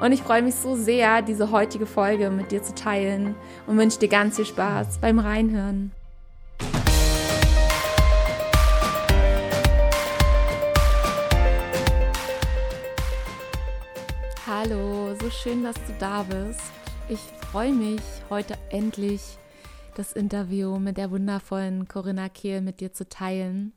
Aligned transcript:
Und 0.00 0.12
ich 0.12 0.22
freue 0.22 0.42
mich 0.42 0.56
so 0.56 0.74
sehr, 0.74 1.22
diese 1.22 1.50
heutige 1.50 1.86
Folge 1.86 2.30
mit 2.30 2.50
dir 2.50 2.62
zu 2.62 2.74
teilen 2.74 3.36
und 3.66 3.78
wünsche 3.78 3.98
dir 3.98 4.08
ganz 4.08 4.36
viel 4.36 4.44
Spaß 4.44 4.98
beim 4.98 5.18
Reinhören. 5.18 5.92
Hallo, 14.46 15.14
so 15.20 15.30
schön, 15.30 15.62
dass 15.62 15.76
du 15.76 15.92
da 15.98 16.24
bist. 16.24 16.60
Ich 17.08 17.20
freue 17.50 17.72
mich, 17.72 18.02
heute 18.30 18.54
endlich 18.70 19.22
das 19.94 20.12
Interview 20.12 20.78
mit 20.78 20.96
der 20.96 21.10
wundervollen 21.10 21.86
Corinna 21.86 22.28
Kehl 22.28 22.60
mit 22.60 22.80
dir 22.80 22.92
zu 22.92 23.08
teilen. 23.08 23.72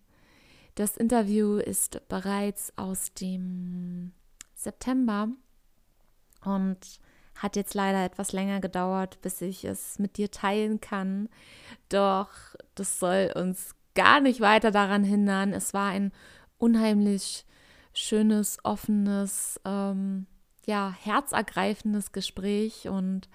Das 0.75 0.97
Interview 0.97 1.57
ist 1.57 2.01
bereits 2.09 2.73
aus 2.75 3.13
dem 3.13 4.13
September 4.55 5.29
und 6.43 6.77
hat 7.35 7.55
jetzt 7.55 7.73
leider 7.73 8.03
etwas 8.03 8.31
länger 8.31 8.59
gedauert, 8.59 9.21
bis 9.21 9.41
ich 9.41 9.63
es 9.63 9.99
mit 9.99 10.17
dir 10.17 10.31
teilen 10.31 10.81
kann. 10.81 11.29
Doch 11.89 12.29
das 12.75 12.99
soll 12.99 13.31
uns 13.35 13.75
gar 13.95 14.19
nicht 14.19 14.41
weiter 14.41 14.71
daran 14.71 15.03
hindern. 15.03 15.53
Es 15.53 15.73
war 15.73 15.89
ein 15.89 16.11
unheimlich 16.57 17.45
schönes, 17.93 18.57
offenes, 18.63 19.59
ähm, 19.65 20.27
ja, 20.65 20.93
herzergreifendes 21.01 22.11
Gespräch 22.11 22.87
und 22.87 23.29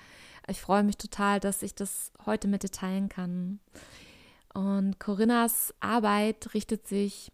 ich 0.47 0.61
freue 0.61 0.83
mich 0.83 0.99
total, 0.99 1.41
dass 1.41 1.63
ich 1.63 1.75
das 1.75 2.13
heute 2.27 2.49
mit 2.49 2.63
dir 2.63 2.71
teilen 2.71 3.09
kann. 3.09 3.61
Und 4.53 5.01
Corinnas 5.01 5.73
Arbeit 5.81 6.53
richtet 6.55 6.87
sich 6.87 7.33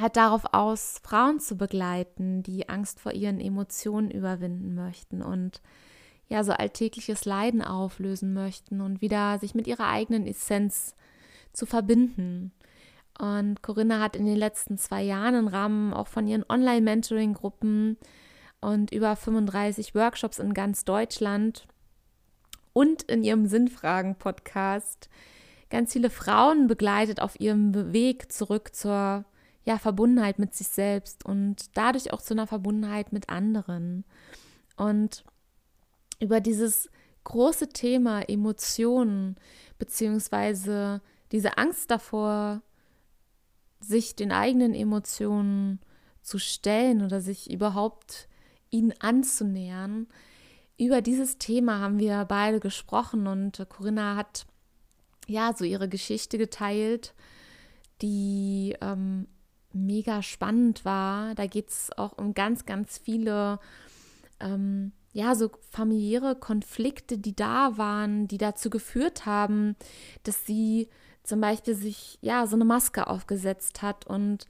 hat 0.00 0.16
darauf 0.16 0.52
aus, 0.52 1.00
Frauen 1.02 1.40
zu 1.40 1.56
begleiten, 1.56 2.42
die 2.42 2.68
Angst 2.68 3.00
vor 3.00 3.12
ihren 3.12 3.40
Emotionen 3.40 4.10
überwinden 4.10 4.74
möchten 4.74 5.22
und 5.22 5.60
ja, 6.28 6.44
so 6.44 6.52
alltägliches 6.52 7.24
Leiden 7.24 7.62
auflösen 7.62 8.34
möchten 8.34 8.80
und 8.80 9.00
wieder 9.00 9.38
sich 9.38 9.54
mit 9.54 9.66
ihrer 9.66 9.88
eigenen 9.88 10.26
Essenz 10.26 10.94
zu 11.52 11.64
verbinden. 11.66 12.52
Und 13.18 13.62
Corinna 13.62 14.00
hat 14.00 14.14
in 14.14 14.26
den 14.26 14.36
letzten 14.36 14.78
zwei 14.78 15.02
Jahren 15.02 15.34
im 15.34 15.48
Rahmen 15.48 15.92
auch 15.92 16.06
von 16.06 16.28
ihren 16.28 16.44
Online-Mentoring-Gruppen 16.48 17.96
und 18.60 18.92
über 18.92 19.16
35 19.16 19.94
Workshops 19.94 20.38
in 20.38 20.54
ganz 20.54 20.84
Deutschland 20.84 21.66
und 22.72 23.02
in 23.04 23.24
ihrem 23.24 23.46
Sinnfragen-Podcast 23.46 25.08
ganz 25.70 25.92
viele 25.94 26.10
Frauen 26.10 26.68
begleitet 26.68 27.20
auf 27.20 27.40
ihrem 27.40 27.92
Weg 27.92 28.30
zurück 28.30 28.74
zur 28.74 29.24
ja, 29.68 29.76
Verbundenheit 29.76 30.38
mit 30.38 30.54
sich 30.54 30.68
selbst 30.68 31.26
und 31.26 31.76
dadurch 31.76 32.10
auch 32.14 32.22
zu 32.22 32.32
einer 32.32 32.46
Verbundenheit 32.46 33.12
mit 33.12 33.28
anderen. 33.28 34.06
Und 34.78 35.24
über 36.20 36.40
dieses 36.40 36.88
große 37.24 37.68
Thema 37.68 38.22
Emotionen 38.22 39.36
beziehungsweise 39.78 41.02
diese 41.32 41.58
Angst 41.58 41.90
davor, 41.90 42.62
sich 43.80 44.16
den 44.16 44.32
eigenen 44.32 44.74
Emotionen 44.74 45.80
zu 46.22 46.38
stellen 46.38 47.02
oder 47.02 47.20
sich 47.20 47.52
überhaupt 47.52 48.26
ihnen 48.70 48.94
anzunähern. 49.00 50.06
Über 50.78 51.02
dieses 51.02 51.36
Thema 51.36 51.80
haben 51.80 51.98
wir 51.98 52.24
beide 52.24 52.58
gesprochen 52.58 53.26
und 53.26 53.66
Corinna 53.68 54.16
hat 54.16 54.46
ja 55.26 55.52
so 55.54 55.64
ihre 55.64 55.90
Geschichte 55.90 56.38
geteilt, 56.38 57.12
die 58.00 58.74
ähm, 58.80 59.26
mega 59.86 60.22
spannend 60.22 60.84
war. 60.84 61.34
Da 61.34 61.46
geht 61.46 61.68
es 61.68 61.90
auch 61.96 62.16
um 62.18 62.34
ganz, 62.34 62.66
ganz 62.66 62.98
viele, 62.98 63.58
ähm, 64.40 64.92
ja, 65.12 65.34
so 65.34 65.50
familiäre 65.70 66.36
Konflikte, 66.36 67.18
die 67.18 67.34
da 67.34 67.76
waren, 67.76 68.28
die 68.28 68.38
dazu 68.38 68.70
geführt 68.70 69.26
haben, 69.26 69.76
dass 70.24 70.46
sie 70.46 70.88
zum 71.22 71.40
Beispiel 71.40 71.74
sich, 71.74 72.18
ja, 72.20 72.46
so 72.46 72.56
eine 72.56 72.64
Maske 72.64 73.06
aufgesetzt 73.06 73.82
hat 73.82 74.06
und 74.06 74.46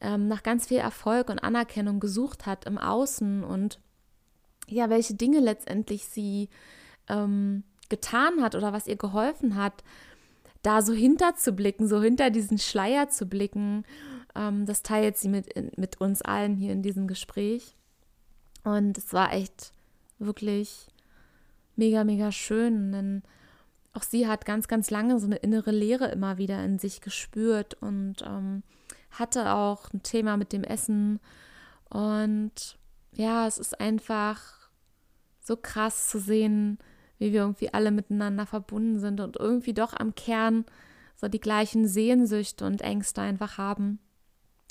ähm, 0.00 0.28
nach 0.28 0.42
ganz 0.42 0.66
viel 0.66 0.78
Erfolg 0.78 1.28
und 1.28 1.38
Anerkennung 1.38 2.00
gesucht 2.00 2.46
hat 2.46 2.64
im 2.64 2.78
Außen 2.78 3.44
und 3.44 3.80
ja, 4.68 4.88
welche 4.88 5.14
Dinge 5.14 5.40
letztendlich 5.40 6.06
sie 6.06 6.48
ähm, 7.08 7.64
getan 7.88 8.42
hat 8.42 8.54
oder 8.54 8.72
was 8.72 8.86
ihr 8.86 8.96
geholfen 8.96 9.56
hat, 9.56 9.82
da 10.62 10.82
so 10.82 10.92
hinterzublicken, 10.92 11.88
so 11.88 12.02
hinter 12.02 12.30
diesen 12.30 12.58
Schleier 12.58 13.08
zu 13.08 13.26
blicken 13.26 13.84
das 14.34 14.82
teilt 14.82 15.16
sie 15.16 15.28
mit, 15.28 15.78
mit 15.78 16.00
uns 16.00 16.22
allen 16.22 16.56
hier 16.56 16.72
in 16.72 16.82
diesem 16.82 17.08
Gespräch. 17.08 17.76
Und 18.64 18.98
es 18.98 19.12
war 19.12 19.32
echt 19.32 19.72
wirklich 20.18 20.86
mega, 21.76 22.04
mega 22.04 22.30
schön, 22.30 22.92
denn 22.92 23.22
auch 23.92 24.02
sie 24.02 24.28
hat 24.28 24.44
ganz, 24.44 24.68
ganz 24.68 24.90
lange 24.90 25.18
so 25.18 25.26
eine 25.26 25.36
innere 25.36 25.72
Leere 25.72 26.08
immer 26.08 26.38
wieder 26.38 26.62
in 26.64 26.78
sich 26.78 27.00
gespürt 27.00 27.74
und 27.74 28.22
ähm, 28.24 28.62
hatte 29.10 29.52
auch 29.52 29.92
ein 29.92 30.02
Thema 30.02 30.36
mit 30.36 30.52
dem 30.52 30.62
Essen. 30.62 31.18
Und 31.88 32.78
ja, 33.12 33.46
es 33.46 33.58
ist 33.58 33.80
einfach 33.80 34.70
so 35.40 35.56
krass 35.56 36.08
zu 36.08 36.20
sehen, 36.20 36.78
wie 37.18 37.32
wir 37.32 37.40
irgendwie 37.40 37.74
alle 37.74 37.90
miteinander 37.90 38.46
verbunden 38.46 39.00
sind 39.00 39.20
und 39.20 39.36
irgendwie 39.36 39.74
doch 39.74 39.94
am 39.94 40.14
Kern 40.14 40.64
so 41.16 41.28
die 41.28 41.40
gleichen 41.40 41.88
Sehnsüchte 41.88 42.64
und 42.64 42.82
Ängste 42.82 43.20
einfach 43.20 43.58
haben. 43.58 43.98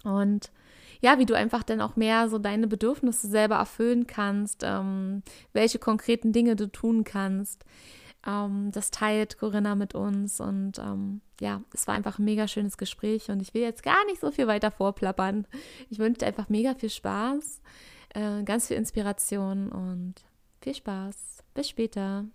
Und 0.05 0.51
ja, 1.01 1.17
wie 1.17 1.25
du 1.25 1.33
einfach 1.33 1.63
dann 1.63 1.81
auch 1.81 1.95
mehr 1.95 2.29
so 2.29 2.39
deine 2.39 2.67
Bedürfnisse 2.67 3.27
selber 3.27 3.55
erfüllen 3.55 4.07
kannst, 4.07 4.63
ähm, 4.63 5.23
welche 5.53 5.79
konkreten 5.79 6.33
Dinge 6.33 6.55
du 6.55 6.69
tun 6.69 7.03
kannst. 7.03 7.63
Ähm, 8.27 8.71
das 8.73 8.91
teilt 8.91 9.37
Corinna 9.37 9.75
mit 9.75 9.95
uns 9.95 10.41
und 10.41 10.77
ähm, 10.77 11.21
ja, 11.39 11.61
es 11.73 11.87
war 11.87 11.95
einfach 11.95 12.19
ein 12.19 12.25
mega 12.25 12.49
schönes 12.49 12.77
Gespräch 12.77 13.29
und 13.29 13.41
ich 13.41 13.53
will 13.53 13.61
jetzt 13.61 13.83
gar 13.83 14.05
nicht 14.05 14.19
so 14.19 14.29
viel 14.31 14.47
weiter 14.47 14.71
vorplappern. 14.71 15.47
Ich 15.89 15.99
wünsche 15.99 16.19
dir 16.19 16.27
einfach 16.27 16.49
mega 16.49 16.75
viel 16.75 16.89
Spaß, 16.89 17.61
äh, 18.15 18.43
ganz 18.43 18.67
viel 18.67 18.77
Inspiration 18.77 19.69
und 19.69 20.15
viel 20.61 20.75
Spaß. 20.75 21.43
Bis 21.53 21.69
später. 21.69 22.25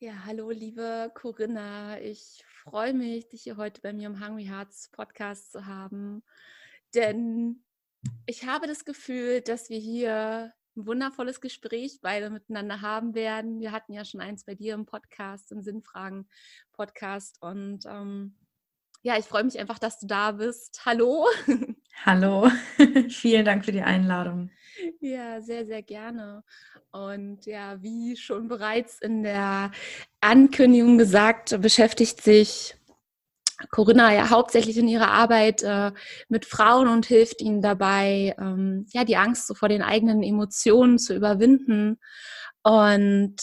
Ja, 0.00 0.12
hallo 0.26 0.50
liebe 0.50 1.10
Corinna. 1.12 2.00
Ich 2.00 2.44
freue 2.62 2.94
mich, 2.94 3.28
dich 3.30 3.42
hier 3.42 3.56
heute 3.56 3.80
bei 3.80 3.92
mir 3.92 4.06
im 4.06 4.24
Hungry 4.24 4.44
Hearts 4.44 4.90
Podcast 4.92 5.50
zu 5.50 5.66
haben, 5.66 6.22
denn 6.94 7.64
ich 8.24 8.46
habe 8.46 8.68
das 8.68 8.84
Gefühl, 8.84 9.40
dass 9.40 9.70
wir 9.70 9.80
hier 9.80 10.54
ein 10.76 10.86
wundervolles 10.86 11.40
Gespräch 11.40 11.98
beide 12.00 12.30
miteinander 12.30 12.80
haben 12.80 13.16
werden. 13.16 13.58
Wir 13.58 13.72
hatten 13.72 13.92
ja 13.92 14.04
schon 14.04 14.20
eins 14.20 14.44
bei 14.44 14.54
dir 14.54 14.74
im 14.74 14.86
Podcast, 14.86 15.50
im 15.50 15.62
Sinnfragen-Podcast 15.62 17.42
und 17.42 17.84
ähm, 17.86 18.36
ja, 19.02 19.18
ich 19.18 19.24
freue 19.24 19.42
mich 19.42 19.58
einfach, 19.58 19.80
dass 19.80 19.98
du 19.98 20.06
da 20.06 20.30
bist. 20.30 20.86
Hallo. 20.86 21.26
Hallo, 22.04 22.48
vielen 23.08 23.44
Dank 23.44 23.64
für 23.64 23.72
die 23.72 23.82
Einladung. 23.82 24.50
Ja, 25.00 25.40
sehr, 25.40 25.66
sehr 25.66 25.82
gerne. 25.82 26.44
Und 26.92 27.44
ja, 27.44 27.82
wie 27.82 28.16
schon 28.16 28.48
bereits 28.48 29.00
in 29.00 29.24
der 29.24 29.72
Ankündigung 30.20 30.96
gesagt, 30.96 31.60
beschäftigt 31.60 32.22
sich 32.22 32.76
Corinna 33.70 34.14
ja 34.14 34.30
hauptsächlich 34.30 34.78
in 34.78 34.86
ihrer 34.86 35.10
Arbeit 35.10 35.64
äh, 35.64 35.90
mit 36.28 36.44
Frauen 36.44 36.86
und 36.86 37.06
hilft 37.06 37.42
ihnen 37.42 37.60
dabei, 37.60 38.34
ähm, 38.38 38.86
ja, 38.90 39.04
die 39.04 39.16
Angst 39.16 39.48
so 39.48 39.54
vor 39.54 39.68
den 39.68 39.82
eigenen 39.82 40.22
Emotionen 40.22 40.98
zu 40.98 41.14
überwinden. 41.14 41.98
Und 42.62 43.36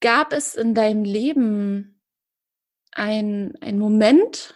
gab 0.00 0.32
es 0.32 0.54
in 0.54 0.74
deinem 0.74 1.02
Leben 1.02 2.00
ein, 2.92 3.56
ein 3.60 3.78
Moment, 3.78 4.54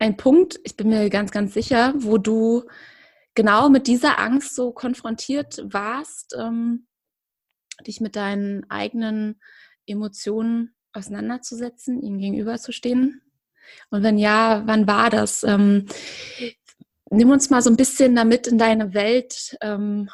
ein 0.00 0.16
Punkt, 0.16 0.58
ich 0.64 0.76
bin 0.76 0.88
mir 0.88 1.08
ganz, 1.10 1.30
ganz 1.30 1.54
sicher, 1.54 1.92
wo 1.96 2.18
du 2.18 2.64
genau 3.34 3.68
mit 3.68 3.86
dieser 3.86 4.18
Angst 4.18 4.54
so 4.54 4.72
konfrontiert 4.72 5.62
warst, 5.64 6.34
ähm, 6.38 6.86
dich 7.86 8.00
mit 8.00 8.16
deinen 8.16 8.68
eigenen 8.70 9.40
Emotionen 9.86 10.74
auseinanderzusetzen, 10.92 12.02
ihnen 12.02 12.18
gegenüberzustehen? 12.18 13.22
Und 13.90 14.02
wenn 14.02 14.18
ja, 14.18 14.62
wann 14.66 14.86
war 14.86 15.10
das? 15.10 15.44
Ähm, 15.44 15.86
nimm 17.10 17.30
uns 17.30 17.50
mal 17.50 17.62
so 17.62 17.70
ein 17.70 17.76
bisschen 17.76 18.16
damit 18.16 18.46
in 18.46 18.58
deine 18.58 18.94
Welt. 18.94 19.56
Ähm, 19.60 20.08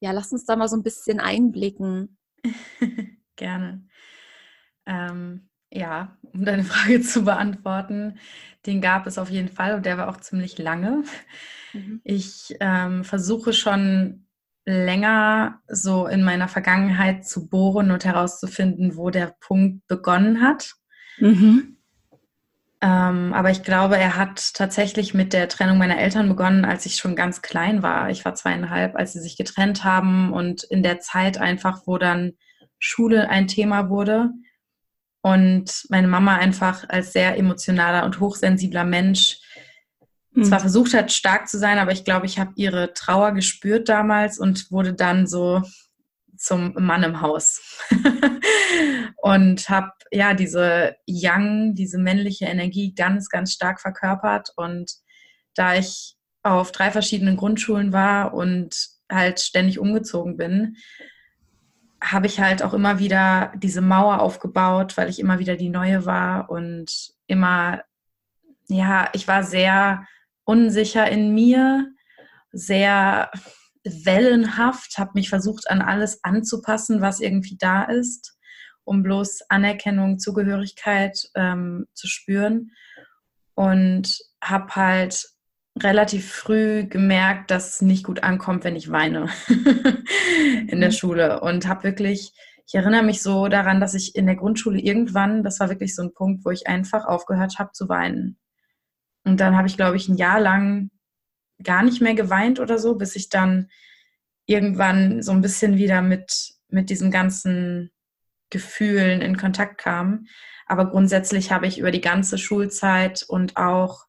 ja, 0.00 0.12
lass 0.12 0.32
uns 0.32 0.44
da 0.44 0.54
mal 0.54 0.68
so 0.68 0.76
ein 0.76 0.82
bisschen 0.82 1.18
einblicken. 1.18 2.18
Gerne. 3.36 3.88
Ähm, 4.86 5.48
ja, 5.74 6.16
um 6.32 6.44
deine 6.44 6.64
Frage 6.64 7.00
zu 7.02 7.24
beantworten, 7.24 8.18
den 8.66 8.80
gab 8.80 9.06
es 9.06 9.18
auf 9.18 9.30
jeden 9.30 9.48
Fall 9.48 9.74
und 9.74 9.84
der 9.84 9.98
war 9.98 10.08
auch 10.08 10.18
ziemlich 10.18 10.58
lange. 10.58 11.02
Mhm. 11.72 12.00
Ich 12.04 12.56
ähm, 12.60 13.04
versuche 13.04 13.52
schon 13.52 14.26
länger 14.64 15.60
so 15.68 16.06
in 16.06 16.22
meiner 16.22 16.48
Vergangenheit 16.48 17.26
zu 17.26 17.48
bohren 17.48 17.90
und 17.90 18.06
herauszufinden, 18.06 18.96
wo 18.96 19.10
der 19.10 19.34
Punkt 19.40 19.86
begonnen 19.88 20.40
hat. 20.40 20.72
Mhm. 21.18 21.76
Ähm, 22.80 23.34
aber 23.34 23.50
ich 23.50 23.62
glaube, 23.62 23.98
er 23.98 24.16
hat 24.16 24.54
tatsächlich 24.54 25.12
mit 25.12 25.34
der 25.34 25.48
Trennung 25.48 25.76
meiner 25.76 25.98
Eltern 25.98 26.28
begonnen, 26.28 26.64
als 26.64 26.86
ich 26.86 26.96
schon 26.96 27.16
ganz 27.16 27.42
klein 27.42 27.82
war. 27.82 28.08
Ich 28.08 28.24
war 28.24 28.34
zweieinhalb, 28.34 28.96
als 28.96 29.12
sie 29.12 29.20
sich 29.20 29.36
getrennt 29.36 29.84
haben 29.84 30.32
und 30.32 30.64
in 30.64 30.82
der 30.82 31.00
Zeit 31.00 31.36
einfach, 31.38 31.82
wo 31.86 31.98
dann 31.98 32.32
Schule 32.78 33.28
ein 33.28 33.48
Thema 33.48 33.90
wurde 33.90 34.30
und 35.24 35.86
meine 35.88 36.06
Mama 36.06 36.36
einfach 36.36 36.86
als 36.90 37.14
sehr 37.14 37.38
emotionaler 37.38 38.04
und 38.04 38.20
hochsensibler 38.20 38.84
Mensch 38.84 39.38
mhm. 40.32 40.44
zwar 40.44 40.60
versucht 40.60 40.92
hat, 40.92 41.12
stark 41.12 41.48
zu 41.48 41.58
sein, 41.58 41.78
aber 41.78 41.92
ich 41.92 42.04
glaube, 42.04 42.26
ich 42.26 42.38
habe 42.38 42.52
ihre 42.56 42.92
Trauer 42.92 43.32
gespürt 43.32 43.88
damals 43.88 44.38
und 44.38 44.70
wurde 44.70 44.92
dann 44.92 45.26
so 45.26 45.62
zum 46.36 46.74
Mann 46.74 47.04
im 47.04 47.22
Haus 47.22 47.80
und 49.22 49.66
habe 49.70 49.92
ja 50.12 50.34
diese 50.34 50.94
Young, 51.08 51.74
diese 51.74 51.96
männliche 51.96 52.44
Energie 52.44 52.94
ganz, 52.94 53.30
ganz 53.30 53.54
stark 53.54 53.80
verkörpert. 53.80 54.50
Und 54.56 54.92
da 55.54 55.74
ich 55.74 56.16
auf 56.42 56.70
drei 56.70 56.90
verschiedenen 56.90 57.38
Grundschulen 57.38 57.94
war 57.94 58.34
und 58.34 58.76
halt 59.10 59.40
ständig 59.40 59.78
umgezogen 59.78 60.36
bin, 60.36 60.76
habe 62.04 62.26
ich 62.26 62.38
halt 62.38 62.62
auch 62.62 62.74
immer 62.74 62.98
wieder 62.98 63.52
diese 63.56 63.80
Mauer 63.80 64.20
aufgebaut, 64.20 64.96
weil 64.96 65.08
ich 65.08 65.18
immer 65.18 65.38
wieder 65.38 65.56
die 65.56 65.70
Neue 65.70 66.04
war 66.04 66.50
und 66.50 67.14
immer, 67.26 67.82
ja, 68.68 69.08
ich 69.14 69.26
war 69.26 69.42
sehr 69.42 70.06
unsicher 70.44 71.08
in 71.08 71.34
mir, 71.34 71.90
sehr 72.52 73.30
wellenhaft, 73.84 74.98
habe 74.98 75.12
mich 75.14 75.30
versucht, 75.30 75.70
an 75.70 75.80
alles 75.80 76.22
anzupassen, 76.24 77.00
was 77.00 77.20
irgendwie 77.20 77.56
da 77.58 77.84
ist, 77.84 78.38
um 78.84 79.02
bloß 79.02 79.42
Anerkennung, 79.48 80.18
Zugehörigkeit 80.18 81.30
ähm, 81.34 81.86
zu 81.94 82.06
spüren. 82.06 82.72
Und 83.54 84.18
habe 84.42 84.74
halt 84.74 85.26
relativ 85.76 86.32
früh 86.32 86.84
gemerkt, 86.84 87.50
dass 87.50 87.74
es 87.74 87.82
nicht 87.82 88.04
gut 88.04 88.22
ankommt, 88.22 88.64
wenn 88.64 88.76
ich 88.76 88.90
weine 88.90 89.28
in 90.68 90.80
der 90.80 90.90
mhm. 90.90 90.94
Schule. 90.94 91.40
Und 91.40 91.66
habe 91.66 91.84
wirklich, 91.84 92.32
ich 92.66 92.74
erinnere 92.74 93.02
mich 93.02 93.22
so 93.22 93.48
daran, 93.48 93.80
dass 93.80 93.94
ich 93.94 94.14
in 94.14 94.26
der 94.26 94.36
Grundschule 94.36 94.78
irgendwann, 94.78 95.42
das 95.42 95.58
war 95.60 95.68
wirklich 95.68 95.94
so 95.94 96.02
ein 96.02 96.14
Punkt, 96.14 96.44
wo 96.44 96.50
ich 96.50 96.66
einfach 96.66 97.06
aufgehört 97.06 97.58
habe 97.58 97.72
zu 97.72 97.88
weinen. 97.88 98.38
Und 99.24 99.40
dann 99.40 99.56
habe 99.56 99.66
ich, 99.66 99.76
glaube 99.76 99.96
ich, 99.96 100.08
ein 100.08 100.16
Jahr 100.16 100.40
lang 100.40 100.90
gar 101.62 101.82
nicht 101.82 102.00
mehr 102.00 102.14
geweint 102.14 102.60
oder 102.60 102.78
so, 102.78 102.94
bis 102.94 103.16
ich 103.16 103.28
dann 103.28 103.68
irgendwann 104.46 105.22
so 105.22 105.32
ein 105.32 105.40
bisschen 105.40 105.76
wieder 105.76 106.02
mit, 106.02 106.54
mit 106.68 106.90
diesen 106.90 107.10
ganzen 107.10 107.90
Gefühlen 108.50 109.22
in 109.22 109.36
Kontakt 109.36 109.78
kam. 109.78 110.26
Aber 110.66 110.90
grundsätzlich 110.90 111.50
habe 111.50 111.66
ich 111.66 111.78
über 111.78 111.90
die 111.90 112.00
ganze 112.00 112.38
Schulzeit 112.38 113.24
und 113.26 113.56
auch 113.56 114.04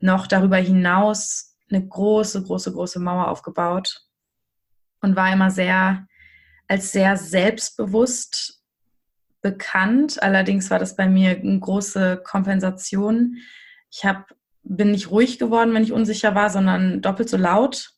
noch 0.00 0.26
darüber 0.26 0.56
hinaus 0.56 1.56
eine 1.70 1.86
große, 1.86 2.42
große, 2.42 2.72
große 2.72 2.98
Mauer 2.98 3.28
aufgebaut 3.28 4.02
und 5.00 5.16
war 5.16 5.32
immer 5.32 5.50
sehr 5.50 6.06
als 6.66 6.92
sehr 6.92 7.16
selbstbewusst 7.16 8.62
bekannt. 9.42 10.22
Allerdings 10.22 10.70
war 10.70 10.78
das 10.78 10.96
bei 10.96 11.08
mir 11.08 11.30
eine 11.30 11.60
große 11.60 12.22
Kompensation. 12.24 13.36
Ich 13.90 14.04
habe 14.04 14.24
bin 14.62 14.90
nicht 14.90 15.10
ruhig 15.10 15.38
geworden, 15.38 15.72
wenn 15.74 15.82
ich 15.82 15.92
unsicher 15.92 16.34
war, 16.34 16.50
sondern 16.50 17.00
doppelt 17.00 17.28
so 17.28 17.36
laut 17.36 17.92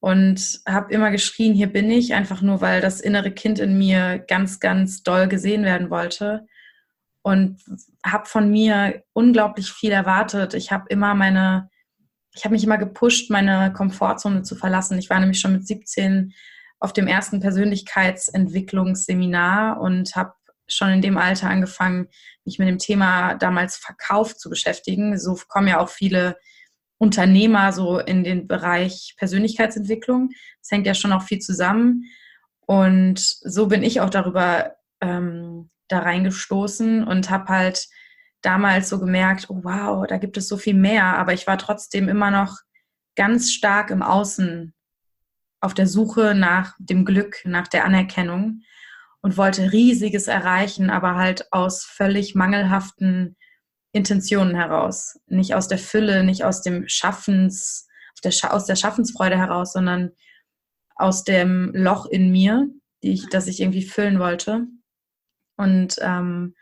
und 0.00 0.60
habe 0.66 0.92
immer 0.92 1.10
geschrien, 1.10 1.54
hier 1.54 1.66
bin 1.66 1.90
ich, 1.90 2.14
einfach 2.14 2.40
nur, 2.40 2.60
weil 2.60 2.80
das 2.80 3.00
innere 3.00 3.32
Kind 3.32 3.58
in 3.58 3.76
mir 3.76 4.18
ganz, 4.20 4.60
ganz 4.60 5.02
doll 5.02 5.26
gesehen 5.26 5.64
werden 5.64 5.90
wollte 5.90 6.46
und 7.28 7.60
habe 8.04 8.24
von 8.24 8.50
mir 8.50 9.04
unglaublich 9.12 9.70
viel 9.70 9.92
erwartet. 9.92 10.54
Ich 10.54 10.72
habe 10.72 10.86
immer 10.88 11.14
meine, 11.14 11.68
ich 12.34 12.44
habe 12.44 12.54
mich 12.54 12.64
immer 12.64 12.78
gepusht, 12.78 13.30
meine 13.30 13.70
Komfortzone 13.74 14.44
zu 14.44 14.56
verlassen. 14.56 14.98
Ich 14.98 15.10
war 15.10 15.20
nämlich 15.20 15.38
schon 15.38 15.52
mit 15.52 15.66
17 15.66 16.32
auf 16.80 16.94
dem 16.94 17.06
ersten 17.06 17.40
Persönlichkeitsentwicklungsseminar 17.40 19.78
und 19.78 20.16
habe 20.16 20.32
schon 20.68 20.88
in 20.88 21.02
dem 21.02 21.18
Alter 21.18 21.50
angefangen, 21.50 22.08
mich 22.46 22.58
mit 22.58 22.66
dem 22.66 22.78
Thema 22.78 23.34
damals 23.34 23.76
Verkauf 23.76 24.34
zu 24.34 24.48
beschäftigen. 24.48 25.18
So 25.18 25.38
kommen 25.48 25.68
ja 25.68 25.80
auch 25.80 25.90
viele 25.90 26.38
Unternehmer 26.96 27.74
so 27.74 27.98
in 27.98 28.24
den 28.24 28.48
Bereich 28.48 29.16
Persönlichkeitsentwicklung. 29.18 30.30
Das 30.62 30.70
hängt 30.70 30.86
ja 30.86 30.94
schon 30.94 31.12
auch 31.12 31.24
viel 31.24 31.40
zusammen. 31.40 32.04
Und 32.64 33.18
so 33.18 33.66
bin 33.66 33.82
ich 33.82 34.00
auch 34.00 34.08
darüber 34.08 34.76
ähm, 35.02 35.68
da 35.88 36.00
reingestoßen 36.00 37.04
und 37.04 37.30
habe 37.30 37.48
halt 37.48 37.88
damals 38.42 38.88
so 38.88 38.98
gemerkt, 38.98 39.46
oh 39.48 39.60
wow, 39.64 40.06
da 40.06 40.18
gibt 40.18 40.36
es 40.36 40.48
so 40.48 40.56
viel 40.56 40.74
mehr. 40.74 41.18
Aber 41.18 41.32
ich 41.32 41.46
war 41.46 41.58
trotzdem 41.58 42.08
immer 42.08 42.30
noch 42.30 42.58
ganz 43.16 43.50
stark 43.50 43.90
im 43.90 44.02
Außen 44.02 44.74
auf 45.60 45.74
der 45.74 45.86
Suche 45.86 46.34
nach 46.34 46.74
dem 46.78 47.04
Glück, 47.04 47.40
nach 47.44 47.66
der 47.68 47.84
Anerkennung 47.84 48.62
und 49.20 49.36
wollte 49.36 49.72
riesiges 49.72 50.28
erreichen, 50.28 50.90
aber 50.90 51.16
halt 51.16 51.52
aus 51.52 51.84
völlig 51.84 52.34
mangelhaften 52.34 53.36
Intentionen 53.92 54.54
heraus. 54.54 55.18
Nicht 55.26 55.54
aus 55.54 55.66
der 55.66 55.78
Fülle, 55.78 56.22
nicht 56.22 56.44
aus 56.44 56.62
dem 56.62 56.86
Schaffens, 56.88 57.88
aus 58.42 58.66
der 58.66 58.76
Schaffensfreude 58.76 59.36
heraus, 59.36 59.72
sondern 59.72 60.12
aus 60.94 61.24
dem 61.24 61.72
Loch 61.74 62.06
in 62.06 62.30
mir, 62.30 62.68
die 63.02 63.12
ich, 63.12 63.28
das 63.28 63.46
ich 63.46 63.60
irgendwie 63.60 63.84
füllen 63.84 64.18
wollte. 64.18 64.66
Und 65.58 65.96
ähm, 66.00 66.54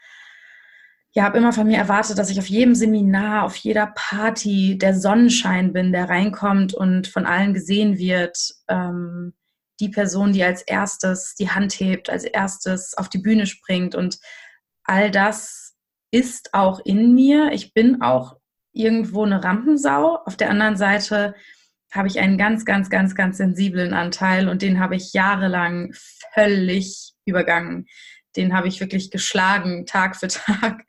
ja, 1.13 1.23
habe 1.23 1.39
immer 1.39 1.53
von 1.53 1.67
mir 1.67 1.79
erwartet, 1.79 2.19
dass 2.19 2.31
ich 2.31 2.39
auf 2.39 2.49
jedem 2.49 2.75
Seminar, 2.75 3.45
auf 3.45 3.57
jeder 3.57 3.87
Party 3.87 4.76
der 4.76 4.95
Sonnenschein 4.95 5.73
bin, 5.73 5.93
der 5.93 6.11
reinkommt 6.11 6.75
und 6.75 7.07
von 7.07 7.25
allen 7.25 7.55
gesehen 7.55 7.97
wird. 7.97 8.37
Ähm, 8.69 9.33
die 9.81 9.88
Person, 9.88 10.33
die 10.33 10.43
als 10.43 10.62
erstes 10.62 11.35
die 11.35 11.50
Hand 11.50 11.75
hebt, 11.75 12.11
als 12.11 12.25
erstes 12.25 12.97
auf 12.97 13.09
die 13.09 13.19
Bühne 13.19 13.47
springt. 13.47 13.95
Und 13.95 14.19
all 14.85 15.11
das 15.11 15.75
ist 16.11 16.55
auch 16.55 16.81
in 16.85 17.15
mir. 17.15 17.53
Ich 17.53 17.75
bin 17.75 18.03
auch 18.03 18.37
irgendwo 18.73 19.25
eine 19.25 19.43
Rampensau. 19.43 20.19
Auf 20.25 20.37
der 20.37 20.50
anderen 20.50 20.76
Seite 20.76 21.35
habe 21.93 22.09
ich 22.09 22.19
einen 22.21 22.38
ganz, 22.38 22.65
ganz, 22.65 22.91
ganz, 22.91 23.15
ganz 23.15 23.38
sensiblen 23.38 23.95
Anteil 23.95 24.49
und 24.49 24.62
den 24.62 24.81
habe 24.81 24.97
ich 24.97 25.12
jahrelang 25.12 25.93
völlig 26.35 27.15
übergangen. 27.25 27.87
Den 28.37 28.55
habe 28.55 28.69
ich 28.69 28.81
wirklich 28.81 29.11
geschlagen, 29.11 29.87
Tag 29.87 30.16
für 30.16 30.28
Tag 30.28 30.85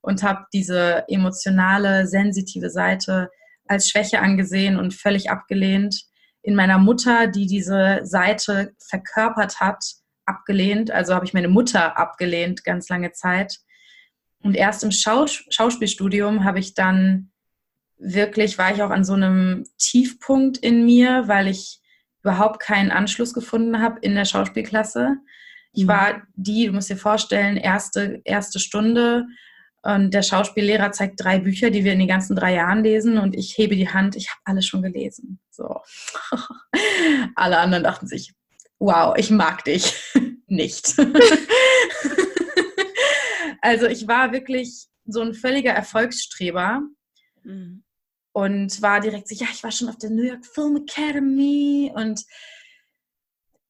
und 0.00 0.22
habe 0.22 0.46
diese 0.52 1.04
emotionale, 1.08 2.06
sensitive 2.06 2.70
Seite 2.70 3.30
als 3.66 3.88
Schwäche 3.88 4.20
angesehen 4.20 4.76
und 4.76 4.94
völlig 4.94 5.30
abgelehnt 5.30 6.04
in 6.42 6.54
meiner 6.54 6.78
Mutter, 6.78 7.28
die 7.28 7.46
diese 7.46 8.00
Seite 8.02 8.74
verkörpert 8.88 9.60
hat, 9.60 9.84
abgelehnt. 10.26 10.90
Also 10.90 11.14
habe 11.14 11.24
ich 11.24 11.34
meine 11.34 11.48
Mutter 11.48 11.96
abgelehnt 11.96 12.64
ganz 12.64 12.88
lange 12.88 13.12
Zeit. 13.12 13.58
Und 14.42 14.56
erst 14.56 14.82
im 14.82 14.90
Schaus 14.90 15.44
Schauspielstudium 15.50 16.44
habe 16.44 16.58
ich 16.58 16.74
dann 16.74 17.30
wirklich, 17.96 18.58
war 18.58 18.74
ich 18.74 18.82
auch 18.82 18.90
an 18.90 19.04
so 19.04 19.12
einem 19.12 19.64
Tiefpunkt 19.78 20.58
in 20.58 20.84
mir, 20.84 21.28
weil 21.28 21.46
ich 21.46 21.80
überhaupt 22.22 22.60
keinen 22.60 22.90
Anschluss 22.90 23.34
gefunden 23.34 23.80
habe 23.80 24.00
in 24.00 24.14
der 24.14 24.24
Schauspielklasse. 24.24 25.16
Ich 25.72 25.84
mhm. 25.84 25.88
war 25.88 26.22
die, 26.34 26.66
du 26.66 26.72
musst 26.72 26.90
dir 26.90 26.96
vorstellen, 26.96 27.56
erste, 27.56 28.20
erste 28.24 28.58
Stunde 28.58 29.26
und 29.82 30.14
der 30.14 30.22
Schauspiellehrer 30.22 30.92
zeigt 30.92 31.22
drei 31.22 31.40
Bücher, 31.40 31.70
die 31.70 31.84
wir 31.84 31.92
in 31.92 31.98
den 31.98 32.08
ganzen 32.08 32.36
drei 32.36 32.54
Jahren 32.54 32.84
lesen 32.84 33.18
und 33.18 33.34
ich 33.34 33.58
hebe 33.58 33.74
die 33.74 33.88
Hand, 33.88 34.14
ich 34.14 34.30
habe 34.30 34.40
alles 34.44 34.66
schon 34.66 34.82
gelesen. 34.82 35.40
So. 35.50 35.80
Alle 37.34 37.58
anderen 37.58 37.82
dachten 37.82 38.06
sich, 38.06 38.32
wow, 38.78 39.14
ich 39.16 39.30
mag 39.30 39.64
dich 39.64 39.92
nicht. 40.46 40.94
also 43.60 43.86
ich 43.86 44.06
war 44.06 44.32
wirklich 44.32 44.86
so 45.04 45.20
ein 45.20 45.34
völliger 45.34 45.72
Erfolgsstreber 45.72 46.82
mhm. 47.42 47.82
und 48.32 48.82
war 48.82 49.00
direkt 49.00 49.28
so, 49.28 49.34
ja, 49.34 49.48
ich 49.52 49.64
war 49.64 49.72
schon 49.72 49.88
auf 49.88 49.98
der 49.98 50.10
New 50.10 50.22
York 50.22 50.46
Film 50.46 50.76
Academy 50.76 51.90
und 51.92 52.22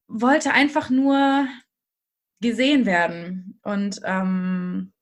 wollte 0.07 0.51
einfach 0.51 0.91
nur 0.91 1.47
gesehen 2.43 2.85
werden. 2.85 3.59
Und 3.63 3.99
ähm, 4.03 4.93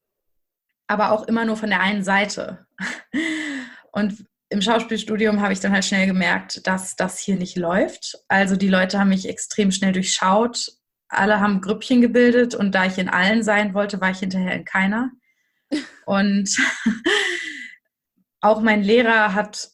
aber 0.88 1.12
auch 1.12 1.28
immer 1.28 1.46
nur 1.46 1.58
von 1.58 1.70
der 1.70 1.82
einen 1.82 2.04
Seite. 2.04 2.66
Und 3.92 4.26
im 4.50 4.62
Schauspielstudium 4.62 5.42
habe 5.42 5.54
ich 5.54 5.62
dann 5.62 5.72
halt 5.72 5.86
schnell 5.86 6.08
gemerkt, 6.08 6.66
dass 6.68 6.96
das 6.96 7.20
hier 7.20 7.38
nicht 7.38 7.58
läuft. 7.58 8.18
Also 8.28 8.56
die 8.56 8.68
Leute 8.68 9.00
haben 9.00 9.10
mich 9.10 9.28
extrem 9.28 9.72
schnell 9.72 9.94
durchschaut, 9.94 10.68
alle 11.08 11.40
haben 11.40 11.62
Grüppchen 11.62 12.02
gebildet 12.02 12.56
und 12.56 12.74
da 12.74 12.86
ich 12.86 12.98
in 12.98 13.10
allen 13.10 13.44
sein 13.44 13.74
wollte, 13.74 14.00
war 14.00 14.12
ich 14.12 14.20
hinterher 14.20 14.56
in 14.56 14.66
keiner. 14.66 15.12
Und 16.06 16.58
auch 18.42 18.62
mein 18.62 18.84
Lehrer 18.84 19.34
hat 19.34 19.70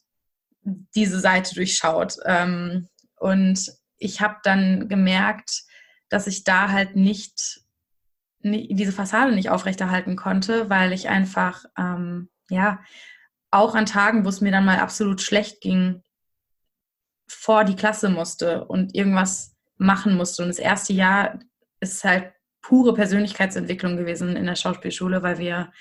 diese 0.95 1.19
Seite 1.19 1.55
durchschaut. 1.55 2.17
Ähm, 2.25 2.89
und 3.15 3.71
ich 3.97 4.21
habe 4.21 4.35
dann 4.43 4.89
gemerkt, 4.89 5.63
dass 6.09 6.27
ich 6.27 6.43
da 6.43 6.71
halt 6.71 6.95
nicht, 6.95 7.61
diese 8.41 8.91
Fassade 8.91 9.33
nicht 9.33 9.49
aufrechterhalten 9.49 10.15
konnte, 10.15 10.69
weil 10.69 10.93
ich 10.93 11.09
einfach, 11.09 11.65
ähm, 11.77 12.29
ja, 12.49 12.79
auch 13.51 13.75
an 13.75 13.85
Tagen, 13.85 14.25
wo 14.25 14.29
es 14.29 14.41
mir 14.41 14.51
dann 14.51 14.65
mal 14.65 14.79
absolut 14.79 15.21
schlecht 15.21 15.61
ging, 15.61 16.03
vor 17.27 17.63
die 17.63 17.75
Klasse 17.75 18.09
musste 18.09 18.65
und 18.65 18.95
irgendwas 18.95 19.55
machen 19.77 20.15
musste. 20.15 20.43
Und 20.43 20.49
das 20.49 20.59
erste 20.59 20.93
Jahr 20.93 21.39
ist 21.79 22.03
halt 22.03 22.33
pure 22.61 22.93
Persönlichkeitsentwicklung 22.93 23.97
gewesen 23.97 24.35
in 24.35 24.45
der 24.45 24.55
Schauspielschule, 24.55 25.23
weil 25.23 25.37
wir 25.37 25.71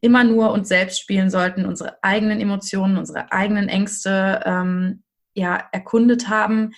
immer 0.00 0.24
nur 0.24 0.52
uns 0.52 0.68
selbst 0.68 1.00
spielen 1.00 1.30
sollten, 1.30 1.66
unsere 1.66 2.02
eigenen 2.02 2.40
Emotionen, 2.40 2.98
unsere 2.98 3.32
eigenen 3.32 3.68
Ängste 3.68 4.42
ähm, 4.44 5.02
ja, 5.34 5.68
erkundet 5.72 6.28
haben 6.28 6.72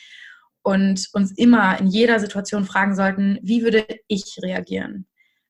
und 0.69 1.09
uns 1.15 1.33
immer 1.33 1.81
in 1.81 1.87
jeder 1.87 2.21
Situation 2.21 2.67
fragen 2.67 2.95
sollten, 2.95 3.39
wie 3.43 3.63
würde 3.63 3.87
ich 4.07 4.39
reagieren? 4.43 5.07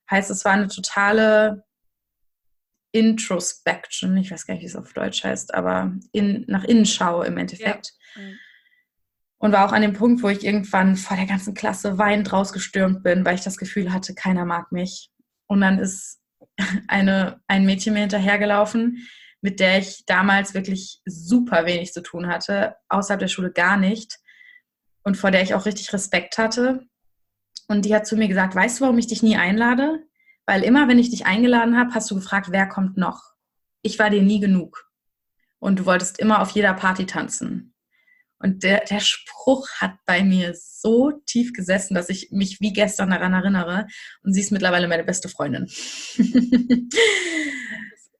Heißt, 0.08 0.30
es 0.30 0.44
war 0.44 0.52
eine 0.52 0.68
totale 0.68 1.64
Introspection, 2.92 4.16
ich 4.16 4.30
weiß 4.30 4.46
gar 4.46 4.54
nicht, 4.54 4.62
wie 4.62 4.66
es 4.66 4.76
auf 4.76 4.92
Deutsch 4.92 5.24
heißt, 5.24 5.54
aber 5.54 5.92
in, 6.12 6.44
nach 6.46 6.62
Innenschau 6.62 7.24
im 7.24 7.36
Endeffekt. 7.36 7.94
Ja. 8.14 8.22
Mhm. 8.22 8.38
Und 9.40 9.52
war 9.52 9.66
auch 9.66 9.72
an 9.72 9.82
dem 9.82 9.92
Punkt, 9.92 10.22
wo 10.22 10.28
ich 10.28 10.44
irgendwann 10.44 10.94
vor 10.94 11.16
der 11.16 11.26
ganzen 11.26 11.52
Klasse 11.52 11.98
weinend 11.98 12.32
rausgestürmt 12.32 13.02
bin, 13.02 13.24
weil 13.24 13.34
ich 13.34 13.42
das 13.42 13.56
Gefühl 13.56 13.92
hatte, 13.92 14.14
keiner 14.14 14.44
mag 14.44 14.70
mich. 14.70 15.10
Und 15.48 15.62
dann 15.62 15.80
ist 15.80 16.20
eine, 16.86 17.40
ein 17.48 17.66
Mädchen 17.66 17.94
mir 17.94 18.00
hinterhergelaufen, 18.00 19.08
mit 19.40 19.58
der 19.58 19.80
ich 19.80 20.04
damals 20.06 20.54
wirklich 20.54 21.00
super 21.06 21.66
wenig 21.66 21.92
zu 21.92 22.02
tun 22.04 22.28
hatte, 22.28 22.76
außerhalb 22.88 23.18
der 23.18 23.28
Schule 23.28 23.50
gar 23.50 23.76
nicht. 23.76 24.20
Und 25.08 25.16
vor 25.16 25.30
der 25.30 25.40
ich 25.40 25.54
auch 25.54 25.64
richtig 25.64 25.94
Respekt 25.94 26.36
hatte. 26.36 26.86
Und 27.66 27.86
die 27.86 27.94
hat 27.94 28.06
zu 28.06 28.14
mir 28.14 28.28
gesagt, 28.28 28.54
weißt 28.54 28.78
du, 28.78 28.82
warum 28.82 28.98
ich 28.98 29.06
dich 29.06 29.22
nie 29.22 29.38
einlade? 29.38 30.04
Weil 30.44 30.62
immer, 30.62 30.86
wenn 30.86 30.98
ich 30.98 31.08
dich 31.08 31.24
eingeladen 31.24 31.78
habe, 31.78 31.94
hast 31.94 32.10
du 32.10 32.14
gefragt, 32.14 32.48
wer 32.50 32.66
kommt 32.66 32.98
noch? 32.98 33.22
Ich 33.80 33.98
war 33.98 34.10
dir 34.10 34.20
nie 34.20 34.38
genug. 34.38 34.86
Und 35.60 35.78
du 35.78 35.86
wolltest 35.86 36.18
immer 36.18 36.42
auf 36.42 36.50
jeder 36.50 36.74
Party 36.74 37.06
tanzen. 37.06 37.72
Und 38.38 38.64
der, 38.64 38.84
der 38.84 39.00
Spruch 39.00 39.66
hat 39.78 39.94
bei 40.04 40.22
mir 40.22 40.52
so 40.54 41.12
tief 41.24 41.54
gesessen, 41.54 41.94
dass 41.94 42.10
ich 42.10 42.28
mich 42.30 42.60
wie 42.60 42.74
gestern 42.74 43.08
daran 43.08 43.32
erinnere. 43.32 43.86
Und 44.22 44.34
sie 44.34 44.42
ist 44.42 44.52
mittlerweile 44.52 44.88
meine 44.88 45.04
beste 45.04 45.30
Freundin. 45.30 45.70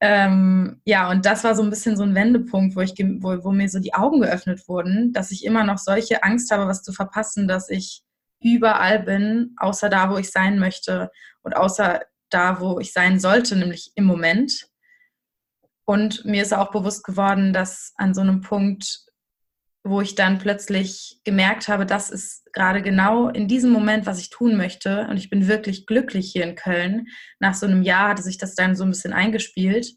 ähm, 0.00 0.80
ja, 0.84 1.10
und 1.10 1.26
das 1.26 1.42
war 1.42 1.56
so 1.56 1.62
ein 1.62 1.70
bisschen 1.70 1.96
so 1.96 2.04
ein 2.04 2.14
Wendepunkt, 2.14 2.76
wo, 2.76 2.80
ich, 2.80 2.94
wo, 2.98 3.42
wo 3.42 3.50
mir 3.50 3.68
so 3.68 3.80
die 3.80 3.94
Augen 3.94 4.20
geöffnet 4.20 4.68
wurden, 4.68 5.12
dass 5.12 5.32
ich 5.32 5.44
immer 5.44 5.64
noch 5.64 5.78
solche 5.78 6.22
Angst 6.22 6.50
habe, 6.52 6.68
was 6.68 6.82
zu 6.82 6.92
verpassen, 6.92 7.48
dass 7.48 7.68
ich 7.68 8.02
überall 8.40 9.00
bin, 9.00 9.54
außer 9.56 9.88
da, 9.88 10.10
wo 10.10 10.16
ich 10.16 10.30
sein 10.30 10.58
möchte 10.60 11.10
und 11.42 11.56
außer 11.56 12.02
da, 12.30 12.60
wo 12.60 12.78
ich 12.78 12.92
sein 12.92 13.18
sollte, 13.18 13.56
nämlich 13.56 13.90
im 13.96 14.04
Moment. 14.04 14.68
Und 15.84 16.24
mir 16.24 16.42
ist 16.42 16.54
auch 16.54 16.70
bewusst 16.70 17.02
geworden, 17.02 17.52
dass 17.52 17.92
an 17.96 18.14
so 18.14 18.20
einem 18.20 18.42
Punkt, 18.42 19.00
wo 19.88 20.00
ich 20.00 20.14
dann 20.14 20.38
plötzlich 20.38 21.20
gemerkt 21.24 21.68
habe, 21.68 21.86
das 21.86 22.10
ist 22.10 22.52
gerade 22.52 22.82
genau 22.82 23.28
in 23.28 23.48
diesem 23.48 23.70
Moment, 23.70 24.06
was 24.06 24.20
ich 24.20 24.30
tun 24.30 24.56
möchte. 24.56 25.06
Und 25.08 25.16
ich 25.16 25.30
bin 25.30 25.48
wirklich 25.48 25.86
glücklich 25.86 26.30
hier 26.32 26.44
in 26.44 26.54
Köln. 26.54 27.06
Nach 27.40 27.54
so 27.54 27.66
einem 27.66 27.82
Jahr 27.82 28.08
hatte 28.08 28.22
sich 28.22 28.38
das 28.38 28.54
dann 28.54 28.76
so 28.76 28.84
ein 28.84 28.90
bisschen 28.90 29.12
eingespielt, 29.12 29.94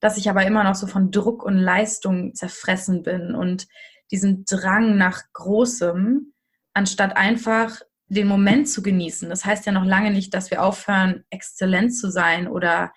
dass 0.00 0.16
ich 0.16 0.30
aber 0.30 0.46
immer 0.46 0.64
noch 0.64 0.74
so 0.74 0.86
von 0.86 1.10
Druck 1.10 1.42
und 1.42 1.56
Leistung 1.56 2.34
zerfressen 2.34 3.02
bin 3.02 3.34
und 3.34 3.66
diesen 4.10 4.44
Drang 4.44 4.96
nach 4.96 5.22
Großem, 5.32 6.32
anstatt 6.74 7.16
einfach 7.16 7.80
den 8.06 8.26
Moment 8.26 8.68
zu 8.68 8.82
genießen. 8.82 9.28
Das 9.28 9.44
heißt 9.44 9.66
ja 9.66 9.72
noch 9.72 9.84
lange 9.84 10.10
nicht, 10.10 10.32
dass 10.32 10.50
wir 10.50 10.62
aufhören, 10.62 11.24
exzellent 11.30 11.94
zu 11.94 12.10
sein 12.10 12.48
oder 12.48 12.92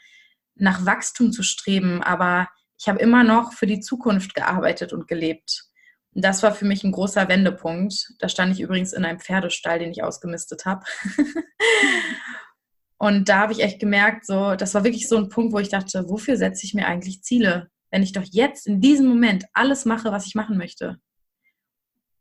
nach 0.56 0.86
Wachstum 0.86 1.32
zu 1.32 1.44
streben, 1.44 2.02
aber 2.02 2.48
ich 2.80 2.88
habe 2.88 3.00
immer 3.00 3.24
noch 3.24 3.54
für 3.54 3.68
die 3.68 3.80
Zukunft 3.80 4.34
gearbeitet 4.34 4.94
und 4.94 5.08
gelebt. 5.08 5.71
Das 6.14 6.44
war 6.44 6.54
für 6.54 6.66
mich 6.66 6.84
ein 6.84 6.92
großer 6.92 7.30
Wendepunkt. 7.30 8.14
Da 8.20 8.28
stand 8.28 8.54
ich 8.54 8.62
übrigens 8.62 8.94
in 8.94 9.06
einem 9.06 9.20
Pferdestall, 9.20 9.80
den 9.80 9.92
ich 9.92 10.04
ausgemistet 10.04 10.66
habe. 10.66 10.84
und 12.98 13.30
da 13.30 13.40
habe 13.40 13.54
ich 13.54 13.64
echt 13.64 13.80
gemerkt, 13.80 14.26
so, 14.26 14.56
das 14.56 14.74
war 14.74 14.84
wirklich 14.84 15.08
so 15.08 15.18
ein 15.18 15.30
Punkt, 15.30 15.54
wo 15.54 15.60
ich 15.60 15.70
dachte, 15.70 16.10
wofür 16.10 16.36
setze 16.36 16.66
ich 16.66 16.74
mir 16.74 16.86
eigentlich 16.86 17.24
Ziele, 17.24 17.70
wenn 17.92 18.04
ich 18.04 18.12
doch 18.12 18.26
jetzt 18.30 18.68
in 18.68 18.82
diesem 18.82 19.08
Moment 19.08 19.46
alles 19.54 19.86
mache, 19.86 20.12
was 20.12 20.26
ich 20.26 20.36
machen 20.36 20.58
möchte. 20.58 21.00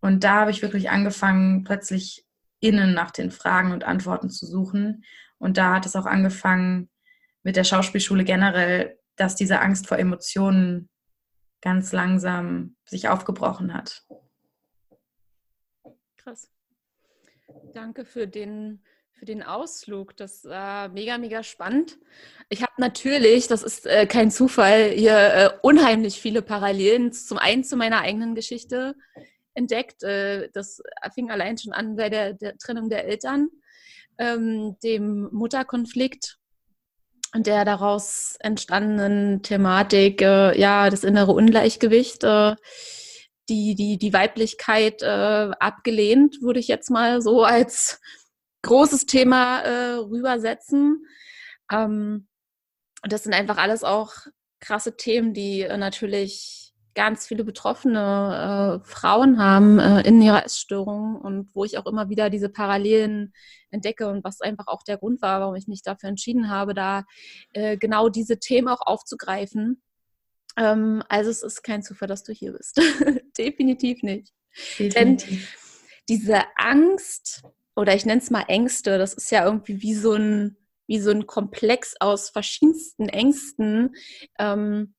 Und 0.00 0.24
da 0.24 0.36
habe 0.40 0.50
ich 0.50 0.62
wirklich 0.62 0.90
angefangen, 0.90 1.64
plötzlich 1.64 2.24
innen 2.60 2.94
nach 2.94 3.10
den 3.10 3.30
Fragen 3.30 3.72
und 3.72 3.84
Antworten 3.84 4.30
zu 4.30 4.46
suchen. 4.46 5.04
Und 5.38 5.56
da 5.56 5.74
hat 5.74 5.86
es 5.86 5.96
auch 5.96 6.06
angefangen 6.06 6.90
mit 7.42 7.56
der 7.56 7.64
Schauspielschule 7.64 8.24
generell, 8.24 8.98
dass 9.16 9.34
diese 9.34 9.60
Angst 9.60 9.86
vor 9.86 9.98
Emotionen 9.98 10.88
ganz 11.60 11.92
langsam 11.92 12.76
sich 12.84 13.08
aufgebrochen 13.08 13.74
hat. 13.74 14.04
Krass. 16.16 16.50
Danke 17.72 18.04
für 18.04 18.26
den, 18.26 18.82
für 19.12 19.24
den 19.24 19.42
Ausflug. 19.42 20.16
Das 20.16 20.44
war 20.44 20.88
mega, 20.88 21.18
mega 21.18 21.42
spannend. 21.42 21.98
Ich 22.48 22.62
habe 22.62 22.72
natürlich, 22.78 23.48
das 23.48 23.62
ist 23.62 23.86
äh, 23.86 24.06
kein 24.06 24.30
Zufall, 24.30 24.90
hier 24.90 25.16
äh, 25.16 25.50
unheimlich 25.62 26.20
viele 26.20 26.42
Parallelen. 26.42 27.12
Zum 27.12 27.38
einen 27.38 27.64
zu 27.64 27.76
meiner 27.76 28.00
eigenen 28.00 28.34
Geschichte, 28.34 28.96
entdeckt. 29.54 30.02
Äh, 30.02 30.48
das 30.52 30.82
fing 31.14 31.30
allein 31.30 31.58
schon 31.58 31.72
an 31.72 31.96
bei 31.96 32.08
der, 32.08 32.34
der 32.34 32.56
Trennung 32.58 32.88
der 32.88 33.06
Eltern, 33.06 33.48
ähm, 34.18 34.76
dem 34.82 35.28
Mutterkonflikt 35.32 36.39
der 37.34 37.64
daraus 37.64 38.36
entstandenen 38.40 39.42
Thematik, 39.42 40.22
äh, 40.22 40.58
ja, 40.58 40.90
das 40.90 41.04
innere 41.04 41.32
Ungleichgewicht, 41.32 42.24
äh, 42.24 42.56
die, 43.48 43.74
die, 43.74 43.98
die 43.98 44.12
Weiblichkeit 44.12 45.02
abgelehnt, 45.02 46.40
würde 46.40 46.60
ich 46.60 46.68
jetzt 46.68 46.88
mal 46.88 47.20
so 47.20 47.42
als 47.44 48.00
großes 48.62 49.06
Thema 49.06 49.62
rübersetzen. 49.98 51.04
Ähm, 51.72 52.28
das 53.02 53.24
sind 53.24 53.34
einfach 53.34 53.56
alles 53.56 53.82
auch 53.82 54.12
krasse 54.60 54.96
Themen, 54.96 55.34
die 55.34 55.66
natürlich 55.66 56.59
ganz 56.94 57.26
viele 57.26 57.44
betroffene 57.44 58.80
äh, 58.82 58.88
Frauen 58.88 59.38
haben 59.38 59.78
äh, 59.78 60.00
in 60.02 60.20
ihrer 60.20 60.44
Essstörung 60.44 61.16
und 61.16 61.54
wo 61.54 61.64
ich 61.64 61.78
auch 61.78 61.86
immer 61.86 62.08
wieder 62.08 62.30
diese 62.30 62.48
Parallelen 62.48 63.32
entdecke 63.70 64.08
und 64.08 64.24
was 64.24 64.40
einfach 64.40 64.66
auch 64.66 64.82
der 64.82 64.98
Grund 64.98 65.22
war, 65.22 65.40
warum 65.40 65.54
ich 65.54 65.68
mich 65.68 65.82
dafür 65.82 66.08
entschieden 66.08 66.50
habe, 66.50 66.74
da 66.74 67.04
äh, 67.52 67.76
genau 67.76 68.08
diese 68.08 68.38
Themen 68.38 68.68
auch 68.68 68.80
aufzugreifen. 68.80 69.82
Ähm, 70.56 71.02
also 71.08 71.30
es 71.30 71.42
ist 71.42 71.62
kein 71.62 71.82
Zufall, 71.82 72.08
dass 72.08 72.24
du 72.24 72.32
hier 72.32 72.52
bist. 72.52 72.80
Definitiv 73.38 74.02
nicht. 74.02 74.32
Definitiv. 74.78 74.94
Denn 74.94 75.42
diese 76.08 76.42
Angst 76.56 77.42
oder 77.76 77.94
ich 77.94 78.04
nenne 78.04 78.20
es 78.20 78.30
mal 78.30 78.44
Ängste, 78.48 78.98
das 78.98 79.14
ist 79.14 79.30
ja 79.30 79.44
irgendwie 79.44 79.80
wie 79.80 79.94
so 79.94 80.14
ein 80.14 80.56
wie 80.88 80.98
so 80.98 81.12
ein 81.12 81.28
Komplex 81.28 81.94
aus 82.00 82.30
verschiedensten 82.30 83.08
Ängsten. 83.08 83.94
Ähm, 84.40 84.94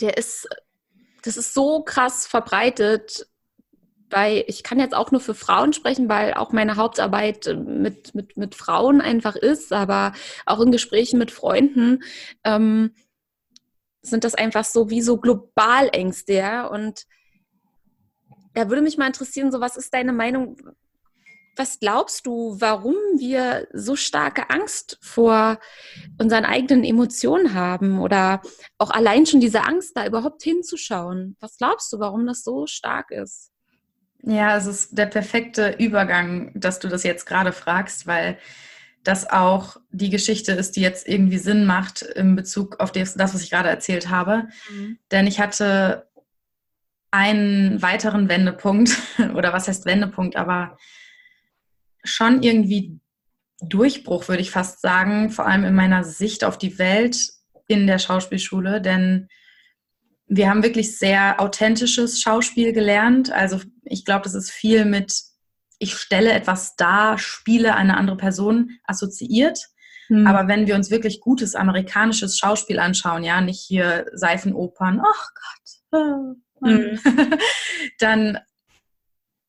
der 0.00 0.16
ist, 0.16 0.48
das 1.22 1.36
ist 1.36 1.54
so 1.54 1.82
krass 1.82 2.26
verbreitet, 2.26 3.26
weil 4.10 4.44
ich 4.46 4.62
kann 4.62 4.80
jetzt 4.80 4.94
auch 4.94 5.10
nur 5.10 5.20
für 5.20 5.34
Frauen 5.34 5.72
sprechen, 5.72 6.08
weil 6.08 6.34
auch 6.34 6.52
meine 6.52 6.76
Hauptarbeit 6.76 7.46
mit, 7.66 8.14
mit, 8.14 8.36
mit 8.36 8.54
Frauen 8.54 9.00
einfach 9.00 9.36
ist, 9.36 9.72
aber 9.72 10.12
auch 10.46 10.60
in 10.60 10.72
Gesprächen 10.72 11.18
mit 11.18 11.30
Freunden 11.30 12.02
ähm, 12.44 12.94
sind 14.00 14.24
das 14.24 14.34
einfach 14.34 14.64
so 14.64 14.90
wie 14.90 15.02
so 15.02 15.18
Globalängste, 15.18 16.32
ja. 16.32 16.66
Und 16.66 17.06
da 18.54 18.68
würde 18.68 18.82
mich 18.82 18.96
mal 18.96 19.06
interessieren, 19.06 19.52
so 19.52 19.60
was 19.60 19.76
ist 19.76 19.92
deine 19.92 20.12
Meinung? 20.12 20.56
Was 21.58 21.80
glaubst 21.80 22.26
du, 22.26 22.56
warum 22.60 22.94
wir 23.18 23.66
so 23.72 23.96
starke 23.96 24.50
Angst 24.50 24.98
vor 25.00 25.58
unseren 26.18 26.44
eigenen 26.44 26.84
Emotionen 26.84 27.54
haben 27.54 28.00
oder 28.00 28.40
auch 28.78 28.90
allein 28.90 29.26
schon 29.26 29.40
diese 29.40 29.64
Angst, 29.64 29.96
da 29.96 30.06
überhaupt 30.06 30.42
hinzuschauen? 30.42 31.36
Was 31.40 31.58
glaubst 31.58 31.92
du, 31.92 31.98
warum 31.98 32.26
das 32.26 32.44
so 32.44 32.66
stark 32.66 33.10
ist? 33.10 33.50
Ja, 34.22 34.56
es 34.56 34.66
ist 34.66 34.96
der 34.96 35.06
perfekte 35.06 35.76
Übergang, 35.78 36.52
dass 36.54 36.78
du 36.78 36.88
das 36.88 37.02
jetzt 37.02 37.26
gerade 37.26 37.52
fragst, 37.52 38.06
weil 38.06 38.38
das 39.04 39.30
auch 39.30 39.76
die 39.90 40.10
Geschichte 40.10 40.52
ist, 40.52 40.76
die 40.76 40.80
jetzt 40.80 41.08
irgendwie 41.08 41.38
Sinn 41.38 41.64
macht 41.64 42.02
in 42.02 42.36
Bezug 42.36 42.80
auf 42.80 42.92
das, 42.92 43.16
was 43.16 43.42
ich 43.42 43.50
gerade 43.50 43.68
erzählt 43.68 44.10
habe. 44.10 44.48
Mhm. 44.70 44.98
Denn 45.10 45.26
ich 45.26 45.40
hatte 45.40 46.08
einen 47.10 47.80
weiteren 47.80 48.28
Wendepunkt, 48.28 48.96
oder 49.34 49.52
was 49.52 49.68
heißt 49.68 49.86
Wendepunkt, 49.86 50.36
aber 50.36 50.76
schon 52.08 52.42
irgendwie 52.42 52.98
Durchbruch, 53.60 54.28
würde 54.28 54.42
ich 54.42 54.50
fast 54.50 54.80
sagen, 54.80 55.30
vor 55.30 55.46
allem 55.46 55.64
in 55.64 55.74
meiner 55.74 56.04
Sicht 56.04 56.44
auf 56.44 56.58
die 56.58 56.78
Welt 56.78 57.30
in 57.66 57.86
der 57.86 57.98
Schauspielschule, 57.98 58.80
denn 58.80 59.28
wir 60.26 60.48
haben 60.48 60.62
wirklich 60.62 60.98
sehr 60.98 61.40
authentisches 61.40 62.20
Schauspiel 62.20 62.72
gelernt. 62.72 63.32
Also 63.32 63.60
ich 63.84 64.04
glaube, 64.04 64.24
das 64.24 64.34
ist 64.34 64.50
viel 64.50 64.84
mit, 64.84 65.12
ich 65.78 65.94
stelle 65.94 66.32
etwas 66.32 66.76
dar, 66.76 67.18
spiele 67.18 67.74
eine 67.74 67.96
andere 67.96 68.16
Person 68.16 68.78
assoziiert. 68.84 69.68
Hm. 70.08 70.26
Aber 70.26 70.48
wenn 70.48 70.66
wir 70.66 70.74
uns 70.74 70.90
wirklich 70.90 71.20
gutes 71.20 71.54
amerikanisches 71.54 72.38
Schauspiel 72.38 72.78
anschauen, 72.78 73.24
ja, 73.24 73.40
nicht 73.40 73.60
hier 73.60 74.06
Seifenopern, 74.12 75.00
ach 75.02 75.28
Gott, 75.34 76.42
hm. 76.62 76.98
dann 77.98 78.38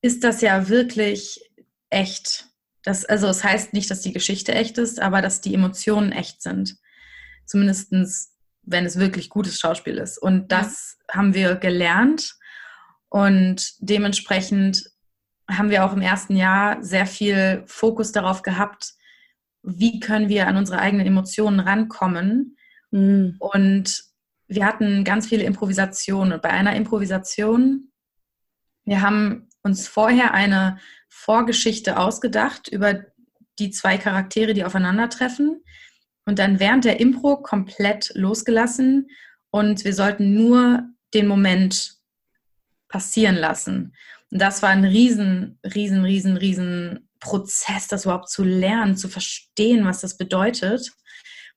ist 0.01 0.23
das 0.23 0.41
ja 0.41 0.69
wirklich 0.69 1.41
echt. 1.89 2.48
Das, 2.89 3.05
also 3.05 3.27
es 3.27 3.37
das 3.37 3.43
heißt 3.43 3.73
nicht, 3.73 3.91
dass 3.91 4.01
die 4.01 4.13
Geschichte 4.13 4.51
echt 4.51 4.79
ist, 4.79 4.99
aber 4.99 5.21
dass 5.21 5.41
die 5.41 5.53
Emotionen 5.53 6.11
echt 6.11 6.41
sind. 6.41 6.75
Zumindest 7.45 7.93
wenn 8.63 8.83
es 8.83 8.97
wirklich 8.97 9.29
gutes 9.29 9.59
Schauspiel 9.59 9.99
ist. 9.99 10.17
Und 10.17 10.51
das 10.51 10.97
ja. 11.07 11.17
haben 11.17 11.35
wir 11.35 11.53
gelernt. 11.53 12.35
Und 13.07 13.73
dementsprechend 13.77 14.89
haben 15.47 15.69
wir 15.69 15.85
auch 15.85 15.93
im 15.93 16.01
ersten 16.01 16.35
Jahr 16.35 16.83
sehr 16.83 17.05
viel 17.05 17.61
Fokus 17.67 18.11
darauf 18.11 18.41
gehabt, 18.41 18.93
wie 19.61 19.99
können 19.99 20.27
wir 20.27 20.47
an 20.47 20.57
unsere 20.57 20.79
eigenen 20.79 21.05
Emotionen 21.05 21.59
rankommen. 21.59 22.57
Mhm. 22.89 23.35
Und 23.37 24.03
wir 24.47 24.65
hatten 24.65 25.03
ganz 25.03 25.27
viele 25.27 25.43
Improvisationen. 25.43 26.33
Und 26.33 26.41
bei 26.41 26.49
einer 26.49 26.75
Improvisation, 26.75 27.91
wir 28.83 29.03
haben 29.03 29.47
uns 29.61 29.87
vorher 29.87 30.33
eine 30.33 30.79
Vorgeschichte 31.09 31.97
ausgedacht 31.97 32.67
über 32.67 33.05
die 33.57 33.71
zwei 33.71 33.97
Charaktere, 33.97 34.53
die 34.53 34.63
aufeinandertreffen 34.63 35.63
und 36.25 36.39
dann 36.39 36.59
während 36.59 36.85
der 36.85 36.99
Impro 36.99 37.37
komplett 37.37 38.11
losgelassen 38.15 39.07
und 39.51 39.83
wir 39.83 39.93
sollten 39.93 40.33
nur 40.33 40.83
den 41.13 41.27
Moment 41.27 41.95
passieren 42.87 43.35
lassen. 43.35 43.95
Und 44.31 44.41
das 44.41 44.61
war 44.61 44.69
ein 44.69 44.85
riesen, 44.85 45.59
riesen, 45.63 46.03
riesen, 46.03 46.37
riesen 46.37 47.09
Prozess, 47.19 47.87
das 47.87 48.05
überhaupt 48.05 48.29
zu 48.29 48.43
lernen, 48.43 48.95
zu 48.95 49.09
verstehen, 49.09 49.85
was 49.85 50.01
das 50.01 50.17
bedeutet. 50.17 50.91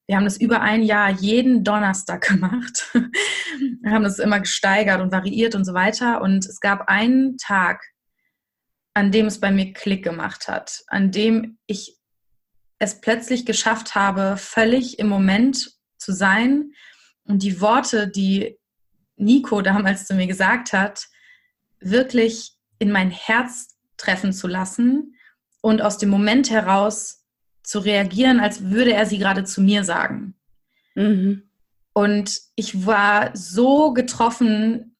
Wir 0.07 0.17
haben 0.17 0.25
das 0.25 0.37
über 0.37 0.61
ein 0.61 0.83
Jahr 0.83 1.11
jeden 1.11 1.65
Donnerstag 1.65 2.23
gemacht. 2.29 2.91
Wir 3.83 3.91
haben 3.91 4.05
das 4.05 4.19
immer 4.19 4.41
gesteigert 4.41 5.01
und 5.01 5.13
variiert 5.13 5.55
und 5.55 5.65
so 5.65 5.75
weiter. 5.75 6.21
Und 6.23 6.45
es 6.47 6.61
gab 6.61 6.89
einen 6.89 7.37
Tag, 7.37 7.83
an 8.95 9.11
dem 9.11 9.27
es 9.27 9.41
bei 9.41 9.51
mir 9.51 9.73
Klick 9.73 10.05
gemacht 10.05 10.49
hat, 10.49 10.83
an 10.89 11.11
dem 11.11 11.59
ich 11.67 11.97
es 12.79 13.01
plötzlich 13.01 13.47
geschafft 13.47 13.95
habe, 13.95 14.37
völlig 14.37 14.99
im 14.99 15.09
Moment 15.09 15.73
zu 15.99 16.13
sein 16.13 16.73
und 17.25 17.43
die 17.43 17.61
Worte, 17.61 18.09
die 18.09 18.59
Nico 19.17 19.63
damals 19.63 20.07
zu 20.07 20.15
mir 20.15 20.27
gesagt 20.27 20.73
hat, 20.73 21.07
wirklich 21.81 22.57
in 22.79 22.91
mein 22.91 23.11
Herz 23.11 23.77
treffen 23.97 24.33
zu 24.33 24.49
lassen 24.49 25.15
und 25.61 25.81
aus 25.81 25.99
dem 25.99 26.09
Moment 26.09 26.51
heraus 26.51 27.25
zu 27.63 27.79
reagieren, 27.79 28.41
als 28.41 28.71
würde 28.71 28.93
er 28.93 29.07
sie 29.07 29.19
gerade 29.19 29.45
zu 29.45 29.63
mir 29.63 29.85
sagen. 29.85 30.35
Mhm. 30.95 31.49
Und 31.93 32.41
ich 32.57 32.87
war 32.87 33.31
so 33.37 33.93
getroffen, 33.93 34.97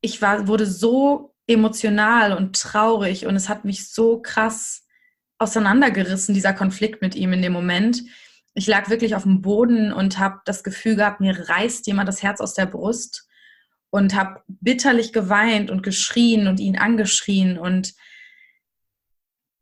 ich 0.00 0.22
war, 0.22 0.46
wurde 0.46 0.66
so 0.66 1.33
emotional 1.46 2.32
und 2.32 2.56
traurig 2.56 3.26
und 3.26 3.36
es 3.36 3.48
hat 3.48 3.64
mich 3.64 3.88
so 3.90 4.20
krass 4.20 4.86
auseinandergerissen, 5.38 6.34
dieser 6.34 6.54
Konflikt 6.54 7.02
mit 7.02 7.14
ihm 7.14 7.32
in 7.32 7.42
dem 7.42 7.52
Moment. 7.52 8.02
Ich 8.54 8.66
lag 8.66 8.88
wirklich 8.88 9.14
auf 9.14 9.24
dem 9.24 9.42
Boden 9.42 9.92
und 9.92 10.18
habe 10.18 10.40
das 10.44 10.62
Gefühl 10.62 10.96
gehabt, 10.96 11.20
mir 11.20 11.48
reißt 11.48 11.86
jemand 11.86 12.08
das 12.08 12.22
Herz 12.22 12.40
aus 12.40 12.54
der 12.54 12.66
Brust 12.66 13.28
und 13.90 14.14
habe 14.14 14.42
bitterlich 14.46 15.12
geweint 15.12 15.70
und 15.70 15.82
geschrien 15.82 16.46
und 16.46 16.60
ihn 16.60 16.78
angeschrien. 16.78 17.58
Und 17.58 17.94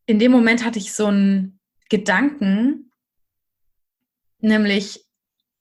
in 0.06 0.18
dem 0.18 0.30
Moment 0.30 0.64
hatte 0.64 0.78
ich 0.78 0.92
so 0.92 1.06
einen 1.06 1.60
Gedanken, 1.88 2.92
nämlich, 4.38 5.04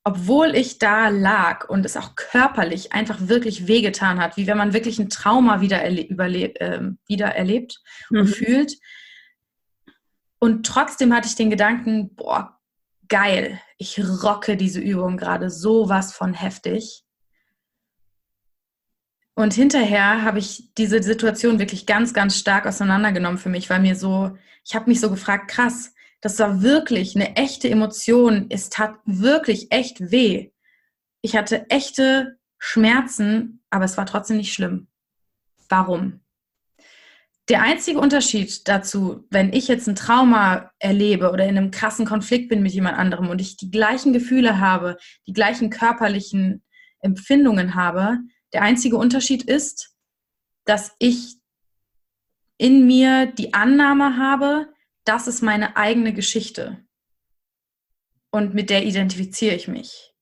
obwohl 0.04 0.56
ich 0.56 0.80
da 0.80 1.10
lag 1.10 1.70
und 1.70 1.86
es 1.86 1.96
auch 1.96 2.16
körperlich 2.16 2.92
einfach 2.92 3.28
wirklich 3.28 3.68
wehgetan 3.68 4.20
hat, 4.20 4.36
wie 4.36 4.48
wenn 4.48 4.58
man 4.58 4.74
wirklich 4.74 4.98
ein 4.98 5.10
Trauma 5.10 5.62
wieder, 5.62 5.82
erle 5.82 6.56
äh, 6.56 6.92
wieder 7.08 7.28
erlebt 7.28 7.82
und 8.10 8.22
mhm. 8.22 8.28
fühlt, 8.28 8.74
und 10.44 10.66
trotzdem 10.66 11.14
hatte 11.14 11.28
ich 11.28 11.36
den 11.36 11.52
Gedanken, 11.52 12.16
boah, 12.16 12.60
geil, 13.08 13.62
ich 13.78 14.00
rocke 14.24 14.58
diese 14.58 14.80
Übung 14.80 15.16
gerade 15.16 15.52
sowas 15.52 16.14
von 16.14 16.34
heftig. 16.34 17.04
Und 19.36 19.54
hinterher 19.54 20.24
habe 20.24 20.40
ich 20.40 20.74
diese 20.80 21.04
Situation 21.04 21.60
wirklich 21.60 21.86
ganz, 21.86 22.16
ganz 22.16 22.38
stark 22.38 22.66
auseinandergenommen 22.66 23.38
für 23.38 23.50
mich, 23.50 23.70
weil 23.70 23.82
mir 23.82 23.96
so, 23.96 24.36
ich 24.66 24.74
habe 24.74 24.90
mich 24.90 25.00
so 25.00 25.12
gefragt, 25.12 25.52
krass, 25.52 25.94
das 26.22 26.38
war 26.40 26.62
wirklich 26.62 27.16
eine 27.16 27.36
echte 27.36 27.70
Emotion. 27.70 28.46
Es 28.50 28.70
tat 28.70 28.96
wirklich 29.06 29.72
echt 29.72 30.12
weh. 30.12 30.52
Ich 31.22 31.36
hatte 31.36 31.70
echte 31.70 32.38
Schmerzen, 32.58 33.64
aber 33.72 33.86
es 33.86 33.98
war 33.98 34.06
trotzdem 34.06 34.38
nicht 34.38 34.54
schlimm. 34.54 34.88
Warum? 35.68 36.22
Der 37.50 37.64
einzige 37.64 38.00
Unterschied 38.00 38.68
dazu, 38.68 39.26
wenn 39.30 39.52
ich 39.52 39.68
jetzt 39.68 39.88
ein 39.88 39.96
Trauma 39.96 40.72
erlebe 40.78 41.32
oder 41.32 41.46
in 41.46 41.58
einem 41.58 41.72
krassen 41.72 42.06
Konflikt 42.06 42.50
bin 42.50 42.62
mit 42.62 42.72
jemand 42.72 42.98
anderem 42.98 43.30
und 43.30 43.42
ich 43.42 43.58
die 43.58 43.72
gleichen 43.72 44.14
Gefühle 44.14 44.60
habe, 44.60 44.98
die 45.28 45.34
gleichen 45.34 45.70
körperlichen 45.70 46.64
Empfindungen 47.00 47.74
habe, 47.76 48.20
der 48.54 48.62
einzige 48.62 48.96
Unterschied 48.96 49.44
ist, 49.44 49.96
dass 50.66 50.96
ich 51.00 51.38
in 52.58 52.86
mir 52.86 53.26
die 53.26 53.56
Annahme 53.56 54.18
habe, 54.18 54.71
das 55.04 55.28
ist 55.28 55.42
meine 55.42 55.76
eigene 55.78 56.14
Geschichte. 56.14 56.86
Und 58.32 58.54
mit 58.54 58.70
der 58.70 58.86
identifiziere 58.86 59.56
ich 59.56 59.68
mich. 59.68 60.14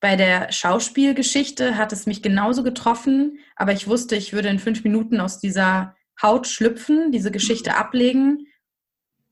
Bei 0.00 0.16
der 0.16 0.52
Schauspielgeschichte 0.52 1.78
hat 1.78 1.92
es 1.92 2.04
mich 2.04 2.22
genauso 2.22 2.62
getroffen, 2.62 3.38
aber 3.56 3.72
ich 3.72 3.88
wusste, 3.88 4.16
ich 4.16 4.34
würde 4.34 4.50
in 4.50 4.58
fünf 4.58 4.84
Minuten 4.84 5.18
aus 5.18 5.40
dieser 5.40 5.96
Haut 6.22 6.46
schlüpfen, 6.46 7.10
diese 7.10 7.30
Geschichte 7.30 7.70
mhm. 7.70 7.76
ablegen 7.76 8.46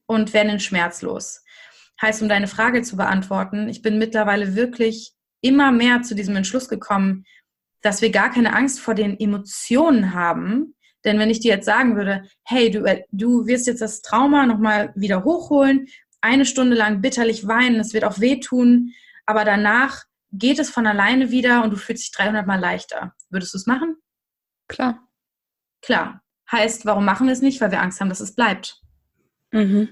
und 0.06 0.32
werden 0.32 0.60
schmerzlos. 0.60 1.44
Heißt, 2.00 2.22
um 2.22 2.28
deine 2.28 2.48
Frage 2.48 2.82
zu 2.82 2.96
beantworten, 2.96 3.68
ich 3.68 3.82
bin 3.82 3.98
mittlerweile 3.98 4.54
wirklich 4.56 5.12
immer 5.42 5.72
mehr 5.72 6.02
zu 6.02 6.14
diesem 6.14 6.36
Entschluss 6.36 6.68
gekommen, 6.68 7.24
dass 7.82 8.00
wir 8.00 8.10
gar 8.10 8.30
keine 8.30 8.54
Angst 8.54 8.80
vor 8.80 8.94
den 8.94 9.18
Emotionen 9.18 10.14
haben. 10.14 10.74
Denn 11.04 11.18
wenn 11.18 11.30
ich 11.30 11.40
dir 11.40 11.54
jetzt 11.54 11.66
sagen 11.66 11.96
würde, 11.96 12.24
hey, 12.44 12.70
du, 12.70 12.84
äh, 12.84 13.02
du 13.10 13.46
wirst 13.46 13.66
jetzt 13.66 13.82
das 13.82 14.02
Trauma 14.02 14.46
nochmal 14.46 14.92
wieder 14.94 15.24
hochholen, 15.24 15.88
eine 16.20 16.46
Stunde 16.46 16.76
lang 16.76 17.00
bitterlich 17.00 17.46
weinen, 17.46 17.80
es 17.80 17.94
wird 17.94 18.04
auch 18.04 18.20
wehtun, 18.20 18.92
aber 19.26 19.44
danach 19.44 20.04
geht 20.30 20.58
es 20.58 20.70
von 20.70 20.86
alleine 20.86 21.30
wieder 21.30 21.62
und 21.62 21.70
du 21.70 21.76
fühlst 21.76 22.04
dich 22.04 22.12
300 22.12 22.46
Mal 22.46 22.60
leichter. 22.60 23.14
Würdest 23.30 23.52
du 23.52 23.58
es 23.58 23.66
machen? 23.66 23.96
Klar. 24.68 25.06
Klar. 25.82 26.22
Heißt, 26.50 26.86
warum 26.86 27.04
machen 27.04 27.26
wir 27.26 27.32
es 27.32 27.42
nicht? 27.42 27.60
Weil 27.60 27.70
wir 27.70 27.82
Angst 27.82 28.00
haben, 28.00 28.08
dass 28.08 28.20
es 28.20 28.34
bleibt. 28.34 28.80
Mhm. 29.50 29.88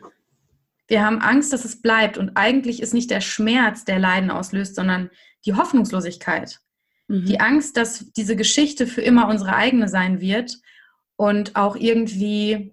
Wir 0.89 1.05
haben 1.05 1.21
Angst, 1.21 1.53
dass 1.53 1.65
es 1.65 1.83
bleibt. 1.83 2.17
Und 2.17 2.37
eigentlich 2.37 2.81
ist 2.83 2.95
nicht 2.95 3.11
der 3.11 3.21
Schmerz, 3.21 3.85
der 3.85 3.99
Leiden 3.99 4.31
auslöst, 4.31 4.75
sondern 4.75 5.11
die 5.45 5.55
Hoffnungslosigkeit. 5.55 6.61
Mhm. 7.09 7.27
Die 7.27 7.41
Angst, 7.41 7.77
dass 7.77 8.11
diese 8.13 8.37
Geschichte 8.37 8.87
für 8.87 9.03
immer 9.03 9.29
unsere 9.29 9.55
eigene 9.55 9.89
sein 9.89 10.21
wird 10.21 10.59
und 11.21 11.55
auch 11.55 11.77
irgendwie, 11.77 12.73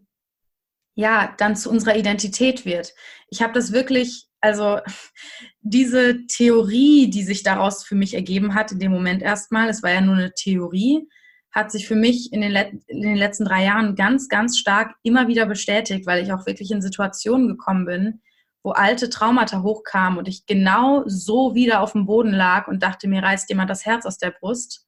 ja, 0.96 1.36
dann 1.38 1.58
zu 1.58 1.70
unserer 1.70 1.98
Identität 1.98 2.64
wird. 2.64 2.94
Ich 3.28 3.42
habe 3.42 3.52
das 3.52 3.74
wirklich 3.74 4.30
also 4.40 4.80
diese 5.60 6.26
Theorie, 6.28 7.10
die 7.10 7.24
sich 7.24 7.44
daraus 7.44 7.84
für 7.84 7.96
mich 7.96 8.14
ergeben 8.14 8.56
hat, 8.56 8.72
in 8.72 8.80
dem 8.80 8.94
Moment 8.94 9.22
erstmal, 9.22 9.68
es 9.68 9.84
war 9.84 9.92
ja 9.92 10.00
nur 10.00 10.16
eine 10.16 10.34
Theorie, 10.34 11.10
hat 11.52 11.74
sich 11.74 11.90
für 11.90 11.98
mich 11.98 12.32
in 12.32 12.40
den, 12.40 12.56
in 12.88 13.02
den 13.02 13.18
letzten 13.18 13.44
drei 13.44 13.66
Jahren 13.66 13.96
ganz, 13.96 14.30
ganz 14.30 14.58
stark 14.58 14.96
immer 15.04 15.28
wieder 15.28 15.46
bestätigt, 15.46 16.08
weil 16.08 16.24
ich 16.24 16.32
auch 16.32 16.46
wirklich 16.46 16.72
in 16.72 16.82
Situationen 16.82 17.50
gekommen 17.50 17.86
bin, 17.86 18.22
wo 18.64 18.72
alte 18.72 19.10
Traumata 19.10 19.62
hochkamen 19.62 20.18
und 20.18 20.30
ich 20.30 20.46
genau 20.46 21.04
so 21.06 21.54
wieder 21.54 21.82
auf 21.82 21.92
dem 21.92 22.06
Boden 22.06 22.32
lag 22.32 22.70
und 22.70 22.82
dachte, 22.82 23.10
mir 23.10 23.24
reißt 23.24 23.50
jemand 23.50 23.70
das 23.70 23.86
Herz 23.86 24.06
aus 24.06 24.18
der 24.18 24.32
Brust. 24.32 24.88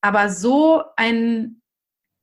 Aber 0.00 0.28
so 0.28 0.82
ein 0.96 1.62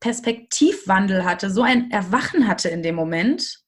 Perspektivwandel 0.04 1.24
hatte, 1.24 1.50
so 1.50 1.62
ein 1.62 1.90
Erwachen 1.90 2.46
hatte 2.46 2.68
in 2.68 2.84
dem 2.84 2.94
Moment, 2.94 3.60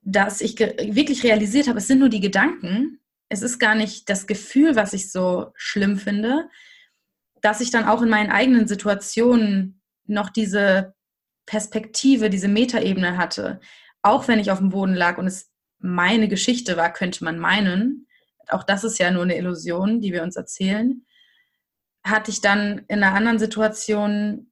dass 0.00 0.40
ich 0.40 0.58
wirklich 0.58 1.22
realisiert 1.22 1.68
habe, 1.68 1.80
es 1.80 1.86
sind 1.86 1.98
nur 1.98 2.08
die 2.08 2.22
Gedanken. 2.22 3.00
Es 3.28 3.42
ist 3.42 3.58
gar 3.58 3.74
nicht 3.74 4.08
das 4.08 4.26
Gefühl, 4.26 4.74
was 4.74 4.94
ich 4.94 5.12
so 5.12 5.52
schlimm 5.54 5.98
finde, 5.98 6.48
dass 7.42 7.60
ich 7.60 7.70
dann 7.70 7.84
auch 7.84 8.00
in 8.00 8.08
meinen 8.08 8.30
eigenen 8.30 8.66
Situationen 8.66 9.82
noch 10.06 10.30
diese 10.30 10.94
Perspektive, 11.44 12.30
diese 12.30 12.48
Metaebene 12.48 13.18
hatte, 13.18 13.60
auch 14.00 14.28
wenn 14.28 14.38
ich 14.38 14.50
auf 14.50 14.60
dem 14.60 14.70
Boden 14.70 14.94
lag 14.94 15.18
und 15.18 15.26
es 15.26 15.50
meine 15.78 16.28
Geschichte 16.28 16.78
war, 16.78 16.90
könnte 16.90 17.22
man 17.22 17.38
meinen, 17.38 18.06
auch 18.48 18.64
das 18.64 18.82
ist 18.82 18.98
ja 18.98 19.10
nur 19.10 19.24
eine 19.24 19.36
Illusion, 19.36 20.00
die 20.00 20.14
wir 20.14 20.22
uns 20.22 20.36
erzählen, 20.36 21.04
hatte 22.02 22.30
ich 22.30 22.40
dann 22.40 22.86
in 22.88 23.02
einer 23.02 23.14
anderen 23.14 23.38
Situation, 23.38 24.50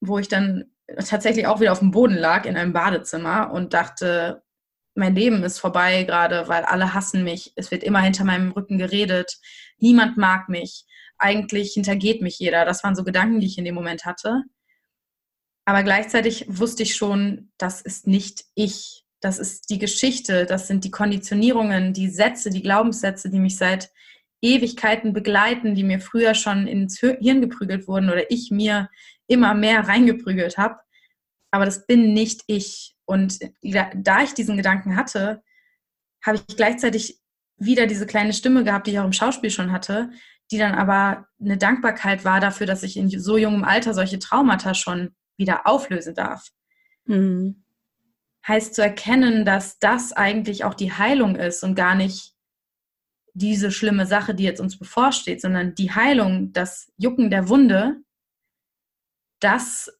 wo 0.00 0.18
ich 0.18 0.28
dann 0.28 0.64
tatsächlich 0.96 1.46
auch 1.46 1.60
wieder 1.60 1.72
auf 1.72 1.80
dem 1.80 1.90
Boden 1.90 2.16
lag 2.16 2.46
in 2.46 2.56
einem 2.56 2.72
Badezimmer 2.72 3.52
und 3.52 3.74
dachte, 3.74 4.42
mein 4.94 5.14
Leben 5.14 5.44
ist 5.44 5.58
vorbei 5.58 6.02
gerade, 6.02 6.48
weil 6.48 6.64
alle 6.64 6.92
hassen 6.92 7.24
mich. 7.24 7.52
Es 7.56 7.70
wird 7.70 7.84
immer 7.84 8.00
hinter 8.00 8.24
meinem 8.24 8.50
Rücken 8.50 8.78
geredet. 8.78 9.38
Niemand 9.78 10.16
mag 10.16 10.48
mich. 10.48 10.84
Eigentlich 11.18 11.74
hintergeht 11.74 12.20
mich 12.20 12.38
jeder. 12.38 12.64
Das 12.64 12.82
waren 12.84 12.96
so 12.96 13.04
Gedanken, 13.04 13.40
die 13.40 13.46
ich 13.46 13.58
in 13.58 13.64
dem 13.64 13.74
Moment 13.74 14.04
hatte. 14.04 14.42
Aber 15.64 15.82
gleichzeitig 15.82 16.46
wusste 16.48 16.82
ich 16.82 16.96
schon, 16.96 17.52
das 17.58 17.80
ist 17.80 18.06
nicht 18.06 18.44
ich. 18.54 19.04
Das 19.20 19.38
ist 19.38 19.70
die 19.70 19.78
Geschichte. 19.78 20.46
Das 20.46 20.66
sind 20.66 20.84
die 20.84 20.90
Konditionierungen, 20.90 21.92
die 21.92 22.08
Sätze, 22.08 22.50
die 22.50 22.62
Glaubenssätze, 22.62 23.30
die 23.30 23.40
mich 23.40 23.56
seit 23.56 23.90
Ewigkeiten 24.40 25.12
begleiten, 25.12 25.74
die 25.74 25.84
mir 25.84 26.00
früher 26.00 26.34
schon 26.34 26.66
ins 26.66 26.98
Hirn 26.98 27.40
geprügelt 27.40 27.88
wurden 27.88 28.10
oder 28.10 28.30
ich 28.30 28.50
mir 28.50 28.88
immer 29.28 29.54
mehr 29.54 29.86
reingeprügelt 29.86 30.58
habe. 30.58 30.80
Aber 31.50 31.64
das 31.64 31.86
bin 31.86 32.12
nicht 32.12 32.42
ich. 32.46 32.96
Und 33.04 33.38
da 33.62 34.22
ich 34.22 34.34
diesen 34.34 34.56
Gedanken 34.56 34.96
hatte, 34.96 35.42
habe 36.24 36.38
ich 36.38 36.56
gleichzeitig 36.56 37.20
wieder 37.56 37.86
diese 37.86 38.06
kleine 38.06 38.32
Stimme 38.32 38.64
gehabt, 38.64 38.86
die 38.86 38.92
ich 38.92 38.98
auch 38.98 39.04
im 39.04 39.12
Schauspiel 39.12 39.50
schon 39.50 39.72
hatte, 39.72 40.10
die 40.50 40.58
dann 40.58 40.74
aber 40.74 41.26
eine 41.40 41.56
Dankbarkeit 41.56 42.24
war 42.24 42.40
dafür, 42.40 42.66
dass 42.66 42.82
ich 42.82 42.96
in 42.96 43.08
so 43.08 43.36
jungem 43.36 43.64
Alter 43.64 43.94
solche 43.94 44.18
Traumata 44.18 44.74
schon 44.74 45.14
wieder 45.36 45.66
auflösen 45.66 46.14
darf. 46.14 46.48
Mhm. 47.04 47.64
Heißt 48.46 48.74
zu 48.74 48.82
erkennen, 48.82 49.44
dass 49.44 49.78
das 49.78 50.12
eigentlich 50.12 50.64
auch 50.64 50.74
die 50.74 50.92
Heilung 50.92 51.36
ist 51.36 51.62
und 51.64 51.74
gar 51.74 51.94
nicht 51.94 52.34
diese 53.34 53.70
schlimme 53.70 54.06
Sache, 54.06 54.34
die 54.34 54.44
jetzt 54.44 54.60
uns 54.60 54.78
bevorsteht, 54.78 55.40
sondern 55.40 55.74
die 55.74 55.92
Heilung, 55.92 56.52
das 56.52 56.92
Jucken 56.96 57.30
der 57.30 57.48
Wunde, 57.48 57.98
das 59.40 59.90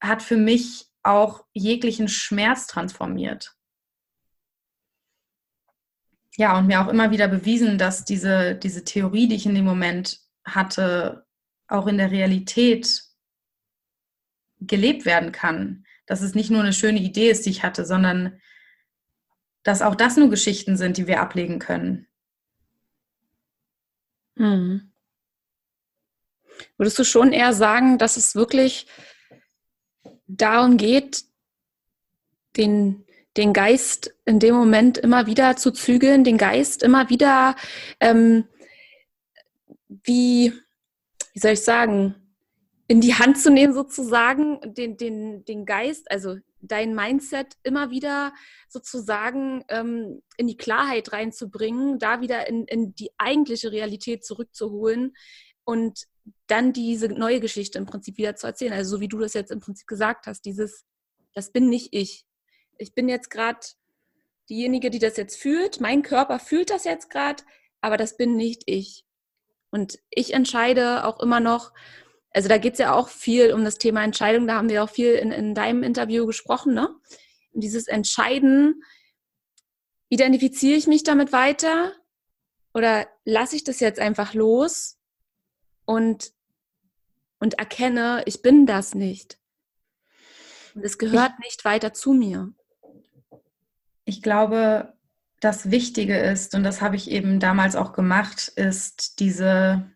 hat 0.00 0.22
für 0.22 0.36
mich 0.36 0.86
auch 1.02 1.44
jeglichen 1.52 2.08
Schmerz 2.08 2.66
transformiert. 2.66 3.56
Ja, 6.36 6.58
und 6.58 6.66
mir 6.66 6.80
auch 6.80 6.88
immer 6.88 7.10
wieder 7.10 7.28
bewiesen, 7.28 7.76
dass 7.76 8.04
diese, 8.04 8.54
diese 8.54 8.84
Theorie, 8.84 9.28
die 9.28 9.34
ich 9.34 9.46
in 9.46 9.54
dem 9.54 9.64
Moment 9.64 10.20
hatte, 10.44 11.26
auch 11.68 11.86
in 11.86 11.98
der 11.98 12.10
Realität 12.10 13.04
gelebt 14.60 15.04
werden 15.04 15.32
kann. 15.32 15.84
Dass 16.06 16.22
es 16.22 16.34
nicht 16.34 16.50
nur 16.50 16.60
eine 16.60 16.72
schöne 16.72 17.00
Idee 17.00 17.30
ist, 17.30 17.46
die 17.46 17.50
ich 17.50 17.62
hatte, 17.62 17.84
sondern 17.84 18.40
dass 19.62 19.82
auch 19.82 19.94
das 19.94 20.16
nur 20.16 20.30
Geschichten 20.30 20.76
sind, 20.76 20.96
die 20.96 21.06
wir 21.06 21.20
ablegen 21.20 21.58
können. 21.58 22.06
Hm. 24.36 24.89
Würdest 26.76 26.98
du 26.98 27.04
schon 27.04 27.32
eher 27.32 27.52
sagen, 27.52 27.98
dass 27.98 28.16
es 28.16 28.34
wirklich 28.34 28.86
darum 30.26 30.76
geht, 30.76 31.24
den, 32.56 33.04
den 33.36 33.52
Geist 33.52 34.14
in 34.24 34.38
dem 34.38 34.54
Moment 34.54 34.98
immer 34.98 35.26
wieder 35.26 35.56
zu 35.56 35.70
zügeln, 35.70 36.24
den 36.24 36.38
Geist 36.38 36.82
immer 36.82 37.10
wieder, 37.10 37.56
ähm, 38.00 38.44
wie, 39.88 40.52
wie 41.32 41.38
soll 41.40 41.52
ich 41.52 41.62
sagen, 41.62 42.14
in 42.86 43.00
die 43.00 43.14
Hand 43.14 43.38
zu 43.38 43.50
nehmen 43.50 43.72
sozusagen, 43.72 44.58
den, 44.74 44.96
den, 44.96 45.44
den 45.44 45.64
Geist, 45.64 46.10
also 46.10 46.38
dein 46.60 46.94
Mindset 46.94 47.56
immer 47.62 47.90
wieder 47.90 48.32
sozusagen 48.68 49.64
ähm, 49.68 50.22
in 50.36 50.46
die 50.46 50.56
Klarheit 50.56 51.12
reinzubringen, 51.12 51.98
da 51.98 52.20
wieder 52.20 52.48
in, 52.48 52.64
in 52.64 52.94
die 52.94 53.10
eigentliche 53.16 53.72
Realität 53.72 54.24
zurückzuholen 54.24 55.14
und 55.64 56.06
dann 56.46 56.72
diese 56.72 57.08
neue 57.08 57.40
Geschichte 57.40 57.78
im 57.78 57.86
Prinzip 57.86 58.16
wieder 58.16 58.36
zu 58.36 58.46
erzählen. 58.46 58.72
Also 58.72 58.96
so 58.96 59.00
wie 59.00 59.08
du 59.08 59.18
das 59.18 59.34
jetzt 59.34 59.50
im 59.50 59.60
Prinzip 59.60 59.86
gesagt 59.86 60.26
hast, 60.26 60.44
dieses, 60.44 60.84
das 61.34 61.52
bin 61.52 61.68
nicht 61.68 61.88
ich. 61.92 62.26
Ich 62.78 62.94
bin 62.94 63.08
jetzt 63.08 63.30
gerade 63.30 63.60
diejenige, 64.48 64.90
die 64.90 64.98
das 64.98 65.16
jetzt 65.16 65.36
fühlt. 65.36 65.80
Mein 65.80 66.02
Körper 66.02 66.38
fühlt 66.38 66.70
das 66.70 66.84
jetzt 66.84 67.10
gerade, 67.10 67.42
aber 67.80 67.96
das 67.96 68.16
bin 68.16 68.36
nicht 68.36 68.62
ich. 68.66 69.04
Und 69.70 69.98
ich 70.10 70.34
entscheide 70.34 71.04
auch 71.04 71.20
immer 71.20 71.40
noch, 71.40 71.72
also 72.32 72.48
da 72.48 72.58
geht 72.58 72.74
es 72.74 72.78
ja 72.80 72.94
auch 72.94 73.08
viel 73.08 73.52
um 73.52 73.64
das 73.64 73.78
Thema 73.78 74.02
Entscheidung, 74.02 74.46
da 74.46 74.54
haben 74.54 74.68
wir 74.68 74.82
auch 74.82 74.90
viel 74.90 75.14
in, 75.14 75.30
in 75.30 75.54
deinem 75.54 75.82
Interview 75.82 76.26
gesprochen, 76.26 76.74
ne? 76.74 76.88
Und 77.52 77.62
dieses 77.62 77.88
Entscheiden, 77.88 78.82
identifiziere 80.10 80.76
ich 80.76 80.86
mich 80.86 81.04
damit 81.04 81.32
weiter 81.32 81.92
oder 82.74 83.08
lasse 83.24 83.56
ich 83.56 83.64
das 83.64 83.80
jetzt 83.80 84.00
einfach 84.00 84.34
los 84.34 84.99
und, 85.90 86.30
und 87.40 87.58
erkenne, 87.58 88.22
ich 88.26 88.42
bin 88.42 88.64
das 88.64 88.94
nicht. 88.94 89.40
Und 90.76 90.84
es 90.84 90.98
gehört 90.98 91.32
ich, 91.38 91.46
nicht 91.46 91.64
weiter 91.64 91.92
zu 91.92 92.12
mir. 92.12 92.52
Ich 94.04 94.22
glaube, 94.22 94.92
das 95.40 95.72
Wichtige 95.72 96.16
ist, 96.16 96.54
und 96.54 96.62
das 96.62 96.80
habe 96.80 96.94
ich 96.94 97.10
eben 97.10 97.40
damals 97.40 97.74
auch 97.74 97.92
gemacht, 97.92 98.52
ist 98.54 99.18
diese 99.18 99.90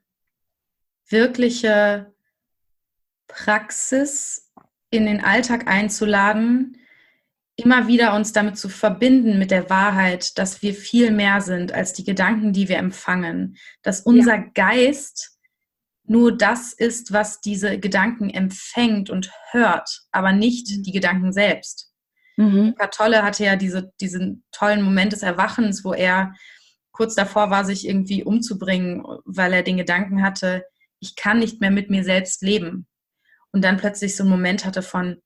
wirkliche 1.08 2.12
Praxis 3.28 4.52
in 4.90 5.06
den 5.06 5.22
Alltag 5.22 5.68
einzuladen, 5.68 6.76
immer 7.54 7.86
wieder 7.86 8.16
uns 8.16 8.32
damit 8.32 8.58
zu 8.58 8.68
verbinden 8.68 9.38
mit 9.38 9.52
der 9.52 9.70
Wahrheit, 9.70 10.38
dass 10.38 10.60
wir 10.60 10.74
viel 10.74 11.12
mehr 11.12 11.40
sind 11.40 11.70
als 11.70 11.92
die 11.92 12.02
Gedanken, 12.02 12.52
die 12.52 12.68
wir 12.68 12.78
empfangen, 12.78 13.58
dass 13.82 14.00
unser 14.00 14.36
ja. 14.36 14.44
Geist 14.54 15.33
nur 16.06 16.36
das 16.36 16.72
ist, 16.72 17.12
was 17.12 17.40
diese 17.40 17.78
Gedanken 17.78 18.30
empfängt 18.30 19.10
und 19.10 19.30
hört, 19.50 20.02
aber 20.12 20.32
nicht 20.32 20.70
mhm. 20.70 20.82
die 20.82 20.92
Gedanken 20.92 21.32
selbst. 21.32 21.92
Mhm. 22.36 22.74
Tolle 22.90 23.22
hatte 23.22 23.44
ja 23.44 23.56
diese, 23.56 23.92
diesen 24.00 24.44
tollen 24.52 24.82
Moment 24.82 25.12
des 25.12 25.22
Erwachens, 25.22 25.84
wo 25.84 25.92
er 25.92 26.34
kurz 26.92 27.14
davor 27.14 27.50
war, 27.50 27.64
sich 27.64 27.88
irgendwie 27.88 28.22
umzubringen, 28.22 29.04
weil 29.24 29.52
er 29.52 29.62
den 29.62 29.76
Gedanken 29.76 30.22
hatte, 30.22 30.64
ich 31.00 31.16
kann 31.16 31.38
nicht 31.38 31.60
mehr 31.60 31.70
mit 31.70 31.90
mir 31.90 32.04
selbst 32.04 32.42
leben. 32.42 32.86
Und 33.52 33.62
dann 33.62 33.76
plötzlich 33.76 34.16
so 34.16 34.24
einen 34.24 34.30
Moment 34.30 34.64
hatte 34.64 34.82
von, 34.82 35.22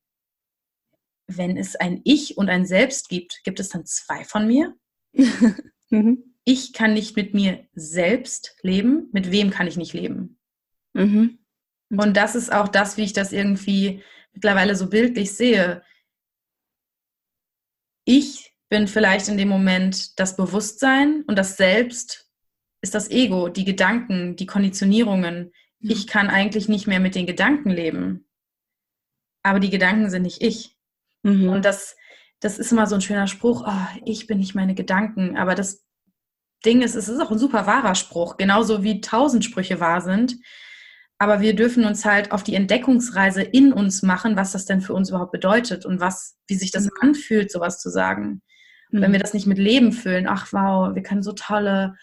wenn 1.26 1.56
es 1.56 1.76
ein 1.76 2.00
Ich 2.04 2.36
und 2.36 2.48
ein 2.48 2.66
Selbst 2.66 3.08
gibt, 3.08 3.40
gibt 3.44 3.60
es 3.60 3.68
dann 3.68 3.84
zwei 3.84 4.24
von 4.24 4.46
mir? 4.46 4.74
mhm. 5.90 6.34
Ich 6.44 6.72
kann 6.72 6.94
nicht 6.94 7.16
mit 7.16 7.34
mir 7.34 7.66
selbst 7.74 8.56
leben. 8.62 9.08
Mit 9.12 9.30
wem 9.30 9.50
kann 9.50 9.66
ich 9.66 9.76
nicht 9.76 9.92
leben? 9.92 10.37
Mhm. 10.98 11.38
Und 11.90 12.16
das 12.16 12.34
ist 12.34 12.52
auch 12.52 12.68
das, 12.68 12.96
wie 12.96 13.04
ich 13.04 13.12
das 13.12 13.32
irgendwie 13.32 14.02
mittlerweile 14.32 14.76
so 14.76 14.90
bildlich 14.90 15.34
sehe. 15.34 15.82
Ich 18.04 18.54
bin 18.68 18.88
vielleicht 18.88 19.28
in 19.28 19.38
dem 19.38 19.48
Moment 19.48 20.18
das 20.18 20.36
Bewusstsein 20.36 21.24
und 21.26 21.38
das 21.38 21.56
Selbst 21.56 22.30
ist 22.82 22.94
das 22.94 23.10
Ego, 23.10 23.48
die 23.48 23.64
Gedanken, 23.64 24.36
die 24.36 24.46
Konditionierungen. 24.46 25.52
Ja. 25.80 25.92
Ich 25.92 26.06
kann 26.06 26.28
eigentlich 26.28 26.68
nicht 26.68 26.86
mehr 26.86 27.00
mit 27.00 27.14
den 27.14 27.26
Gedanken 27.26 27.70
leben. 27.70 28.28
Aber 29.42 29.60
die 29.60 29.70
Gedanken 29.70 30.10
sind 30.10 30.22
nicht 30.22 30.42
ich. 30.42 30.76
Mhm. 31.22 31.48
Und 31.48 31.64
das, 31.64 31.96
das 32.40 32.58
ist 32.58 32.72
immer 32.72 32.86
so 32.86 32.94
ein 32.94 33.00
schöner 33.00 33.26
Spruch, 33.26 33.64
oh, 33.66 33.98
ich 34.04 34.26
bin 34.26 34.38
nicht 34.38 34.54
meine 34.54 34.74
Gedanken. 34.74 35.36
Aber 35.36 35.54
das 35.54 35.86
Ding 36.64 36.82
ist, 36.82 36.94
es 36.94 37.08
ist 37.08 37.20
auch 37.20 37.30
ein 37.30 37.38
super 37.38 37.66
wahrer 37.66 37.94
Spruch, 37.94 38.36
genauso 38.36 38.82
wie 38.82 39.00
tausend 39.00 39.44
Sprüche 39.44 39.80
wahr 39.80 40.00
sind. 40.00 40.36
Aber 41.18 41.40
wir 41.40 41.54
dürfen 41.54 41.84
uns 41.84 42.04
halt 42.04 42.30
auf 42.30 42.44
die 42.44 42.54
Entdeckungsreise 42.54 43.42
in 43.42 43.72
uns 43.72 44.02
machen, 44.02 44.36
was 44.36 44.52
das 44.52 44.66
denn 44.66 44.80
für 44.80 44.94
uns 44.94 45.10
überhaupt 45.10 45.32
bedeutet 45.32 45.84
und 45.84 46.00
was, 46.00 46.36
wie 46.46 46.54
sich 46.54 46.70
das 46.70 46.84
mhm. 46.84 46.90
anfühlt, 47.00 47.50
sowas 47.50 47.80
zu 47.80 47.90
sagen. 47.90 48.40
Mhm. 48.90 49.02
Wenn 49.02 49.12
wir 49.12 49.18
das 49.18 49.34
nicht 49.34 49.46
mit 49.46 49.58
Leben 49.58 49.92
füllen, 49.92 50.28
ach 50.28 50.52
wow, 50.52 50.94
wir 50.94 51.02
können 51.02 51.22
so 51.22 51.32
tolle 51.32 51.96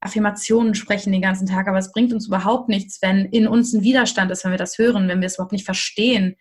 Affirmationen 0.00 0.74
sprechen 0.74 1.12
den 1.12 1.22
ganzen 1.22 1.46
Tag, 1.46 1.66
aber 1.66 1.78
es 1.78 1.90
bringt 1.90 2.12
uns 2.12 2.26
überhaupt 2.26 2.68
nichts, 2.68 3.00
wenn 3.00 3.24
in 3.24 3.48
uns 3.48 3.72
ein 3.72 3.82
Widerstand 3.82 4.30
ist, 4.30 4.44
wenn 4.44 4.52
wir 4.52 4.58
das 4.58 4.78
hören, 4.78 5.08
wenn 5.08 5.20
wir 5.20 5.26
es 5.26 5.36
überhaupt 5.36 5.52
nicht 5.52 5.64
verstehen. 5.64 6.36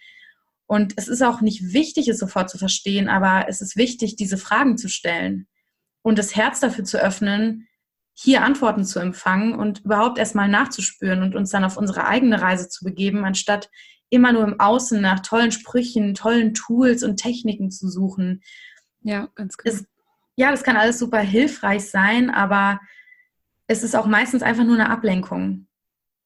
Und 0.68 0.94
es 0.98 1.08
ist 1.08 1.22
auch 1.22 1.42
nicht 1.42 1.74
wichtig, 1.74 2.10
es 2.10 2.20
sofort 2.20 2.50
zu 2.50 2.58
verstehen, 2.58 3.08
aber 3.08 3.46
es 3.48 3.62
ist 3.62 3.78
wichtig, 3.78 4.18
diese 4.18 4.38
Fragen 4.38 4.78
zu 4.78 4.90
stellen 4.90 5.48
und 6.02 6.20
das 6.20 6.36
Herz 6.36 6.60
dafür 6.60 6.84
zu 6.84 7.02
öffnen, 7.02 7.68
hier 8.14 8.44
Antworten 8.44 8.86
zu 8.86 9.00
empfangen 9.00 9.56
und 9.56 9.80
überhaupt 9.86 10.18
erstmal 10.18 10.48
nachzuspüren 10.48 11.24
und 11.24 11.36
uns 11.36 11.50
dann 11.50 11.64
auf 11.64 11.78
unsere 11.78 12.06
eigene 12.06 12.42
Reise 12.42 12.70
zu 12.70 12.84
begeben, 12.84 13.26
anstatt 13.26 13.70
immer 14.10 14.32
nur 14.32 14.44
im 14.44 14.60
Außen 14.60 15.02
nach 15.02 15.22
tollen 15.22 15.52
Sprüchen, 15.52 16.14
tollen 16.14 16.54
Tools 16.54 17.04
und 17.04 17.18
Techniken 17.18 17.72
zu 17.72 17.90
suchen. 17.90 18.44
Ja, 19.02 19.30
ganz 19.34 19.58
genau. 19.58 19.76
Es, 19.76 19.86
ja, 20.36 20.52
das 20.52 20.64
kann 20.64 20.78
alles 20.78 21.00
super 21.00 21.20
hilfreich 21.20 21.90
sein, 21.90 22.30
aber 22.30 22.80
es 23.68 23.82
ist 23.82 23.96
auch 23.96 24.06
meistens 24.06 24.44
einfach 24.44 24.64
nur 24.64 24.76
eine 24.76 24.90
Ablenkung. 24.90 25.68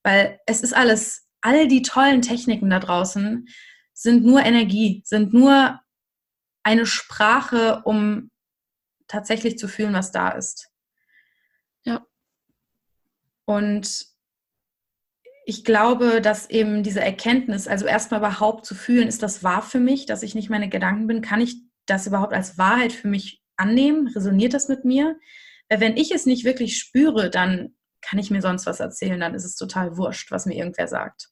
Weil 0.03 0.39
es 0.45 0.61
ist 0.61 0.75
alles, 0.75 1.27
all 1.41 1.67
die 1.67 1.81
tollen 1.81 2.21
Techniken 2.21 2.69
da 2.69 2.79
draußen 2.79 3.47
sind 3.93 4.25
nur 4.25 4.41
Energie, 4.41 5.01
sind 5.05 5.33
nur 5.33 5.79
eine 6.63 6.85
Sprache, 6.85 7.81
um 7.85 8.29
tatsächlich 9.07 9.57
zu 9.57 9.67
fühlen, 9.67 9.93
was 9.93 10.11
da 10.11 10.29
ist. 10.29 10.69
Und 13.47 14.05
ich 15.45 15.63
glaube, 15.63 16.19
dass 16.19 16.49
eben 16.49 16.83
diese 16.83 16.99
Erkenntnis, 16.99 17.69
also 17.69 17.85
erstmal 17.85 18.19
überhaupt 18.19 18.65
zu 18.65 18.75
fühlen, 18.75 19.07
ist 19.07 19.23
das 19.23 19.41
wahr 19.41 19.61
für 19.61 19.79
mich, 19.79 20.05
dass 20.05 20.21
ich 20.21 20.35
nicht 20.35 20.49
meine 20.49 20.67
Gedanken 20.67 21.07
bin? 21.07 21.21
Kann 21.21 21.39
ich 21.39 21.55
das 21.85 22.05
überhaupt 22.07 22.33
als 22.33 22.57
Wahrheit 22.57 22.91
für 22.91 23.07
mich 23.07 23.41
annehmen? 23.55 24.07
Resoniert 24.09 24.53
das 24.53 24.67
mit 24.67 24.83
mir? 24.83 25.17
Weil 25.69 25.79
wenn 25.79 25.95
ich 25.95 26.11
es 26.11 26.25
nicht 26.25 26.43
wirklich 26.43 26.77
spüre, 26.77 27.29
dann 27.29 27.75
kann 28.01 28.19
ich 28.19 28.29
mir 28.29 28.41
sonst 28.41 28.65
was 28.65 28.81
erzählen, 28.81 29.21
dann 29.21 29.33
ist 29.33 29.45
es 29.45 29.55
total 29.55 29.97
wurscht, 29.97 30.31
was 30.31 30.45
mir 30.45 30.55
irgendwer 30.55 30.89
sagt. 30.89 31.29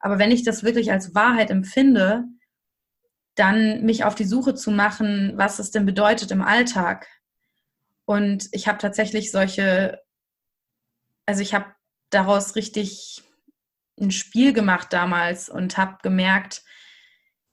Aber 0.00 0.18
wenn 0.18 0.32
ich 0.32 0.42
das 0.42 0.64
wirklich 0.64 0.90
als 0.90 1.14
Wahrheit 1.14 1.50
empfinde, 1.50 2.24
dann 3.36 3.82
mich 3.82 4.04
auf 4.04 4.16
die 4.16 4.24
Suche 4.24 4.54
zu 4.54 4.72
machen, 4.72 5.34
was 5.36 5.60
es 5.60 5.70
denn 5.70 5.86
bedeutet 5.86 6.32
im 6.32 6.42
Alltag. 6.42 7.06
Und 8.04 8.48
ich 8.50 8.66
habe 8.66 8.78
tatsächlich 8.78 9.30
solche, 9.30 10.00
also 11.26 11.42
ich 11.42 11.54
habe 11.54 11.66
daraus 12.10 12.56
richtig 12.56 13.22
ein 14.00 14.10
Spiel 14.10 14.52
gemacht 14.52 14.92
damals 14.92 15.48
und 15.48 15.76
habe 15.78 15.98
gemerkt, 16.02 16.62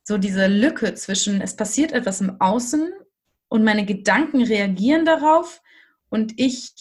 so 0.04 0.18
diese 0.18 0.48
Lücke 0.48 0.94
zwischen, 0.96 1.42
es 1.42 1.56
passiert 1.56 1.92
etwas 1.92 2.22
im 2.22 2.42
Außen 2.42 2.92
und 3.50 3.64
meine 3.64 3.86
Gedanken 3.86 4.42
reagieren 4.44 5.06
darauf 5.06 5.62
und 6.10 6.34
ich 6.40 6.74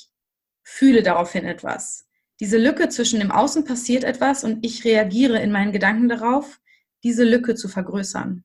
fühle 0.63 1.03
daraufhin 1.03 1.45
etwas. 1.45 2.07
Diese 2.41 2.57
Lücke 2.57 2.89
zwischen 2.89 3.21
im 3.21 3.31
Außen 3.31 3.65
passiert 3.65 4.05
etwas 4.05 4.45
und 4.45 4.65
ich 4.65 4.85
reagiere 4.85 5.39
in 5.41 5.53
meinen 5.53 5.73
Gedanken 5.73 6.09
darauf, 6.09 6.61
diese 7.03 7.25
Lücke 7.25 7.55
zu 7.55 7.69
vergrößern. 7.69 8.45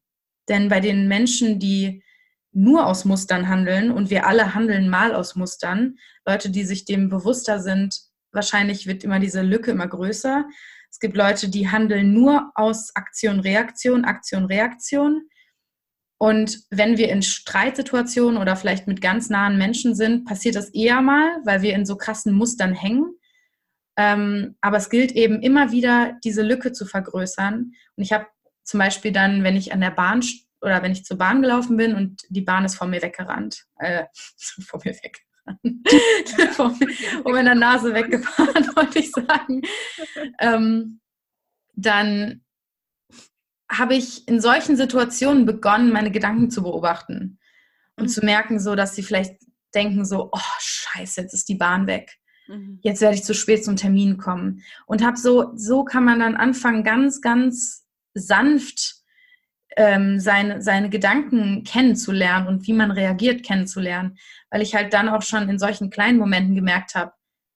Denn 0.50 0.68
bei 0.70 0.80
den 0.82 1.08
Menschen, 1.08 1.60
die 1.60 2.04
nur 2.52 2.88
aus 2.88 3.06
Mustern 3.06 3.48
handeln 3.48 3.92
und 3.92 4.10
wir 4.10 4.28
alle 4.28 4.54
handeln 4.54 4.90
mal 4.90 5.14
aus 5.14 5.36
Mustern, 5.36 5.98
Leute, 6.26 6.50
die 6.50 6.64
sich 6.64 6.86
dem 6.86 7.10
bewusster 7.10 7.60
sind, 7.60 8.02
wahrscheinlich 8.36 8.86
wird 8.86 9.04
immer 9.04 9.20
diese 9.20 9.42
Lücke 9.42 9.72
immer 9.72 9.88
größer. 9.88 10.46
Es 10.92 11.00
gibt 11.00 11.18
Leute, 11.18 11.50
die 11.50 11.70
handeln 11.70 12.14
nur 12.14 12.52
aus 12.56 12.96
Aktion, 12.96 13.40
Reaktion, 13.40 14.06
Aktion, 14.06 14.46
Reaktion. 14.46 15.28
Und 16.18 16.60
wenn 16.70 16.98
wir 16.98 17.10
in 17.10 17.22
Streitsituationen 17.22 18.40
oder 18.40 18.56
vielleicht 18.56 18.88
mit 18.88 19.02
ganz 19.02 19.30
nahen 19.30 19.58
Menschen 19.58 19.96
sind, 19.96 20.26
passiert 20.26 20.56
das 20.56 20.70
eher 20.70 21.02
mal, 21.02 21.40
weil 21.44 21.62
wir 21.62 21.74
in 21.74 21.86
so 21.86 21.98
krassen 21.98 22.34
Mustern 22.34 22.74
hängen. 22.74 23.16
Ähm, 23.98 24.56
aber 24.62 24.78
es 24.78 24.90
gilt 24.90 25.12
eben 25.14 25.42
immer 25.42 25.72
wieder, 25.72 26.18
diese 26.24 26.42
Lücke 26.42 26.72
zu 26.72 26.86
vergrößern. 26.86 27.74
Und 27.96 28.04
ich 28.04 28.14
habe 28.14 28.28
zum 28.64 28.80
Beispiel 28.80 29.12
dann, 29.12 29.44
wenn 29.44 29.56
ich 29.56 29.74
an 29.74 29.82
der 29.82 29.92
Bahn 29.92 30.22
oder 30.62 30.82
wenn 30.82 30.92
ich 30.92 31.06
zur 31.06 31.18
Bahn 31.18 31.42
gelaufen 31.42 31.78
bin 31.78 31.96
und 31.96 32.24
die 32.30 32.42
Bahn 32.42 32.66
ist 32.66 32.76
vor 32.76 32.88
mir 32.88 33.02
weggerannt, 33.02 33.66
äh, 33.78 34.06
vor 34.66 34.82
mir 34.84 34.94
weg, 34.94 35.26
um 37.24 37.36
in 37.36 37.46
der 37.46 37.56
Nase 37.56 37.94
weggefahren, 37.94 38.68
wollte 38.76 39.00
ich 39.00 39.12
sagen. 39.12 39.62
Ähm, 40.40 41.00
dann 41.74 42.42
habe 43.70 43.96
ich 43.96 44.28
in 44.28 44.40
solchen 44.40 44.78
Situationen 44.78 45.46
begonnen, 45.46 45.92
meine 45.92 46.12
Gedanken 46.12 46.50
zu 46.50 46.64
beobachten 46.64 47.40
und 47.98 48.06
mhm. 48.06 48.10
zu 48.10 48.26
merken, 48.26 48.60
so 48.60 48.76
dass 48.76 48.96
sie 48.96 49.04
vielleicht 49.04 49.36
denken 49.74 50.06
so, 50.06 50.30
oh 50.32 50.40
Scheiße, 50.60 51.22
jetzt 51.22 51.34
ist 51.34 51.50
die 51.50 51.56
Bahn 51.56 51.88
weg. 51.88 52.18
Mhm. 52.48 52.80
Jetzt 52.82 53.02
werde 53.02 53.16
ich 53.16 53.24
zu 53.24 53.34
spät 53.34 53.66
zum 53.66 53.76
Termin 53.76 54.18
kommen. 54.18 54.64
Und 54.86 55.04
habe 55.04 55.18
so, 55.18 55.52
so 55.56 55.84
kann 55.84 56.06
man 56.06 56.20
dann 56.20 56.36
anfangen, 56.36 56.84
ganz, 56.84 57.22
ganz 57.22 57.86
sanft 58.14 58.96
ähm, 59.76 60.20
seine, 60.20 60.62
seine 60.62 60.90
Gedanken 60.90 61.64
kennenzulernen 61.64 62.48
und 62.48 62.68
wie 62.68 62.74
man 62.74 62.92
reagiert 62.92 63.44
kennenzulernen, 63.44 64.18
weil 64.50 64.62
ich 64.62 64.76
halt 64.76 64.94
dann 64.94 65.10
auch 65.10 65.22
schon 65.22 65.50
in 65.50 65.60
solchen 65.60 65.90
kleinen 65.90 66.18
Momenten 66.18 66.56
gemerkt 66.56 66.96
habe, 66.96 67.12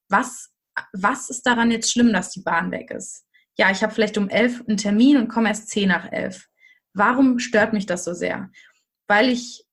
was, 0.09 0.49
was 0.93 1.29
ist 1.29 1.43
daran 1.43 1.71
jetzt 1.71 1.91
schlimm, 1.91 2.11
dass 2.13 2.31
die 2.31 2.41
Bahn 2.41 2.71
weg 2.71 2.91
ist? 2.91 3.25
Ja, 3.57 3.71
ich 3.71 3.83
habe 3.83 3.93
vielleicht 3.93 4.17
um 4.17 4.29
elf 4.29 4.63
einen 4.67 4.77
Termin 4.77 5.17
und 5.17 5.27
komme 5.27 5.49
erst 5.49 5.69
zehn 5.69 5.89
nach 5.89 6.11
elf. 6.11 6.47
Warum 6.93 7.39
stört 7.39 7.73
mich 7.73 7.85
das 7.85 8.03
so 8.03 8.13
sehr? 8.13 8.49
Weil 9.07 9.29
ich 9.29 9.65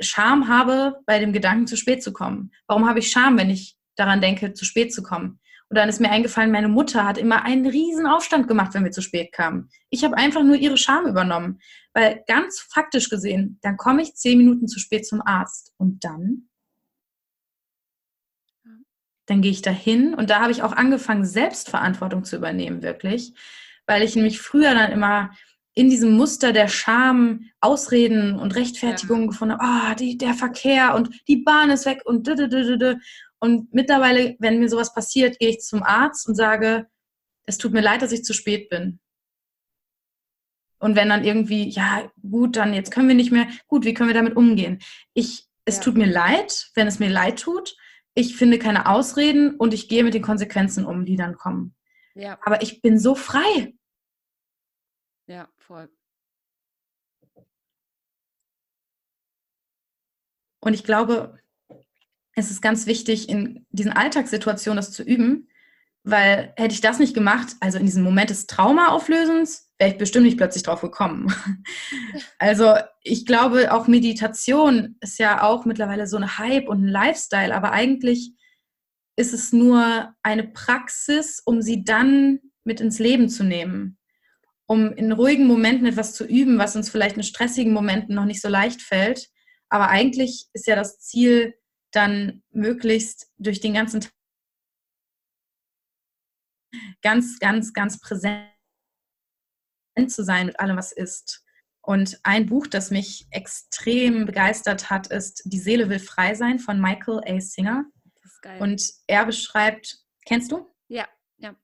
Scham 0.00 0.48
habe, 0.48 1.00
bei 1.06 1.18
dem 1.18 1.32
Gedanken 1.32 1.66
zu 1.66 1.76
spät 1.76 2.02
zu 2.02 2.12
kommen. 2.12 2.52
Warum 2.66 2.88
habe 2.88 2.98
ich 2.98 3.10
Scham, 3.10 3.38
wenn 3.38 3.50
ich 3.50 3.76
daran 3.96 4.20
denke, 4.20 4.54
zu 4.54 4.64
spät 4.64 4.92
zu 4.92 5.02
kommen? 5.02 5.40
Und 5.72 5.76
dann 5.76 5.88
ist 5.88 6.02
mir 6.02 6.10
eingefallen, 6.10 6.52
meine 6.52 6.68
Mutter 6.68 7.06
hat 7.06 7.16
immer 7.16 7.46
einen 7.46 7.66
riesen 7.66 8.06
Aufstand 8.06 8.46
gemacht, 8.46 8.74
wenn 8.74 8.84
wir 8.84 8.90
zu 8.90 9.00
spät 9.00 9.32
kamen. 9.32 9.70
Ich 9.88 10.04
habe 10.04 10.18
einfach 10.18 10.42
nur 10.42 10.56
ihre 10.56 10.76
Scham 10.76 11.06
übernommen. 11.06 11.62
Weil 11.94 12.22
ganz 12.26 12.60
faktisch 12.60 13.08
gesehen, 13.08 13.58
dann 13.62 13.78
komme 13.78 14.02
ich 14.02 14.14
zehn 14.14 14.36
Minuten 14.36 14.68
zu 14.68 14.78
spät 14.78 15.06
zum 15.06 15.22
Arzt. 15.22 15.72
Und 15.78 16.04
dann? 16.04 16.50
Dann 19.24 19.40
gehe 19.40 19.50
ich 19.50 19.62
dahin 19.62 20.12
und 20.12 20.28
da 20.28 20.42
habe 20.42 20.52
ich 20.52 20.62
auch 20.62 20.72
angefangen, 20.72 21.24
Selbstverantwortung 21.24 22.24
zu 22.24 22.36
übernehmen, 22.36 22.82
wirklich. 22.82 23.32
Weil 23.86 24.02
ich 24.02 24.14
nämlich 24.14 24.42
früher 24.42 24.74
dann 24.74 24.92
immer 24.92 25.30
in 25.72 25.88
diesem 25.88 26.12
Muster 26.18 26.52
der 26.52 26.68
Scham 26.68 27.46
Ausreden 27.62 28.38
und 28.38 28.56
Rechtfertigungen 28.56 29.22
ja. 29.22 29.28
gefunden 29.30 29.54
habe, 29.54 29.64
ah, 29.64 29.94
die, 29.94 30.18
der 30.18 30.34
Verkehr 30.34 30.94
und 30.94 31.26
die 31.28 31.38
Bahn 31.38 31.70
ist 31.70 31.86
weg 31.86 32.02
und 32.04 32.26
und 33.42 33.74
mittlerweile, 33.74 34.36
wenn 34.38 34.60
mir 34.60 34.68
sowas 34.68 34.94
passiert, 34.94 35.40
gehe 35.40 35.48
ich 35.48 35.58
zum 35.62 35.82
Arzt 35.82 36.28
und 36.28 36.36
sage, 36.36 36.86
es 37.44 37.58
tut 37.58 37.72
mir 37.72 37.80
leid, 37.80 38.00
dass 38.00 38.12
ich 38.12 38.22
zu 38.22 38.34
spät 38.34 38.68
bin. 38.68 39.00
Und 40.78 40.94
wenn 40.94 41.08
dann 41.08 41.24
irgendwie, 41.24 41.68
ja, 41.68 42.08
gut, 42.22 42.54
dann 42.54 42.72
jetzt 42.72 42.92
können 42.92 43.08
wir 43.08 43.16
nicht 43.16 43.32
mehr, 43.32 43.48
gut, 43.66 43.84
wie 43.84 43.94
können 43.94 44.08
wir 44.08 44.14
damit 44.14 44.36
umgehen? 44.36 44.78
Ich, 45.12 45.48
es 45.64 45.78
ja. 45.78 45.82
tut 45.82 45.96
mir 45.96 46.06
leid, 46.06 46.70
wenn 46.76 46.86
es 46.86 47.00
mir 47.00 47.08
leid 47.08 47.40
tut. 47.40 47.76
Ich 48.14 48.36
finde 48.36 48.60
keine 48.60 48.88
Ausreden 48.88 49.56
und 49.56 49.74
ich 49.74 49.88
gehe 49.88 50.04
mit 50.04 50.14
den 50.14 50.22
Konsequenzen 50.22 50.86
um, 50.86 51.04
die 51.04 51.16
dann 51.16 51.34
kommen. 51.34 51.74
Ja. 52.14 52.38
Aber 52.44 52.62
ich 52.62 52.80
bin 52.80 52.96
so 52.96 53.16
frei. 53.16 53.74
Ja, 55.26 55.48
voll. 55.58 55.90
Und 60.60 60.74
ich 60.74 60.84
glaube, 60.84 61.41
es 62.34 62.50
ist 62.50 62.62
ganz 62.62 62.86
wichtig, 62.86 63.28
in 63.28 63.66
diesen 63.70 63.92
Alltagssituationen 63.92 64.76
das 64.76 64.92
zu 64.92 65.02
üben, 65.02 65.48
weil 66.04 66.52
hätte 66.56 66.74
ich 66.74 66.80
das 66.80 66.98
nicht 66.98 67.14
gemacht, 67.14 67.54
also 67.60 67.78
in 67.78 67.86
diesem 67.86 68.02
Moment 68.02 68.30
des 68.30 68.46
Traumaauflösens, 68.46 69.70
wäre 69.78 69.90
ich 69.90 69.98
bestimmt 69.98 70.24
nicht 70.24 70.36
plötzlich 70.36 70.62
drauf 70.62 70.80
gekommen. 70.80 71.32
Also 72.38 72.74
ich 73.02 73.24
glaube, 73.24 73.72
auch 73.72 73.86
Meditation 73.86 74.96
ist 75.00 75.18
ja 75.18 75.42
auch 75.42 75.64
mittlerweile 75.64 76.06
so 76.06 76.16
ein 76.16 76.38
Hype 76.38 76.68
und 76.68 76.84
ein 76.84 76.88
Lifestyle, 76.88 77.54
aber 77.54 77.70
eigentlich 77.70 78.32
ist 79.16 79.32
es 79.32 79.52
nur 79.52 80.12
eine 80.22 80.44
Praxis, 80.44 81.40
um 81.44 81.62
sie 81.62 81.84
dann 81.84 82.40
mit 82.64 82.80
ins 82.80 82.98
Leben 82.98 83.28
zu 83.28 83.44
nehmen, 83.44 83.98
um 84.66 84.92
in 84.92 85.12
ruhigen 85.12 85.46
Momenten 85.46 85.86
etwas 85.86 86.14
zu 86.14 86.24
üben, 86.24 86.58
was 86.58 86.74
uns 86.74 86.90
vielleicht 86.90 87.16
in 87.16 87.22
stressigen 87.22 87.72
Momenten 87.72 88.14
noch 88.14 88.24
nicht 88.24 88.40
so 88.40 88.48
leicht 88.48 88.82
fällt. 88.82 89.28
Aber 89.68 89.88
eigentlich 89.88 90.46
ist 90.52 90.66
ja 90.66 90.74
das 90.74 90.98
Ziel, 90.98 91.54
dann 91.92 92.42
möglichst 92.50 93.30
durch 93.38 93.60
den 93.60 93.74
ganzen 93.74 94.00
Tag 94.00 94.12
ganz, 97.02 97.38
ganz, 97.38 97.72
ganz 97.72 98.00
präsent 98.00 98.48
zu 100.08 100.24
sein 100.24 100.46
mit 100.46 100.58
allem, 100.58 100.76
was 100.76 100.92
ist. 100.92 101.44
Und 101.82 102.20
ein 102.22 102.46
Buch, 102.46 102.66
das 102.66 102.90
mich 102.90 103.26
extrem 103.30 104.24
begeistert 104.24 104.88
hat, 104.88 105.08
ist 105.08 105.42
Die 105.44 105.58
Seele 105.58 105.88
will 105.88 105.98
frei 105.98 106.34
sein 106.34 106.58
von 106.58 106.80
Michael 106.80 107.20
A. 107.26 107.40
Singer. 107.40 107.84
Und 108.58 108.92
er 109.06 109.24
beschreibt, 109.26 109.98
kennst 110.24 110.52
du? 110.52 110.68
Ja, 110.88 111.08
ja. 111.38 111.54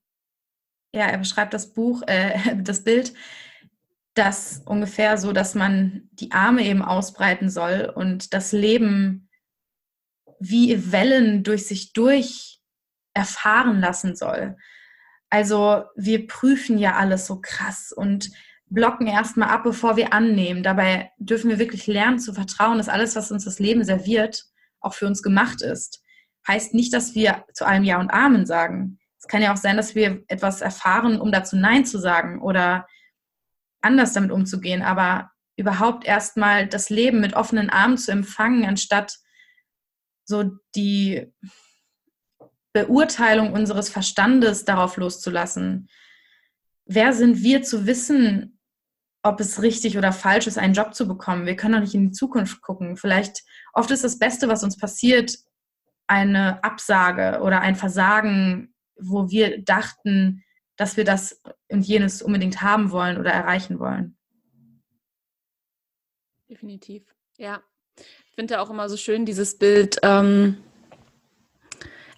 Ja, 0.93 1.07
er 1.07 1.17
beschreibt 1.17 1.53
das 1.53 1.73
Buch, 1.73 2.03
äh, 2.07 2.55
das 2.63 2.83
Bild, 2.83 3.13
das 4.13 4.61
ungefähr 4.65 5.17
so, 5.17 5.31
dass 5.31 5.55
man 5.55 6.09
die 6.11 6.31
Arme 6.31 6.65
eben 6.65 6.81
ausbreiten 6.81 7.49
soll 7.49 7.91
und 7.93 8.33
das 8.33 8.51
Leben 8.51 9.28
wie 10.39 10.91
Wellen 10.91 11.43
durch 11.43 11.67
sich 11.67 11.93
durch 11.93 12.59
erfahren 13.13 13.79
lassen 13.79 14.15
soll. 14.15 14.55
Also 15.29 15.83
wir 15.95 16.27
prüfen 16.27 16.77
ja 16.77 16.95
alles 16.95 17.27
so 17.27 17.39
krass 17.41 17.91
und 17.91 18.31
blocken 18.67 19.07
erstmal 19.07 19.49
ab, 19.49 19.63
bevor 19.63 19.95
wir 19.97 20.13
annehmen. 20.13 20.63
Dabei 20.63 21.11
dürfen 21.17 21.49
wir 21.49 21.59
wirklich 21.59 21.87
lernen 21.87 22.19
zu 22.19 22.33
vertrauen, 22.33 22.77
dass 22.77 22.89
alles, 22.89 23.15
was 23.15 23.31
uns 23.31 23.45
das 23.45 23.59
Leben 23.59 23.83
serviert, 23.83 24.45
auch 24.79 24.93
für 24.93 25.07
uns 25.07 25.21
gemacht 25.21 25.61
ist. 25.61 26.01
Heißt 26.47 26.73
nicht, 26.73 26.93
dass 26.93 27.15
wir 27.15 27.45
zu 27.53 27.65
allem 27.65 27.83
Ja 27.83 27.99
und 27.99 28.11
Amen 28.11 28.45
sagen. 28.45 28.99
Es 29.19 29.27
kann 29.27 29.41
ja 29.41 29.51
auch 29.51 29.57
sein, 29.57 29.77
dass 29.77 29.95
wir 29.95 30.23
etwas 30.27 30.61
erfahren, 30.61 31.19
um 31.19 31.31
dazu 31.31 31.57
Nein 31.57 31.85
zu 31.85 31.99
sagen 31.99 32.41
oder 32.41 32.87
anders 33.81 34.13
damit 34.13 34.31
umzugehen. 34.31 34.81
Aber 34.81 35.31
überhaupt 35.57 36.05
erstmal 36.05 36.67
das 36.67 36.89
Leben 36.89 37.19
mit 37.19 37.33
offenen 37.33 37.69
Armen 37.69 37.97
zu 37.97 38.11
empfangen, 38.11 38.65
anstatt 38.65 39.17
so 40.29 40.51
die 40.75 41.33
Beurteilung 42.71 43.51
unseres 43.51 43.89
Verstandes 43.89 44.63
darauf 44.63 44.95
loszulassen. 44.95 45.89
Wer 46.85 47.13
sind 47.13 47.41
wir 47.41 47.63
zu 47.63 47.87
wissen, 47.87 48.59
ob 49.23 49.39
es 49.39 49.61
richtig 49.63 49.97
oder 49.97 50.13
falsch 50.13 50.45
ist, 50.47 50.59
einen 50.59 50.75
Job 50.75 50.93
zu 50.93 51.07
bekommen. 51.07 51.47
Wir 51.47 51.55
können 51.55 51.73
doch 51.73 51.81
nicht 51.81 51.95
in 51.95 52.05
die 52.05 52.11
Zukunft 52.11 52.61
gucken. 52.61 52.95
Vielleicht, 52.95 53.43
oft 53.73 53.89
ist 53.91 54.03
das 54.03 54.19
Beste, 54.19 54.47
was 54.47 54.63
uns 54.63 54.77
passiert, 54.77 55.35
eine 56.07 56.63
Absage 56.63 57.41
oder 57.41 57.61
ein 57.61 57.75
Versagen, 57.75 58.73
wo 58.97 59.29
wir 59.29 59.63
dachten, 59.63 60.43
dass 60.77 60.95
wir 60.95 61.03
das 61.03 61.41
und 61.69 61.85
jenes 61.85 62.21
unbedingt 62.21 62.61
haben 62.61 62.91
wollen 62.91 63.17
oder 63.17 63.31
erreichen 63.31 63.79
wollen. 63.79 64.15
Definitiv, 66.47 67.03
ja. 67.37 67.61
Ich 68.39 68.41
finde 68.41 68.61
auch 68.61 68.69
immer 68.69 68.87
so 68.87 68.95
schön 68.95 69.25
dieses 69.25 69.57
Bild, 69.57 69.97
ähm, 70.01 70.55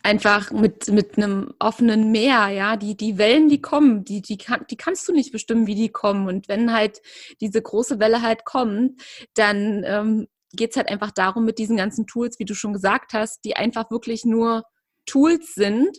einfach 0.03 0.51
mit, 0.51 0.87
mit 0.89 1.17
einem 1.17 1.55
offenen 1.57 2.11
Meer, 2.11 2.49
ja, 2.49 2.77
die, 2.77 2.95
die 2.95 3.17
Wellen, 3.17 3.49
die 3.49 3.59
kommen, 3.59 4.05
die, 4.05 4.21
die, 4.21 4.37
kann, 4.37 4.63
die 4.69 4.77
kannst 4.77 5.07
du 5.07 5.13
nicht 5.13 5.31
bestimmen, 5.31 5.65
wie 5.65 5.73
die 5.73 5.89
kommen. 5.89 6.27
Und 6.27 6.47
wenn 6.47 6.73
halt 6.73 7.01
diese 7.41 7.59
große 7.59 7.99
Welle 7.99 8.21
halt 8.21 8.45
kommt, 8.45 9.01
dann 9.33 9.83
ähm, 9.83 10.27
geht 10.53 10.69
es 10.69 10.77
halt 10.77 10.89
einfach 10.89 11.09
darum, 11.09 11.43
mit 11.43 11.57
diesen 11.57 11.75
ganzen 11.75 12.05
Tools, 12.05 12.37
wie 12.37 12.45
du 12.45 12.53
schon 12.53 12.73
gesagt 12.73 13.13
hast, 13.13 13.43
die 13.43 13.55
einfach 13.55 13.89
wirklich 13.89 14.23
nur 14.23 14.65
Tools 15.07 15.55
sind, 15.55 15.97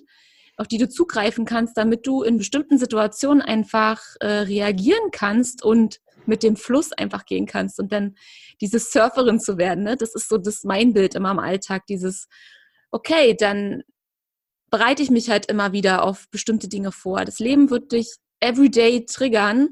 auf 0.57 0.69
die 0.69 0.79
du 0.79 0.89
zugreifen 0.89 1.47
kannst, 1.47 1.77
damit 1.77 2.07
du 2.07 2.23
in 2.23 2.39
bestimmten 2.39 2.79
Situationen 2.79 3.43
einfach 3.43 4.01
äh, 4.21 4.27
reagieren 4.29 5.11
kannst 5.11 5.65
und 5.65 5.99
mit 6.27 6.43
dem 6.43 6.57
Fluss 6.57 6.93
einfach 6.93 7.25
gehen 7.25 7.47
kannst 7.47 7.79
und 7.79 7.93
dann 7.93 8.17
diese 8.61 8.79
Surferin 8.79 9.41
zu 9.41 9.59
werden. 9.59 9.85
Ne? 9.85 9.97
Das 9.97 10.15
ist 10.15 10.29
so 10.29 10.39
das 10.39 10.65
mein 10.65 10.93
Bild 10.93 11.15
immer 11.15 11.31
im 11.31 11.39
Alltag, 11.39 11.87
dieses 11.87 12.29
okay, 12.93 13.35
dann 13.35 13.83
bereite 14.71 15.03
ich 15.03 15.11
mich 15.11 15.31
halt 15.31 15.47
immer 15.47 15.73
wieder 15.73 16.03
auf 16.05 16.29
bestimmte 16.31 16.69
Dinge 16.69 16.93
vor. 16.93 17.25
Das 17.25 17.39
Leben 17.39 17.71
wird 17.71 17.93
dich 17.93 18.17
everyday 18.41 19.05
triggern. 19.05 19.71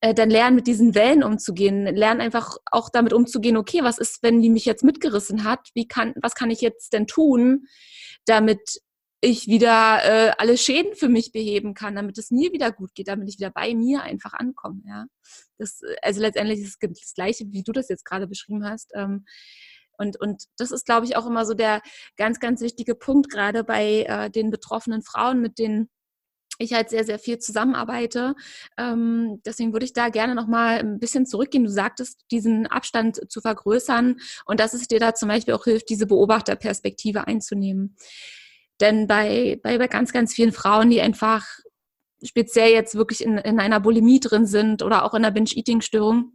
Äh, 0.00 0.14
dann 0.14 0.30
lernen 0.30 0.54
mit 0.54 0.66
diesen 0.68 0.94
Wellen 0.94 1.24
umzugehen, 1.24 1.84
lernen 1.86 2.20
einfach 2.20 2.56
auch 2.70 2.88
damit 2.88 3.12
umzugehen, 3.12 3.56
okay, 3.56 3.82
was 3.82 3.98
ist, 3.98 4.22
wenn 4.22 4.40
die 4.40 4.50
mich 4.50 4.64
jetzt 4.64 4.84
mitgerissen 4.84 5.42
hat? 5.42 5.70
Wie 5.74 5.88
kann, 5.88 6.14
was 6.22 6.34
kann 6.34 6.50
ich 6.50 6.60
jetzt 6.60 6.92
denn 6.92 7.08
tun, 7.08 7.66
damit 8.24 8.80
ich 9.20 9.48
wieder 9.48 10.00
äh, 10.04 10.32
alle 10.38 10.56
Schäden 10.56 10.94
für 10.94 11.08
mich 11.08 11.32
beheben 11.32 11.74
kann, 11.74 11.96
damit 11.96 12.18
es 12.18 12.30
mir 12.30 12.52
wieder 12.52 12.70
gut 12.70 12.94
geht, 12.94 13.08
damit 13.08 13.28
ich 13.28 13.38
wieder 13.38 13.50
bei 13.50 13.74
mir 13.74 14.02
einfach 14.02 14.32
ankomme. 14.32 14.82
Ja, 14.86 15.06
das, 15.58 15.80
also 16.02 16.20
letztendlich 16.20 16.60
ist 16.60 16.78
es 16.80 17.00
das 17.00 17.14
Gleiche, 17.14 17.44
wie 17.50 17.62
du 17.62 17.72
das 17.72 17.88
jetzt 17.88 18.04
gerade 18.04 18.28
beschrieben 18.28 18.64
hast. 18.64 18.92
Ähm, 18.94 19.24
und, 19.98 20.20
und 20.20 20.44
das 20.56 20.70
ist, 20.70 20.86
glaube 20.86 21.06
ich, 21.06 21.16
auch 21.16 21.26
immer 21.26 21.44
so 21.44 21.54
der 21.54 21.82
ganz, 22.16 22.38
ganz 22.38 22.60
wichtige 22.60 22.94
Punkt, 22.94 23.30
gerade 23.30 23.64
bei 23.64 24.04
äh, 24.04 24.30
den 24.30 24.50
betroffenen 24.50 25.02
Frauen, 25.02 25.40
mit 25.40 25.58
denen 25.58 25.88
ich 26.58 26.72
halt 26.72 26.90
sehr, 26.90 27.04
sehr 27.04 27.18
viel 27.18 27.38
zusammenarbeite. 27.38 28.34
Ähm, 28.76 29.40
deswegen 29.44 29.72
würde 29.72 29.86
ich 29.86 29.92
da 29.92 30.08
gerne 30.08 30.34
nochmal 30.34 30.78
ein 30.78 30.98
bisschen 30.98 31.26
zurückgehen. 31.26 31.64
Du 31.64 31.70
sagtest, 31.70 32.24
diesen 32.30 32.66
Abstand 32.66 33.30
zu 33.30 33.40
vergrößern 33.40 34.16
und 34.44 34.60
dass 34.60 34.74
es 34.74 34.88
dir 34.88 35.00
da 35.00 35.14
zum 35.14 35.28
Beispiel 35.28 35.54
auch 35.54 35.64
hilft, 35.64 35.88
diese 35.88 36.06
Beobachterperspektive 36.06 37.26
einzunehmen. 37.26 37.96
Denn 38.80 39.06
bei, 39.06 39.58
bei, 39.62 39.78
bei 39.78 39.88
ganz, 39.88 40.12
ganz 40.12 40.34
vielen 40.34 40.52
Frauen, 40.52 40.90
die 40.90 41.00
einfach 41.00 41.44
speziell 42.22 42.72
jetzt 42.72 42.94
wirklich 42.94 43.22
in, 43.22 43.38
in 43.38 43.60
einer 43.60 43.80
Bulimie 43.80 44.20
drin 44.20 44.46
sind 44.46 44.82
oder 44.82 45.04
auch 45.04 45.14
in 45.14 45.24
einer 45.24 45.32
Binge-Eating-Störung, 45.32 46.32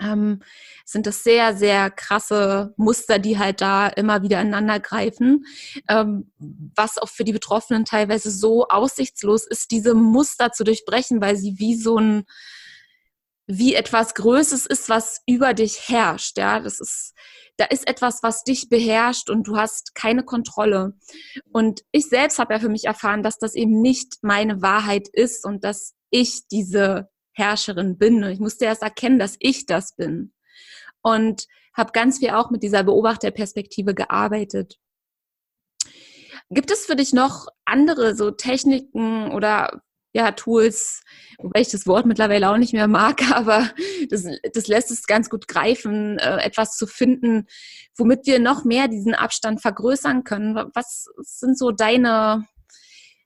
ähm, 0.00 0.40
sind 0.84 1.06
das 1.06 1.22
sehr, 1.22 1.56
sehr 1.56 1.90
krasse 1.90 2.74
Muster, 2.76 3.18
die 3.18 3.38
halt 3.38 3.60
da 3.60 3.88
immer 3.88 4.22
wieder 4.22 4.40
ineinander 4.40 4.80
greifen, 4.80 5.46
ähm, 5.88 6.30
was 6.38 6.98
auch 6.98 7.08
für 7.08 7.24
die 7.24 7.32
Betroffenen 7.32 7.84
teilweise 7.84 8.30
so 8.30 8.68
aussichtslos 8.68 9.46
ist, 9.46 9.70
diese 9.70 9.94
Muster 9.94 10.52
zu 10.52 10.64
durchbrechen, 10.64 11.20
weil 11.20 11.36
sie 11.36 11.58
wie 11.58 11.76
so 11.76 11.98
ein, 11.98 12.24
wie 13.46 13.74
etwas 13.74 14.14
Größes 14.14 14.66
ist, 14.66 14.88
was 14.88 15.22
über 15.26 15.54
dich 15.54 15.88
herrscht. 15.88 16.38
Ja, 16.38 16.60
das 16.60 16.80
ist, 16.80 17.14
da 17.56 17.66
ist 17.66 17.86
etwas, 17.88 18.22
was 18.22 18.42
dich 18.42 18.68
beherrscht 18.68 19.30
und 19.30 19.46
du 19.46 19.56
hast 19.56 19.94
keine 19.94 20.24
Kontrolle. 20.24 20.94
Und 21.52 21.82
ich 21.92 22.08
selbst 22.08 22.38
habe 22.38 22.54
ja 22.54 22.60
für 22.60 22.68
mich 22.68 22.84
erfahren, 22.84 23.22
dass 23.22 23.38
das 23.38 23.54
eben 23.54 23.80
nicht 23.80 24.18
meine 24.22 24.60
Wahrheit 24.60 25.08
ist 25.08 25.44
und 25.44 25.64
dass 25.64 25.94
ich 26.10 26.48
diese 26.48 27.08
Herrscherin 27.32 27.98
bin. 27.98 28.22
Ich 28.24 28.40
musste 28.40 28.64
erst 28.64 28.82
erkennen, 28.82 29.18
dass 29.18 29.36
ich 29.38 29.66
das 29.66 29.94
bin. 29.96 30.32
Und 31.02 31.46
habe 31.74 31.92
ganz 31.92 32.18
viel 32.18 32.30
auch 32.30 32.50
mit 32.50 32.62
dieser 32.62 32.84
Beobachterperspektive 32.84 33.94
gearbeitet. 33.94 34.78
Gibt 36.50 36.70
es 36.70 36.86
für 36.86 36.96
dich 36.96 37.12
noch 37.12 37.48
andere 37.64 38.14
so 38.14 38.30
Techniken 38.30 39.32
oder 39.32 39.82
ja, 40.14 40.30
Tools, 40.30 41.02
wobei 41.38 41.60
ich 41.60 41.70
das 41.70 41.86
Wort 41.86 42.06
mittlerweile 42.06 42.48
auch 42.48 42.56
nicht 42.56 42.72
mehr 42.72 42.86
mag, 42.86 43.20
aber 43.32 43.68
das, 44.08 44.24
das 44.52 44.68
lässt 44.68 44.90
es 44.90 45.06
ganz 45.06 45.28
gut 45.28 45.48
greifen, 45.48 46.18
äh, 46.18 46.38
etwas 46.38 46.76
zu 46.76 46.86
finden, 46.86 47.46
womit 47.96 48.26
wir 48.26 48.38
noch 48.38 48.64
mehr 48.64 48.88
diesen 48.88 49.14
Abstand 49.14 49.60
vergrößern 49.60 50.24
können. 50.24 50.54
Was 50.74 51.06
sind 51.18 51.58
so 51.58 51.70
deine 51.70 52.46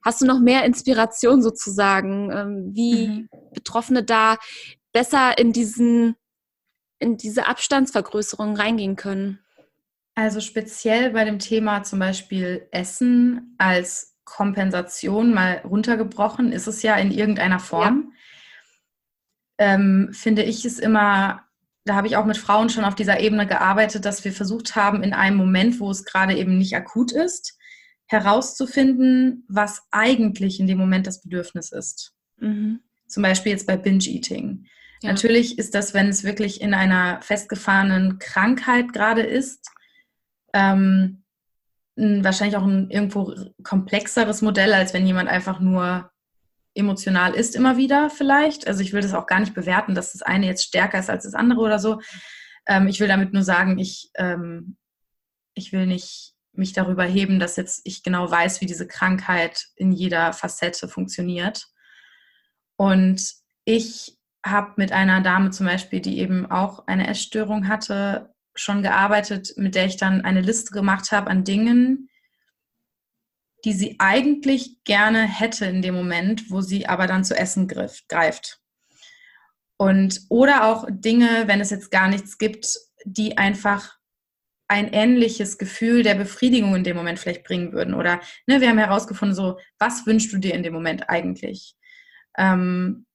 Hast 0.05 0.23
du 0.23 0.27
noch 0.27 0.39
mehr 0.39 0.65
Inspiration 0.65 1.43
sozusagen, 1.43 2.31
ähm, 2.33 2.71
wie 2.73 3.09
mhm. 3.09 3.29
Betroffene 3.53 4.05
da 4.05 4.37
besser 4.93 5.37
in 5.37 5.53
diesen 5.53 6.15
in 7.01 7.17
diese 7.17 7.47
Abstandsvergrößerung 7.47 8.57
reingehen 8.57 8.97
können? 8.97 9.41
Also 10.15 10.41
speziell 10.41 11.11
bei 11.11 11.25
dem 11.25 11.39
Thema 11.39 11.83
zum 11.83 11.99
Beispiel 11.99 12.67
Essen 12.71 13.55
als 13.59 14.18
Kompensation 14.29 15.33
mal 15.33 15.63
runtergebrochen, 15.65 16.53
ist 16.53 16.67
es 16.67 16.83
ja 16.83 16.97
in 16.97 17.11
irgendeiner 17.11 17.59
Form. 17.59 18.13
Ja. 19.59 19.75
Ähm, 19.75 20.11
finde 20.13 20.43
ich 20.43 20.65
es 20.65 20.79
immer, 20.79 21.43
da 21.85 21.95
habe 21.95 22.07
ich 22.07 22.17
auch 22.17 22.27
mit 22.27 22.37
Frauen 22.37 22.69
schon 22.71 22.85
auf 22.85 22.95
dieser 22.95 23.21
Ebene 23.21 23.47
gearbeitet, 23.47 24.05
dass 24.05 24.25
wir 24.25 24.33
versucht 24.33 24.77
haben, 24.77 25.03
in 25.03 25.13
einem 25.13 25.37
Moment, 25.37 25.81
wo 25.81 25.91
es 25.91 26.05
gerade 26.05 26.37
eben 26.37 26.59
nicht 26.59 26.77
akut 26.77 27.13
ist, 27.13 27.59
herauszufinden, 28.07 29.45
was 29.49 29.83
eigentlich 29.91 30.61
in 30.61 30.67
dem 30.67 30.79
Moment 30.79 31.07
das 31.07 31.23
Bedürfnis 31.23 31.73
ist. 31.73 32.15
Mhm. 32.37 32.81
Zum 33.07 33.23
Beispiel 33.23 33.53
jetzt 33.53 33.67
bei 33.67 33.77
Binge-Eating. 33.77 34.67
Ja. 35.03 35.11
Natürlich 35.11 35.59
ist 35.59 35.75
das, 35.75 35.95
wenn 35.95 36.09
es 36.09 36.25
wirklich 36.25 36.61
in 36.61 36.75
einer 36.75 37.21
festgefahrenen 37.23 38.19
Krankheit 38.19 38.93
gerade 38.93 39.23
ist, 39.23 39.71
ähm, 40.53 41.23
wahrscheinlich 41.99 42.57
auch 42.57 42.65
ein 42.65 42.91
irgendwo 42.91 43.35
komplexeres 43.63 44.43
Modell, 44.43 44.73
als 44.73 44.95
wenn 44.95 45.07
jemand 45.07 45.29
einfach 45.29 45.61
nur 45.61 46.11
emotional 46.75 47.35
ist 47.35 47.57
immer 47.57 47.77
wieder 47.77 48.09
vielleicht. 48.09 48.69
Also 48.69 48.83
ich 48.83 48.93
will 48.93 49.03
das 49.03 49.15
auch 49.15 49.27
gar 49.27 49.41
nicht 49.41 49.55
bewerten, 49.55 49.95
dass 49.95 50.13
das 50.13 50.23
eine 50.23 50.47
jetzt 50.47 50.65
stärker 50.65 51.01
ist 51.01 51.11
als 51.11 51.25
das 51.25 51.35
andere 51.35 51.61
oder 51.61 51.79
so. 51.79 52.01
Ähm, 52.67 52.87
ich 52.87 53.01
will 53.01 53.09
damit 53.09 53.33
nur 53.33 53.43
sagen, 53.43 53.79
ich, 53.79 54.11
ähm, 54.15 54.77
ich 55.55 55.73
will 55.73 55.87
nicht 55.87 56.35
mich 56.53 56.73
darüber 56.73 57.05
heben, 57.05 57.41
dass 57.41 57.57
jetzt 57.57 57.81
ich 57.85 58.03
genau 58.03 58.31
weiß, 58.31 58.61
wie 58.61 58.67
diese 58.67 58.87
Krankheit 58.87 59.67
in 59.77 59.93
jeder 59.93 60.33
Facette 60.33 60.89
funktioniert. 60.89 61.67
Und 62.77 63.33
ich 63.65 64.17
habe 64.47 64.75
mit 64.77 64.93
einer 64.93 65.21
Dame 65.21 65.51
zum 65.51 65.67
Beispiel, 65.67 66.01
die 66.01 66.19
eben 66.19 66.51
auch 66.51 66.87
eine 66.87 67.09
Essstörung 67.09 67.69
hatte, 67.69 68.33
schon 68.59 68.83
gearbeitet, 68.83 69.53
mit 69.57 69.75
der 69.75 69.87
ich 69.87 69.97
dann 69.97 70.23
eine 70.23 70.41
Liste 70.41 70.73
gemacht 70.73 71.13
habe 71.13 71.31
an 71.31 71.45
Dingen, 71.45 72.09
die 73.65 73.73
sie 73.73 73.97
eigentlich 73.99 74.83
gerne 74.85 75.23
hätte 75.23 75.67
in 75.67 75.83
dem 75.83 75.95
Moment, 75.95 76.51
wo 76.51 76.61
sie 76.61 76.87
aber 76.87 77.07
dann 77.07 77.25
zu 77.25 77.37
essen 77.37 77.67
griff, 77.67 78.03
greift. 78.09 78.61
Und 79.77 80.23
oder 80.29 80.65
auch 80.65 80.87
Dinge, 80.91 81.45
wenn 81.47 81.61
es 81.61 81.71
jetzt 81.71 81.91
gar 81.91 82.09
nichts 82.09 82.39
gibt, 82.39 82.79
die 83.05 83.39
einfach 83.39 83.97
ein 84.69 84.93
ähnliches 84.93 85.57
Gefühl 85.57 86.03
der 86.03 86.15
Befriedigung 86.15 86.77
in 86.77 86.85
dem 86.85 86.97
Moment 86.97 87.19
vielleicht 87.19 87.45
bringen 87.45 87.73
würden. 87.73 87.95
Oder 87.95 88.21
ne, 88.47 88.61
wir 88.61 88.69
haben 88.69 88.79
herausgefunden, 88.79 89.35
so, 89.35 89.59
was 89.79 90.07
wünschst 90.07 90.33
du 90.33 90.39
dir 90.39 90.55
in 90.55 90.63
dem 90.63 90.75
Moment 90.75 91.09
eigentlich? 91.09 91.75
Ähm, 92.37 93.07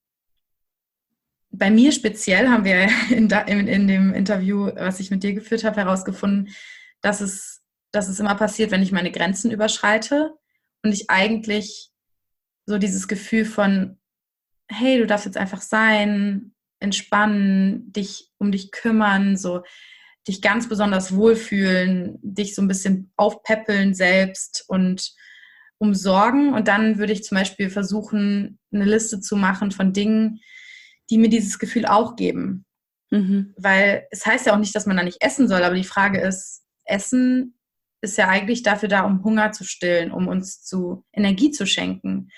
bei 1.56 1.70
mir 1.70 1.92
speziell 1.92 2.48
haben 2.48 2.64
wir 2.64 2.88
in, 3.10 3.30
in, 3.30 3.68
in, 3.68 3.88
dem 3.88 4.14
Interview, 4.14 4.70
was 4.74 5.00
ich 5.00 5.10
mit 5.10 5.22
dir 5.22 5.34
geführt 5.34 5.64
habe, 5.64 5.76
herausgefunden, 5.76 6.54
dass 7.00 7.20
es, 7.20 7.62
dass 7.92 8.08
es 8.08 8.20
immer 8.20 8.34
passiert, 8.34 8.70
wenn 8.70 8.82
ich 8.82 8.92
meine 8.92 9.12
Grenzen 9.12 9.50
überschreite 9.50 10.34
und 10.82 10.92
ich 10.92 11.10
eigentlich 11.10 11.90
so 12.66 12.78
dieses 12.78 13.08
Gefühl 13.08 13.44
von, 13.44 13.98
hey, 14.68 14.98
du 14.98 15.06
darfst 15.06 15.26
jetzt 15.26 15.36
einfach 15.36 15.60
sein, 15.60 16.54
entspannen, 16.80 17.92
dich 17.92 18.30
um 18.38 18.50
dich 18.50 18.70
kümmern, 18.70 19.36
so 19.36 19.62
dich 20.26 20.40
ganz 20.40 20.68
besonders 20.68 21.14
wohlfühlen, 21.14 22.18
dich 22.22 22.54
so 22.54 22.62
ein 22.62 22.68
bisschen 22.68 23.12
aufpäppeln 23.16 23.94
selbst 23.94 24.64
und 24.68 25.12
umsorgen. 25.78 26.54
Und 26.54 26.68
dann 26.68 26.98
würde 26.98 27.12
ich 27.12 27.24
zum 27.24 27.36
Beispiel 27.36 27.68
versuchen, 27.68 28.58
eine 28.72 28.86
Liste 28.86 29.20
zu 29.20 29.36
machen 29.36 29.70
von 29.70 29.92
Dingen, 29.92 30.40
die 31.10 31.18
mir 31.18 31.28
dieses 31.28 31.58
Gefühl 31.58 31.86
auch 31.86 32.16
geben. 32.16 32.64
Mhm. 33.10 33.54
Weil 33.56 34.06
es 34.10 34.24
heißt 34.26 34.46
ja 34.46 34.54
auch 34.54 34.58
nicht, 34.58 34.74
dass 34.74 34.86
man 34.86 34.96
da 34.96 35.02
nicht 35.02 35.22
essen 35.22 35.48
soll, 35.48 35.62
aber 35.62 35.74
die 35.74 35.84
Frage 35.84 36.20
ist, 36.20 36.62
Essen 36.84 37.58
ist 38.00 38.18
ja 38.18 38.28
eigentlich 38.28 38.62
dafür 38.62 38.88
da, 38.88 39.02
um 39.02 39.24
Hunger 39.24 39.52
zu 39.52 39.64
stillen, 39.64 40.12
um 40.12 40.28
uns 40.28 40.62
zu 40.62 41.04
Energie 41.12 41.50
zu 41.50 41.66
schenken. 41.66 42.28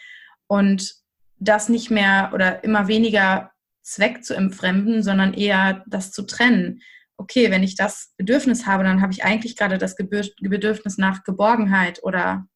Und 0.47 0.95
das 1.39 1.69
nicht 1.69 1.91
mehr 1.91 2.31
oder 2.33 2.64
immer 2.64 2.89
weniger 2.89 3.51
Zweck 3.83 4.25
zu 4.25 4.35
entfremden, 4.35 5.03
sondern 5.03 5.35
eher 5.35 5.85
das 5.87 6.12
zu 6.12 6.23
trennen. 6.23 6.81
Okay, 7.19 7.51
wenn 7.51 7.62
ich 7.62 7.77
das 7.77 8.12
Bedürfnis 8.17 8.67
habe, 8.67 8.85
dann 8.85 9.01
habe 9.01 9.12
ich 9.12 9.25
eigentlich 9.25 9.57
gerade 9.57 9.79
das 9.79 9.97
Bedürfnis 9.97 10.99
nach 10.99 11.25
Geborgenheit 11.25 12.03
oder 12.03 12.47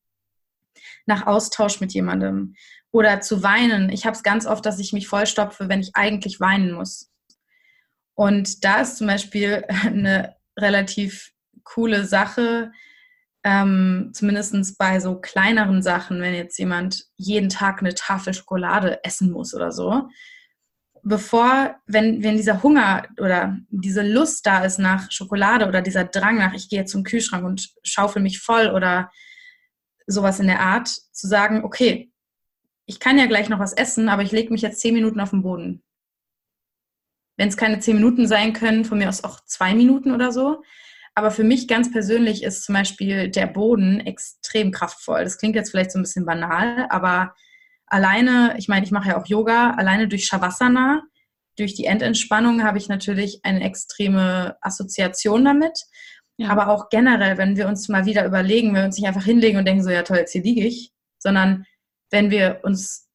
nach 1.07 1.27
Austausch 1.27 1.81
mit 1.81 1.93
jemandem 1.93 2.55
oder 2.93 3.21
zu 3.21 3.43
weinen. 3.43 3.91
Ich 3.91 4.07
habe 4.07 4.17
es 4.17 4.23
ganz 4.23 4.47
oft, 4.47 4.65
dass 4.67 4.79
ich 4.79 4.93
mich 4.93 5.09
vollstopfe, 5.09 5.69
wenn 5.69 5.81
ich 5.81 5.91
eigentlich 5.95 6.41
weinen 6.41 6.73
muss. 6.73 7.11
Und 8.15 8.65
da 8.65 8.81
ist 8.81 8.97
zum 8.97 9.07
Beispiel 9.07 9.65
eine 9.85 10.37
relativ 10.59 11.33
coole 11.65 12.05
Sache, 12.05 12.73
ähm, 13.43 14.11
zumindest 14.13 14.77
bei 14.77 15.01
so 15.01 15.19
kleineren 15.19 15.83
Sachen, 15.83 16.21
wenn 16.21 16.35
jetzt 16.35 16.59
jemand 16.59 17.07
jeden 17.17 17.49
Tag 17.49 17.81
eine 17.81 17.95
Tafel 17.95 18.35
Schokolade 18.35 19.03
essen 19.03 19.31
muss 19.31 19.55
oder 19.55 19.73
so, 19.73 20.09
bevor, 21.03 21.77
wenn, 21.87 22.23
wenn 22.23 22.37
dieser 22.37 22.63
Hunger 22.63 23.05
oder 23.19 23.57
diese 23.71 24.03
Lust 24.03 24.47
da 24.47 24.65
ist 24.65 24.79
nach 24.79 25.11
Schokolade 25.11 25.67
oder 25.67 25.81
dieser 25.81 26.05
Drang 26.05 26.37
nach, 26.37 26.53
ich 26.53 26.69
gehe 26.69 26.85
zum 26.85 27.05
Kühlschrank 27.05 27.45
und 27.45 27.71
schaufel 27.83 28.21
mich 28.21 28.41
voll 28.41 28.69
oder 28.69 29.11
sowas 30.11 30.41
in 30.41 30.47
der 30.47 30.61
Art, 30.61 30.89
zu 30.89 31.27
sagen, 31.27 31.65
okay, 31.65 32.13
ich 32.87 33.01
kann 33.01 33.19
ja 33.19 33.27
gleich 33.27 33.49
noch 33.49 33.61
was 33.61 33.73
essen, 33.73 34.09
aber 34.09 34.23
ich 34.23 34.33
lege 34.33 34.53
mich 34.53 34.63
jetzt 34.63 34.81
zehn 34.81 34.95
Minuten 34.95 35.21
auf 35.21 35.31
den 35.31 35.43
Boden. 35.43 35.83
Wenn 37.37 37.49
es 37.49 37.57
keine 37.57 37.79
zehn 37.79 37.97
Minuten 37.97 38.27
sein 38.27 38.53
können, 38.53 38.85
von 38.85 38.99
mir 38.99 39.09
aus 39.09 39.25
auch 39.25 39.41
zwei 39.45 39.75
Minuten 39.75 40.13
oder 40.13 40.33
so. 40.33 40.63
Aber 41.15 41.31
für 41.31 41.45
mich 41.45 41.69
ganz 41.69 41.91
persönlich 41.91 42.43
ist 42.43 42.65
zum 42.65 42.75
Beispiel 42.75 43.29
der 43.29 43.47
Boden 43.47 44.01
extrem 44.01 44.73
kraftvoll. 44.73 45.25
Das 45.25 45.39
klingt 45.39 45.55
jetzt 45.55 45.71
vielleicht 45.71 45.93
so 45.93 45.99
ein 45.99 46.03
bisschen 46.03 46.27
banal, 46.27 46.87
aber 46.91 47.35
alleine, 47.87 48.55
ich 48.59 48.69
meine, 48.69 48.85
ich 48.85 48.93
mache 48.93 49.11
ja 49.11 49.21
auch 49.21 49.27
Yoga, 49.27 49.73
alleine 49.73 50.09
durch 50.09 50.27
Shavasana, 50.27 51.03
durch 51.57 51.75
die 51.75 51.85
Endentspannung 51.85 52.63
habe 52.65 52.79
ich 52.79 52.89
natürlich 52.89 53.41
eine 53.45 53.63
extreme 53.63 54.57
Assoziation 54.61 55.45
damit. 55.45 55.79
Ja. 56.41 56.49
Aber 56.49 56.69
auch 56.69 56.89
generell, 56.89 57.37
wenn 57.37 57.59
wir 57.59 57.69
uns 57.69 57.91
mal 57.91 58.07
wieder 58.07 58.25
überlegen, 58.25 58.69
wenn 58.69 58.77
wir 58.77 58.85
uns 58.87 58.97
nicht 58.97 59.07
einfach 59.07 59.25
hinlegen 59.25 59.59
und 59.59 59.67
denken, 59.67 59.83
so 59.83 59.91
ja 59.91 60.03
toll, 60.03 60.17
jetzt 60.17 60.33
hier 60.33 60.43
liege 60.43 60.67
ich, 60.67 60.91
sondern 61.19 61.67
wenn 62.11 62.31
wir 62.31 62.61
uns 62.63 63.11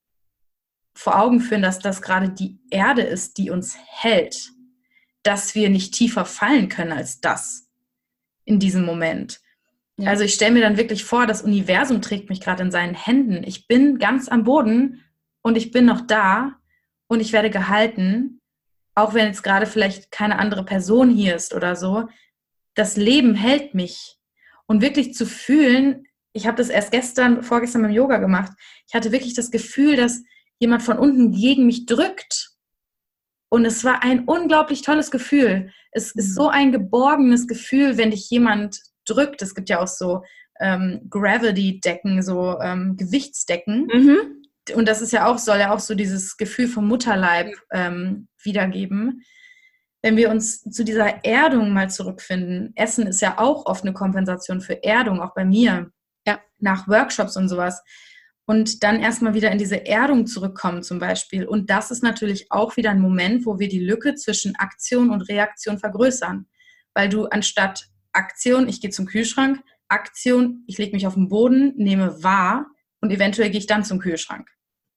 vor 0.93 1.19
Augen 1.19 1.39
führen, 1.39 1.63
dass 1.63 1.80
das 1.80 2.03
gerade 2.03 2.30
die 2.30 2.59
Erde 2.69 3.01
ist, 3.01 3.39
die 3.39 3.49
uns 3.49 3.76
hält, 3.88 4.51
dass 5.23 5.55
wir 5.55 5.71
nicht 5.71 5.95
tiefer 5.95 6.23
fallen 6.23 6.69
können 6.69 6.91
als 6.91 7.19
das 7.19 7.67
in 8.43 8.59
diesem 8.59 8.86
Moment. 8.86 9.41
Ja. 9.97 10.11
Also 10.11 10.23
ich 10.23 10.36
stelle 10.36 10.51
mir 10.51 10.61
dann 10.61 10.78
wirklich 10.78 11.03
vor, 11.03 11.26
das 11.26 11.41
Universum 11.41 12.03
trägt 12.03 12.30
mich 12.30 12.41
gerade 12.41 12.61
in 12.61 12.69
seinen 12.69 12.93
Händen. 12.93 13.43
Ich 13.43 13.67
bin 13.67 13.97
ganz 13.97 14.30
am 14.30 14.43
Boden 14.43 15.03
und 15.41 15.57
ich 15.57 15.71
bin 15.71 15.86
noch 15.86 16.01
da 16.01 16.53
und 17.07 17.21
ich 17.21 17.34
werde 17.34 17.49
gehalten, 17.49 18.39
auch 18.93 19.15
wenn 19.15 19.26
jetzt 19.26 19.41
gerade 19.41 19.65
vielleicht 19.65 20.11
keine 20.11 20.38
andere 20.38 20.63
Person 20.63 21.09
hier 21.09 21.36
ist 21.36 21.55
oder 21.55 21.76
so 21.76 22.07
das 22.76 22.97
Leben 22.97 23.34
hält 23.34 23.73
mich. 23.73 24.17
Und 24.67 24.82
wirklich 24.82 25.13
zu 25.13 25.26
fühlen, 25.26 26.05
ich 26.34 26.47
habe 26.47 26.57
das 26.57 26.69
erst 26.69 26.91
gestern, 26.91 27.43
vorgestern 27.43 27.82
beim 27.82 27.91
Yoga 27.91 28.17
gemacht, 28.17 28.51
ich 28.88 28.93
hatte 28.93 29.11
wirklich 29.11 29.34
das 29.34 29.51
Gefühl, 29.51 29.95
dass 29.95 30.21
jemand 30.59 30.84
von 30.84 30.97
unten 30.97 31.32
gegen 31.32 31.65
mich 31.65 31.86
drückt. 31.86 32.51
Und 33.49 33.65
es 33.65 33.84
war 33.84 34.03
ein 34.03 34.26
unglaublich 34.26 34.82
tolles 34.82 35.11
Gefühl. 35.11 35.71
Es 35.91 36.11
ist 36.11 36.36
so 36.36 36.49
ein 36.49 36.71
geborgenes 36.71 37.47
Gefühl, 37.47 37.97
wenn 37.97 38.11
dich 38.11 38.30
jemand 38.30 38.80
drückt. 39.05 39.41
Es 39.41 39.55
gibt 39.55 39.69
ja 39.69 39.80
auch 39.80 39.88
so 39.88 40.23
ähm, 40.59 41.07
Gravity-Decken, 41.09 42.21
so 42.21 42.59
ähm, 42.59 42.97
Gewichtsdecken. 42.97 43.88
Mhm. 43.93 44.45
Und 44.73 44.88
das 44.88 45.01
ist 45.01 45.13
ja 45.13 45.28
auch, 45.28 45.38
soll 45.38 45.59
ja 45.59 45.71
auch 45.71 45.80
so 45.80 45.93
dieses 45.93 46.38
Gefühl 46.38 46.67
vom 46.67 46.88
Mutterleib 46.88 47.55
ähm, 47.71 48.28
wiedergeben 48.41 49.21
wenn 50.06 50.18
wir 50.18 50.30
uns 50.30 50.62
zu 50.62 50.84
dieser 50.84 51.26
Erdung 51.26 51.74
mal 51.74 51.89
zurückfinden, 51.89 52.74
Essen 52.76 53.08
ist 53.08 53.22
ja 53.22 53.39
auch 53.39 53.66
oft 53.66 53.84
eine 53.84 53.93
Kompensation 53.93 54.62
für 54.62 54.84
Erdung, 54.84 55.20
auch 55.20 55.34
bei 55.34 55.43
mir, 55.43 55.89
ja. 56.28 56.39
nach 56.60 56.88
Workshops 56.88 57.36
und 57.38 57.49
sowas. 57.49 57.82
Und 58.45 58.84
dann 58.84 58.99
erstmal 58.99 59.34
wieder 59.34 59.51
in 59.51 59.58
diese 59.58 59.88
Erdung 59.88 60.28
zurückkommen 60.28 60.84
zum 60.84 60.99
Beispiel. 60.99 61.47
Und 61.47 61.72
das 61.72 61.89
ist 61.89 62.03
natürlich 62.03 62.51
auch 62.51 62.78
wieder 62.78 62.91
ein 62.91 63.01
Moment, 63.01 63.47
wo 63.47 63.58
wir 63.58 63.68
die 63.68 63.80
Lücke 63.80 64.14
zwischen 64.14 64.56
Aktion 64.58 65.10
und 65.10 65.24
Reaktion 65.24 65.80
vergrößern. 65.80 66.45
Weil 66.93 67.10
du 67.10 67.26
anstatt 67.26 67.88
Aktion, 68.12 68.70
ich 68.70 68.82
gehe 68.82 68.91
zum 68.91 69.08
Kühlschrank, 69.08 69.60
Aktion, 69.88 70.66
ich 70.68 70.78
lege 70.78 70.95
mich 70.95 71.08
auf 71.08 71.16
den 71.16 71.30
Boden, 71.30 71.74
nehme 71.78 72.22
wahr 72.22 72.68
und 73.01 73.10
eventuell 73.10 73.49
gehe 73.49 73.60
ich 73.60 73.66
dann 73.66 73.84
zum 73.84 73.97
Kühlschrank. 73.97 74.47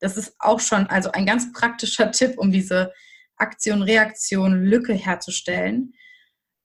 Das 0.00 0.18
ist 0.18 0.34
auch 0.38 0.60
schon 0.60 0.86
also 0.88 1.12
ein 1.12 1.24
ganz 1.24 1.50
praktischer 1.54 2.10
Tipp, 2.12 2.36
um 2.36 2.52
diese 2.52 2.92
Aktion, 3.38 3.82
Reaktion, 3.82 4.64
Lücke 4.64 4.94
herzustellen. 4.94 5.94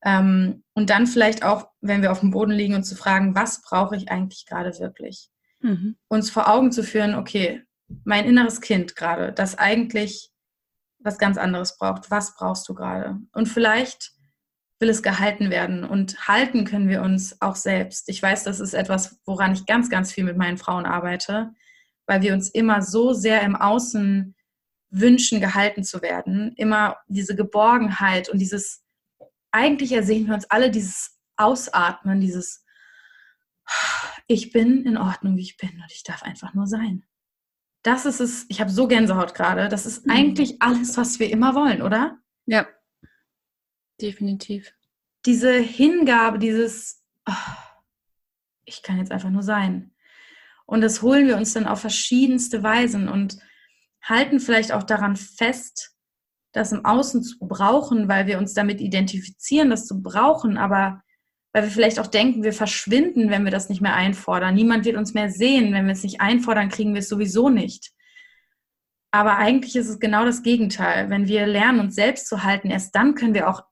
Ähm, 0.04 0.64
und 0.74 0.90
dann 0.90 1.08
vielleicht 1.08 1.44
auch, 1.44 1.70
wenn 1.82 2.02
wir 2.02 2.12
auf 2.12 2.20
dem 2.20 2.32
Boden 2.32 2.52
liegen 2.52 2.76
und 2.76 2.84
zu 2.84 2.96
fragen, 2.96 3.36
was 3.36 3.62
brauche 3.62 3.96
ich 3.96 4.10
eigentlich 4.10 4.46
gerade 4.46 4.78
wirklich? 4.80 5.30
Mhm. 5.62 5.96
Uns 6.10 6.30
vor 6.30 6.50
Augen 6.50 6.72
zu 6.72 6.84
führen, 6.84 7.16
okay, 7.16 7.64
mein 8.04 8.26
inneres 8.26 8.60
Kind 8.62 8.96
gerade, 8.96 9.32
das 9.32 9.58
eigentlich 9.58 10.32
was 11.00 11.18
ganz 11.18 11.38
anderes 11.38 11.78
braucht. 11.78 12.12
Was 12.12 12.36
brauchst 12.36 12.68
du 12.68 12.74
gerade? 12.74 13.20
Und 13.34 13.48
vielleicht 13.48 14.14
will 14.80 14.90
es 14.90 15.04
gehalten 15.04 15.50
werden. 15.50 15.84
Und 15.84 16.28
halten 16.28 16.66
können 16.66 16.90
wir 16.90 17.02
uns 17.02 17.42
auch 17.42 17.56
selbst. 17.56 18.10
Ich 18.10 18.22
weiß, 18.22 18.44
das 18.44 18.60
ist 18.60 18.74
etwas, 18.74 19.20
woran 19.26 19.54
ich 19.54 19.66
ganz, 19.66 19.90
ganz 19.90 20.12
viel 20.12 20.24
mit 20.24 20.38
meinen 20.38 20.58
Frauen 20.58 20.86
arbeite, 20.86 21.54
weil 22.06 22.22
wir 22.22 22.34
uns 22.34 22.50
immer 22.50 22.82
so 22.82 23.14
sehr 23.14 23.42
im 23.44 23.56
Außen 23.56 24.36
wünschen, 24.94 25.42
gehalten 25.42 25.84
zu 25.84 26.02
werden. 26.02 26.54
Immer 26.56 26.98
diese 27.08 27.36
Geborgenheit 27.36 28.30
und 28.30 28.40
dieses, 28.40 28.84
eigentlich 29.52 29.92
ersehen 29.92 30.28
wir 30.28 30.36
uns 30.36 30.46
alle 30.46 30.70
dieses 30.70 31.20
Ausatmen, 31.36 32.22
dieses, 32.22 32.64
ich 34.28 34.52
bin 34.52 34.86
in 34.86 34.98
Ordnung, 34.98 35.36
wie 35.36 35.42
ich 35.42 35.58
bin 35.58 35.72
und 35.72 35.92
ich 35.92 36.04
darf 36.04 36.24
einfach 36.24 36.54
nur 36.54 36.68
sein. 36.68 37.06
Das 37.82 38.06
ist 38.06 38.22
es, 38.22 38.46
ich 38.50 38.62
habe 38.62 38.70
so 38.70 38.88
Gänsehaut 38.88 39.34
gerade, 39.34 39.68
das 39.68 39.86
ist 39.86 40.06
mhm. 40.06 40.14
eigentlich 40.14 40.62
alles, 40.62 40.96
was 40.96 41.20
wir 41.20 41.30
immer 41.30 41.56
wollen, 41.56 41.82
oder? 41.82 42.20
Ja, 42.46 42.68
definitiv. 44.00 44.74
Diese 45.26 45.54
Hingabe, 45.54 46.38
dieses, 46.38 47.04
oh, 47.28 47.34
ich 48.66 48.84
kann 48.84 49.00
jetzt 49.00 49.12
einfach 49.12 49.30
nur 49.30 49.44
sein. 49.44 49.94
Und 50.66 50.82
das 50.82 51.02
holen 51.02 51.28
wir 51.28 51.38
uns 51.38 51.54
dann 51.54 51.68
auf 51.68 51.82
verschiedenste 51.82 52.64
Weisen 52.64 53.10
und 53.10 53.40
halten 54.04 54.40
vielleicht 54.40 54.72
auch 54.72 54.84
daran 54.84 55.16
fest, 55.16 55.96
das 56.52 56.72
im 56.72 56.86
Außen 56.86 57.24
zu 57.24 57.40
brauchen, 57.40 58.08
weil 58.08 58.28
wir 58.28 58.38
uns 58.38 58.54
damit 58.54 58.80
identifizieren, 58.80 59.70
das 59.70 59.88
zu 59.88 60.02
brauchen, 60.02 60.58
aber 60.58 61.02
weil 61.52 61.64
wir 61.64 61.72
vielleicht 61.72 62.00
auch 62.00 62.08
denken, 62.08 62.44
wir 62.44 62.54
verschwinden, 62.54 63.30
wenn 63.30 63.44
wir 63.44 63.52
das 63.52 63.70
nicht 63.70 63.82
mehr 63.82 63.96
einfordern. 63.96 64.56
Niemand 64.56 64.86
wird 64.86 64.98
uns 64.98 65.14
mehr 65.14 65.30
sehen. 65.30 65.72
Wenn 65.74 65.86
wir 65.86 65.94
es 65.94 66.04
nicht 66.04 66.20
einfordern, 66.20 66.70
kriegen 66.70 66.94
wir 66.94 67.00
es 67.00 67.10
sowieso 67.10 67.50
nicht. 67.50 67.92
Aber 69.12 69.38
eigentlich 69.38 69.76
ist 69.76 69.88
es 69.88 70.00
genau 70.00 70.26
das 70.26 70.42
Gegenteil. 70.42 71.12
Wenn 71.12 71.28
wir 71.28 71.46
lernen, 71.46 71.80
uns 71.80 71.94
selbst 71.94 72.28
zu 72.28 72.44
halten, 72.44 72.72
erst 72.72 72.96
dann 72.96 73.14
können 73.14 73.36
wir 73.36 73.48
auch 73.48 73.64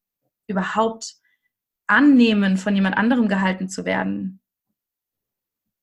überhaupt 0.45 1.15
annehmen, 1.87 2.57
von 2.57 2.75
jemand 2.75 2.97
anderem 2.97 3.27
gehalten 3.27 3.67
zu 3.67 3.83
werden 3.83 4.40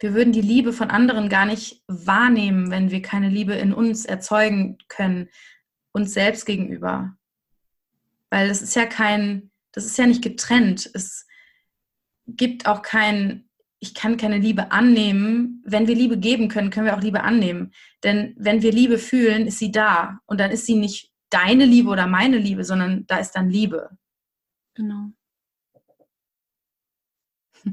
wir 0.01 0.15
würden 0.15 0.33
die 0.33 0.41
Liebe 0.41 0.73
von 0.73 0.91
anderen 0.91 1.29
gar 1.29 1.45
nicht 1.45 1.83
wahrnehmen, 1.89 2.71
wenn 2.71 2.91
wir 2.91 3.03
keine 3.03 3.29
Liebe 3.29 3.55
in 3.55 3.73
uns 3.73 4.05
erzeugen 4.05 4.79
können, 4.89 5.29
uns 5.93 6.13
selbst 6.13 6.47
gegenüber. 6.47 7.17
Weil 8.31 8.49
das 8.49 8.63
ist 8.63 8.77
ja 8.77 8.87
kein, 8.87 9.51
das 9.73 9.87
ist 9.87 9.99
ja 9.99 10.07
nicht 10.07 10.23
getrennt. 10.23 10.89
Es 10.95 11.27
gibt 12.27 12.67
auch 12.67 12.83
kein, 12.83 13.49
ich 13.81 13.95
kann 13.95 14.17
keine 14.17 14.39
Liebe 14.39 14.71
annehmen. 14.71 15.63
Wenn 15.67 15.89
wir 15.89 15.95
Liebe 15.95 16.19
geben 16.19 16.49
können, 16.49 16.71
können 16.71 16.87
wir 16.87 16.97
auch 16.97 17.03
Liebe 17.03 17.23
annehmen. 17.23 17.73
Denn 18.05 18.35
wenn 18.39 18.63
wir 18.63 18.73
Liebe 18.73 18.99
fühlen, 18.99 19.47
ist 19.49 19.59
sie 19.59 19.73
da. 19.73 20.21
Und 20.27 20.39
dann 20.39 20.53
ist 20.53 20.67
sie 20.67 20.77
nicht 20.77 21.13
deine 21.31 21.65
Liebe 21.65 21.91
oder 21.91 22.07
meine 22.07 22.39
Liebe, 22.39 22.65
sondern 22.65 23.07
da 23.07 23.19
ist 23.19 23.33
dann 23.33 23.51
Liebe. 23.51 23.99
Genau. 24.75 25.11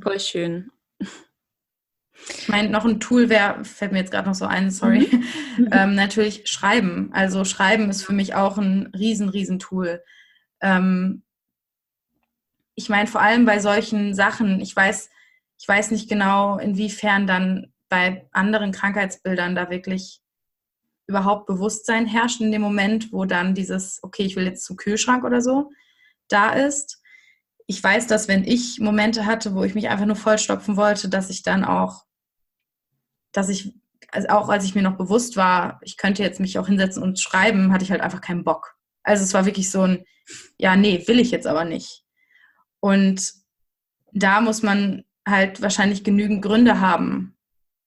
Voll 0.01 0.19
schön. 0.19 0.71
Ich 2.29 2.47
meine, 2.47 2.69
noch 2.69 2.85
ein 2.85 2.99
Tool 2.99 3.29
wäre, 3.29 3.63
fällt 3.65 3.91
mir 3.91 3.99
jetzt 3.99 4.11
gerade 4.11 4.27
noch 4.27 4.35
so 4.35 4.45
ein, 4.45 4.71
sorry, 4.71 5.09
mhm. 5.57 5.69
ähm, 5.71 5.95
natürlich 5.95 6.47
Schreiben. 6.47 7.09
Also 7.13 7.45
Schreiben 7.45 7.89
ist 7.89 8.03
für 8.03 8.13
mich 8.13 8.35
auch 8.35 8.57
ein 8.57 8.91
riesen, 8.97 9.29
riesen 9.29 9.59
Tool. 9.59 10.01
Ähm, 10.61 11.23
ich 12.75 12.89
meine, 12.89 13.07
vor 13.07 13.21
allem 13.21 13.45
bei 13.45 13.59
solchen 13.59 14.13
Sachen, 14.13 14.59
ich 14.59 14.75
weiß, 14.75 15.09
ich 15.57 15.67
weiß 15.67 15.91
nicht 15.91 16.09
genau, 16.09 16.57
inwiefern 16.57 17.27
dann 17.27 17.73
bei 17.89 18.27
anderen 18.31 18.71
Krankheitsbildern 18.71 19.55
da 19.55 19.69
wirklich 19.69 20.21
überhaupt 21.07 21.45
Bewusstsein 21.45 22.07
herrscht 22.07 22.41
in 22.41 22.51
dem 22.51 22.61
Moment, 22.61 23.13
wo 23.13 23.25
dann 23.25 23.53
dieses, 23.53 23.99
okay, 24.03 24.23
ich 24.23 24.35
will 24.35 24.45
jetzt 24.45 24.65
zum 24.65 24.75
Kühlschrank 24.75 25.23
oder 25.23 25.41
so, 25.41 25.71
da 26.27 26.53
ist. 26.53 27.01
Ich 27.67 27.83
weiß, 27.83 28.07
dass 28.07 28.27
wenn 28.27 28.43
ich 28.43 28.79
Momente 28.79 29.25
hatte, 29.25 29.55
wo 29.55 29.63
ich 29.63 29.75
mich 29.75 29.89
einfach 29.89 30.05
nur 30.05 30.15
vollstopfen 30.15 30.77
wollte, 30.77 31.09
dass 31.09 31.29
ich 31.29 31.41
dann 31.43 31.65
auch 31.65 32.05
dass 33.35 33.49
ich, 33.49 33.73
also 34.11 34.29
auch 34.29 34.49
als 34.49 34.65
ich 34.65 34.75
mir 34.75 34.81
noch 34.81 34.97
bewusst 34.97 35.35
war, 35.35 35.79
ich 35.83 35.97
könnte 35.97 36.23
jetzt 36.23 36.39
mich 36.39 36.57
auch 36.57 36.67
hinsetzen 36.67 37.03
und 37.03 37.19
schreiben, 37.19 37.73
hatte 37.73 37.83
ich 37.83 37.91
halt 37.91 38.01
einfach 38.01 38.21
keinen 38.21 38.43
Bock. 38.43 38.75
Also 39.03 39.23
es 39.23 39.33
war 39.33 39.45
wirklich 39.45 39.69
so 39.69 39.81
ein, 39.81 40.05
ja, 40.57 40.75
nee, 40.75 41.03
will 41.07 41.19
ich 41.19 41.31
jetzt 41.31 41.47
aber 41.47 41.65
nicht. 41.65 42.03
Und 42.79 43.33
da 44.13 44.41
muss 44.41 44.63
man 44.63 45.03
halt 45.27 45.61
wahrscheinlich 45.61 46.03
genügend 46.03 46.41
Gründe 46.41 46.79
haben 46.79 47.37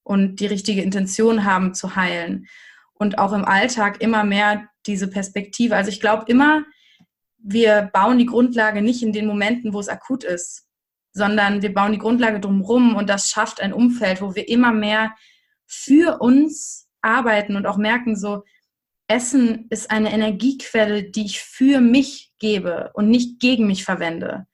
und 0.03 0.41
die 0.41 0.47
richtige 0.47 0.83
Intention 0.83 1.45
haben 1.45 1.75
zu 1.75 1.97
heilen. 1.97 2.47
Und 2.95 3.19
auch 3.19 3.33
im 3.33 3.45
Alltag 3.45 4.01
immer 4.03 4.25
mehr 4.25 4.69
diese 4.87 5.09
Perspektive. 5.09 5.77
Also 5.77 5.91
ich 5.91 6.01
glaube 6.01 6.25
immer, 6.27 6.65
wir 7.39 7.91
bauen 7.93 8.19
die 8.19 8.27
Grundlage 8.27 8.83
nicht 8.83 9.03
in 9.03 9.13
den 9.13 9.27
Momenten, 9.27 9.73
wo 9.73 9.81
es 9.81 9.89
akut 9.89 10.25
ist, 10.25 10.67
sondern 11.13 11.63
wir 11.63 11.73
bauen 11.73 11.93
die 11.93 11.99
Grundlage 11.99 12.41
drumherum 12.41 12.97
und 12.97 13.09
das 13.09 13.31
schafft 13.31 13.61
ein 13.61 13.73
Umfeld, 13.73 14.21
wo 14.21 14.35
wir 14.35 14.49
immer 14.49 14.73
mehr 14.73 15.15
für 15.67 16.21
uns 16.21 16.89
arbeiten 17.03 17.57
und 17.57 17.67
auch 17.67 17.77
merken, 17.77 18.17
so, 18.17 18.45
Essen 19.09 19.67
ist 19.71 19.91
eine 19.91 20.13
Energiequelle, 20.13 21.05
die 21.05 21.25
ich 21.25 21.41
für 21.41 21.81
mich 21.81 22.33
gebe 22.39 22.91
und 22.93 23.09
nicht 23.09 23.41
gegen 23.41 23.67
mich 23.67 23.85
verwende. 23.85 24.47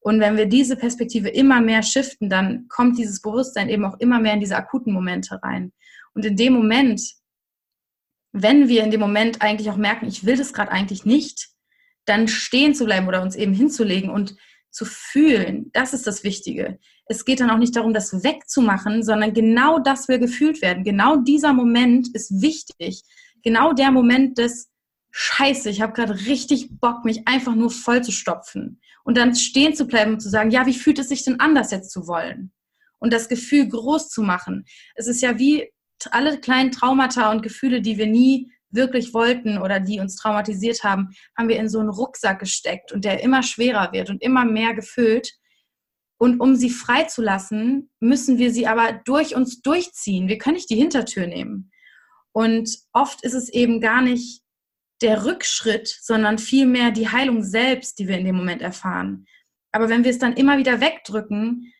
Und 0.00 0.20
wenn 0.20 0.36
wir 0.36 0.46
diese 0.46 0.76
Perspektive 0.76 1.28
immer 1.28 1.60
mehr 1.60 1.82
shiften, 1.82 2.30
dann 2.30 2.66
kommt 2.68 2.96
dieses 2.98 3.20
Bewusstsein 3.20 3.68
eben 3.68 3.84
auch 3.84 3.98
immer 3.98 4.20
mehr 4.20 4.32
in 4.32 4.40
diese 4.40 4.56
akuten 4.56 4.92
Momente 4.92 5.42
rein. 5.42 5.72
Und 6.14 6.24
in 6.24 6.36
dem 6.36 6.54
Moment, 6.54 7.02
wenn 8.32 8.68
wir 8.68 8.82
in 8.84 8.90
dem 8.90 9.00
Moment 9.00 9.42
eigentlich 9.42 9.70
auch 9.70 9.76
merken, 9.76 10.06
ich 10.06 10.24
will 10.24 10.36
das 10.36 10.54
gerade 10.54 10.72
eigentlich 10.72 11.04
nicht, 11.04 11.50
dann 12.08 12.28
stehen 12.28 12.74
zu 12.74 12.84
bleiben 12.84 13.08
oder 13.08 13.22
uns 13.22 13.36
eben 13.36 13.52
hinzulegen 13.52 14.10
und 14.10 14.36
zu 14.70 14.84
fühlen, 14.84 15.70
das 15.72 15.94
ist 15.94 16.06
das 16.06 16.24
Wichtige. 16.24 16.78
Es 17.06 17.24
geht 17.24 17.40
dann 17.40 17.50
auch 17.50 17.58
nicht 17.58 17.74
darum, 17.74 17.94
das 17.94 18.22
wegzumachen, 18.22 19.02
sondern 19.02 19.32
genau 19.32 19.78
das 19.78 20.08
will 20.08 20.18
gefühlt 20.18 20.60
werden. 20.60 20.84
Genau 20.84 21.16
dieser 21.16 21.52
Moment 21.52 22.08
ist 22.14 22.42
wichtig. 22.42 23.02
Genau 23.42 23.72
der 23.72 23.90
Moment 23.90 24.38
des 24.38 24.68
Scheiße, 25.10 25.70
ich 25.70 25.80
habe 25.80 25.94
gerade 25.94 26.14
richtig 26.26 26.68
Bock, 26.80 27.04
mich 27.04 27.26
einfach 27.26 27.54
nur 27.54 27.70
voll 27.70 28.02
zu 28.04 28.12
stopfen. 28.12 28.80
Und 29.04 29.16
dann 29.16 29.34
stehen 29.34 29.74
zu 29.74 29.86
bleiben 29.86 30.12
und 30.12 30.20
zu 30.20 30.28
sagen, 30.28 30.50
ja, 30.50 30.66
wie 30.66 30.74
fühlt 30.74 30.98
es 30.98 31.08
sich 31.08 31.24
denn 31.24 31.40
an, 31.40 31.54
das 31.54 31.70
jetzt 31.70 31.90
zu 31.90 32.06
wollen? 32.06 32.52
Und 32.98 33.12
das 33.12 33.28
Gefühl 33.28 33.68
groß 33.68 34.10
zu 34.10 34.22
machen. 34.22 34.64
Es 34.96 35.06
ist 35.06 35.22
ja 35.22 35.38
wie 35.38 35.72
alle 36.10 36.38
kleinen 36.38 36.72
Traumata 36.72 37.30
und 37.30 37.42
Gefühle, 37.42 37.80
die 37.80 37.96
wir 37.96 38.06
nie 38.06 38.52
wirklich 38.70 39.14
wollten 39.14 39.58
oder 39.58 39.80
die 39.80 40.00
uns 40.00 40.16
traumatisiert 40.16 40.84
haben, 40.84 41.10
haben 41.36 41.48
wir 41.48 41.58
in 41.58 41.68
so 41.68 41.78
einen 41.78 41.88
Rucksack 41.88 42.40
gesteckt 42.40 42.92
und 42.92 43.04
der 43.04 43.22
immer 43.22 43.42
schwerer 43.42 43.92
wird 43.92 44.10
und 44.10 44.22
immer 44.22 44.44
mehr 44.44 44.74
gefüllt. 44.74 45.32
Und 46.20 46.40
um 46.40 46.56
sie 46.56 46.70
freizulassen, 46.70 47.90
müssen 48.00 48.38
wir 48.38 48.52
sie 48.52 48.66
aber 48.66 49.00
durch 49.04 49.36
uns 49.36 49.62
durchziehen. 49.62 50.28
Wir 50.28 50.38
können 50.38 50.56
nicht 50.56 50.70
die 50.70 50.76
Hintertür 50.76 51.26
nehmen. 51.26 51.70
Und 52.32 52.76
oft 52.92 53.24
ist 53.24 53.34
es 53.34 53.48
eben 53.48 53.80
gar 53.80 54.02
nicht 54.02 54.42
der 55.00 55.24
Rückschritt, 55.24 55.88
sondern 56.00 56.38
vielmehr 56.38 56.90
die 56.90 57.08
Heilung 57.08 57.44
selbst, 57.44 57.98
die 57.98 58.08
wir 58.08 58.18
in 58.18 58.24
dem 58.24 58.36
Moment 58.36 58.62
erfahren. 58.62 59.26
Aber 59.70 59.88
wenn 59.88 60.02
wir 60.02 60.10
es 60.10 60.18
dann 60.18 60.34
immer 60.34 60.58
wieder 60.58 60.80
wegdrücken, 60.80 61.72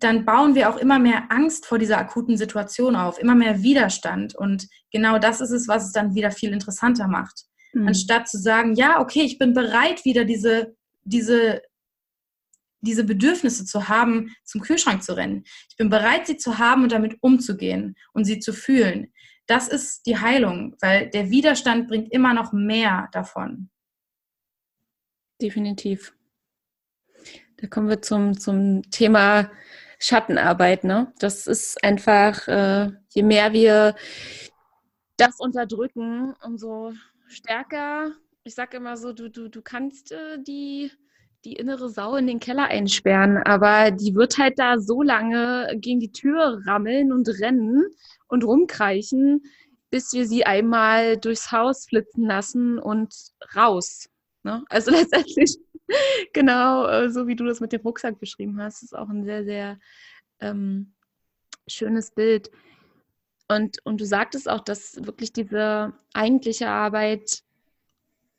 dann 0.00 0.24
bauen 0.24 0.54
wir 0.54 0.70
auch 0.70 0.76
immer 0.76 0.98
mehr 0.98 1.30
Angst 1.30 1.66
vor 1.66 1.78
dieser 1.78 1.98
akuten 1.98 2.36
Situation 2.36 2.96
auf, 2.96 3.18
immer 3.18 3.34
mehr 3.34 3.62
Widerstand. 3.62 4.34
Und 4.34 4.68
genau 4.90 5.18
das 5.18 5.40
ist 5.40 5.50
es, 5.50 5.68
was 5.68 5.86
es 5.86 5.92
dann 5.92 6.14
wieder 6.14 6.30
viel 6.30 6.52
interessanter 6.52 7.08
macht. 7.08 7.44
Mhm. 7.72 7.88
Anstatt 7.88 8.28
zu 8.28 8.38
sagen, 8.38 8.74
ja, 8.74 9.00
okay, 9.00 9.22
ich 9.22 9.38
bin 9.38 9.54
bereit, 9.54 10.04
wieder 10.04 10.24
diese, 10.24 10.76
diese, 11.04 11.62
diese 12.80 13.04
Bedürfnisse 13.04 13.64
zu 13.64 13.88
haben, 13.88 14.34
zum 14.44 14.60
Kühlschrank 14.60 15.02
zu 15.02 15.16
rennen. 15.16 15.44
Ich 15.70 15.76
bin 15.76 15.90
bereit, 15.90 16.26
sie 16.26 16.36
zu 16.36 16.58
haben 16.58 16.82
und 16.82 16.92
damit 16.92 17.16
umzugehen 17.20 17.96
und 18.12 18.24
sie 18.24 18.40
zu 18.40 18.52
fühlen. 18.52 19.12
Das 19.46 19.68
ist 19.68 20.06
die 20.06 20.18
Heilung, 20.18 20.74
weil 20.80 21.10
der 21.10 21.30
Widerstand 21.30 21.88
bringt 21.88 22.12
immer 22.12 22.34
noch 22.34 22.52
mehr 22.52 23.08
davon. 23.12 23.70
Definitiv. 25.40 26.14
Da 27.58 27.66
kommen 27.66 27.88
wir 27.88 28.02
zum, 28.02 28.38
zum 28.38 28.82
Thema 28.90 29.50
Schattenarbeit. 30.04 30.84
Ne? 30.84 31.12
Das 31.18 31.46
ist 31.46 31.82
einfach, 31.82 32.46
äh, 32.46 32.90
je 33.08 33.22
mehr 33.22 33.52
wir 33.52 33.94
das 35.16 35.38
unterdrücken, 35.38 36.34
umso 36.44 36.92
stärker, 37.26 38.12
ich 38.42 38.54
sage 38.54 38.76
immer 38.76 38.96
so, 38.96 39.12
du, 39.12 39.30
du, 39.30 39.48
du 39.48 39.62
kannst 39.62 40.12
äh, 40.12 40.38
die, 40.38 40.90
die 41.44 41.54
innere 41.54 41.88
Sau 41.88 42.16
in 42.16 42.26
den 42.26 42.40
Keller 42.40 42.66
einsperren, 42.66 43.38
aber 43.38 43.90
die 43.90 44.14
wird 44.14 44.36
halt 44.36 44.58
da 44.58 44.78
so 44.78 45.02
lange 45.02 45.74
gegen 45.76 46.00
die 46.00 46.12
Tür 46.12 46.60
rammeln 46.66 47.10
und 47.12 47.28
rennen 47.40 47.84
und 48.28 48.44
rumkreichen, 48.44 49.42
bis 49.90 50.12
wir 50.12 50.26
sie 50.26 50.44
einmal 50.44 51.16
durchs 51.16 51.50
Haus 51.50 51.86
flitzen 51.86 52.26
lassen 52.26 52.78
und 52.78 53.14
raus. 53.56 54.10
Ne? 54.44 54.64
Also 54.68 54.90
letztendlich 54.92 55.58
genau, 56.32 56.86
äh, 56.86 57.10
so 57.10 57.26
wie 57.26 57.36
du 57.36 57.44
das 57.44 57.60
mit 57.60 57.72
dem 57.72 57.82
Rucksack 57.82 58.18
beschrieben 58.20 58.60
hast, 58.60 58.82
ist 58.82 58.96
auch 58.96 59.08
ein 59.08 59.24
sehr, 59.24 59.44
sehr 59.44 59.78
ähm, 60.40 60.92
schönes 61.66 62.10
Bild. 62.12 62.50
Und, 63.48 63.78
und 63.84 64.00
du 64.00 64.06
sagtest 64.06 64.48
auch, 64.48 64.60
dass 64.60 65.04
wirklich 65.04 65.32
diese 65.32 65.92
eigentliche 66.14 66.68
Arbeit 66.68 67.42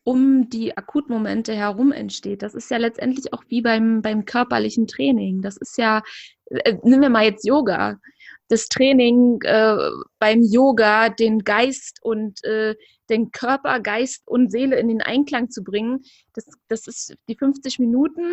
um 0.04 0.50
die 0.50 0.78
Akutmomente 0.78 1.56
herum 1.56 1.92
entsteht. 1.92 2.44
Das 2.44 2.54
ist 2.54 2.70
ja 2.70 2.78
letztendlich 2.78 3.34
auch 3.34 3.44
wie 3.48 3.62
beim, 3.62 4.02
beim 4.02 4.26
körperlichen 4.26 4.88
Training. 4.88 5.42
Das 5.42 5.58
ist 5.58 5.78
ja, 5.78 6.04
äh, 6.46 6.78
nehmen 6.84 7.02
wir 7.02 7.10
mal 7.10 7.24
jetzt 7.24 7.46
Yoga. 7.46 8.00
Das 8.48 8.68
Training 8.68 9.42
äh, 9.42 9.78
beim 10.20 10.42
Yoga, 10.44 11.10
den 11.10 11.44
Geist 11.44 12.00
und 12.04 12.44
äh, 12.44 12.76
den 13.10 13.32
Körper, 13.32 13.80
Geist 13.80 14.28
und 14.28 14.52
Seele 14.52 14.80
in 14.80 14.88
den 14.88 15.02
Einklang 15.02 15.50
zu 15.50 15.64
bringen. 15.64 16.04
Das, 16.34 16.46
das 16.68 16.88
ist 16.88 17.16
die 17.28 17.36
50 17.36 17.80
Minuten 17.80 18.24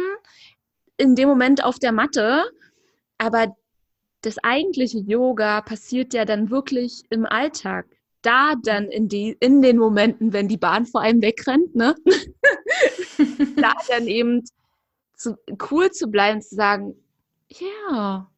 in 0.96 1.14
dem 1.14 1.28
Moment 1.28 1.64
auf 1.64 1.78
der 1.78 1.92
Matte. 1.92 2.44
Aber 3.18 3.56
das 4.22 4.38
eigentliche 4.42 4.98
Yoga 4.98 5.60
passiert 5.60 6.14
ja 6.14 6.24
dann 6.24 6.50
wirklich 6.50 7.02
im 7.10 7.26
Alltag. 7.26 7.86
Da 8.22 8.54
dann 8.62 8.84
in, 8.84 9.08
die, 9.08 9.36
in 9.40 9.62
den 9.62 9.78
Momenten, 9.78 10.32
wenn 10.32 10.46
die 10.46 10.56
Bahn 10.56 10.86
vor 10.86 11.02
allem 11.02 11.20
wegrennt, 11.22 11.74
ne? 11.74 11.96
da 13.56 13.72
dann 13.88 14.06
eben 14.06 14.44
zu, 15.16 15.36
cool 15.70 15.90
zu 15.90 16.06
bleiben, 16.06 16.40
zu 16.40 16.54
sagen, 16.54 16.94
ja, 17.48 18.30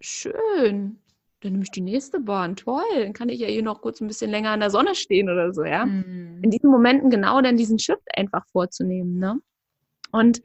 schön, 0.00 0.98
dann 1.40 1.52
nehme 1.52 1.64
ich 1.64 1.70
die 1.70 1.80
nächste 1.80 2.20
Bahn, 2.20 2.56
toll, 2.56 2.82
dann 2.94 3.12
kann 3.12 3.28
ich 3.28 3.40
ja 3.40 3.48
hier 3.48 3.62
noch 3.62 3.80
kurz 3.80 4.00
ein 4.00 4.08
bisschen 4.08 4.30
länger 4.30 4.52
in 4.54 4.60
der 4.60 4.70
Sonne 4.70 4.94
stehen 4.94 5.30
oder 5.30 5.52
so, 5.52 5.64
ja. 5.64 5.86
Mhm. 5.86 6.40
In 6.42 6.50
diesen 6.50 6.70
Momenten 6.70 7.10
genau 7.10 7.40
dann 7.40 7.56
diesen 7.56 7.78
Shift 7.78 8.06
einfach 8.14 8.44
vorzunehmen, 8.52 9.18
ne? 9.18 9.40
Und 10.12 10.42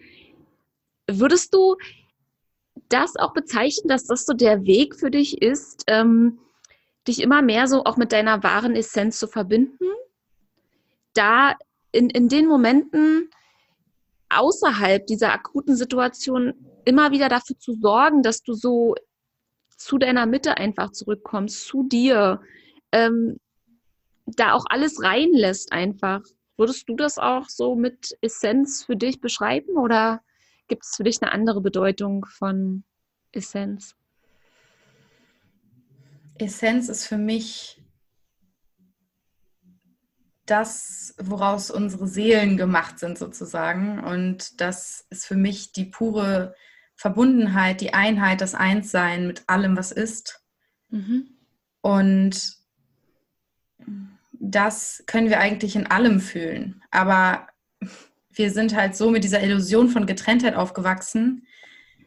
würdest 1.10 1.54
du 1.54 1.76
das 2.90 3.16
auch 3.16 3.34
bezeichnen, 3.34 3.90
dass 3.90 4.06
das 4.06 4.26
so 4.26 4.34
der 4.34 4.66
Weg 4.66 4.96
für 4.96 5.12
dich 5.12 5.42
ist, 5.42 5.84
ähm, 5.88 6.40
dich 7.08 7.22
immer 7.22 7.42
mehr 7.42 7.68
so 7.68 7.84
auch 7.84 7.98
mit 7.98 8.12
deiner 8.12 8.44
wahren 8.44 8.76
Essenz 8.76 9.20
zu 9.20 9.28
verbinden? 9.28 9.86
Da 11.14 11.56
in, 11.92 12.10
in 12.10 12.28
den 12.28 12.48
Momenten 12.48 13.30
außerhalb 14.30 15.06
dieser 15.08 15.32
akuten 15.32 15.76
Situation 15.76 16.54
immer 16.84 17.12
wieder 17.12 17.30
dafür 17.30 17.58
zu 17.58 17.74
sorgen, 17.74 18.22
dass 18.22 18.44
du 18.44 18.54
so 18.54 18.96
zu 19.76 19.98
deiner 19.98 20.26
Mitte 20.26 20.58
einfach 20.58 20.92
zurückkommst, 20.92 21.66
zu 21.66 21.88
dir, 21.88 22.42
ähm, 22.92 23.38
da 24.26 24.54
auch 24.54 24.66
alles 24.70 25.04
reinlässt 25.04 25.72
einfach. 25.72 26.22
Würdest 26.58 26.88
du 26.88 26.96
das 26.96 27.18
auch 27.18 27.50
so 27.50 27.76
mit 27.76 28.18
Essenz 28.22 28.84
für 28.86 28.96
dich 28.96 29.20
beschreiben 29.20 29.78
oder 29.78 30.22
gibt 30.68 30.86
es 30.86 30.96
für 30.96 31.04
dich 31.04 31.22
eine 31.22 31.32
andere 31.32 31.62
Bedeutung 31.62 32.26
von 32.26 32.84
Essenz? 33.32 33.96
Essenz 36.38 36.90
ist 36.90 37.06
für 37.06 37.18
mich 37.18 37.82
das, 40.46 41.16
woraus 41.18 41.72
unsere 41.72 42.08
Seelen 42.08 42.58
gemacht 42.58 43.00
sind 43.00 43.18
sozusagen. 43.18 44.04
Und 44.04 44.62
das 44.62 45.06
ist 45.10 45.26
für 45.26 45.36
mich 45.36 45.72
die 45.72 45.86
pure 45.86 46.56
Verbundenheit, 46.96 47.82
die 47.82 47.94
Einheit, 47.94 48.42
das 48.42 48.56
Einssein 48.56 49.28
mit 49.28 49.44
allem, 49.48 49.78
was 49.78 49.92
ist. 49.92 50.42
Mhm. 50.90 51.30
Und 51.82 52.56
das 54.34 55.04
können 55.08 55.30
wir 55.30 55.40
eigentlich 55.40 55.76
in 55.76 55.88
allem 55.88 56.20
fühlen. 56.20 56.82
Aber 56.92 57.48
wir 58.32 58.52
sind 58.52 58.76
halt 58.76 58.96
so 58.96 59.10
mit 59.12 59.24
dieser 59.24 59.42
Illusion 59.44 59.90
von 59.90 60.06
Getrenntheit 60.06 60.56
aufgewachsen, 60.56 61.46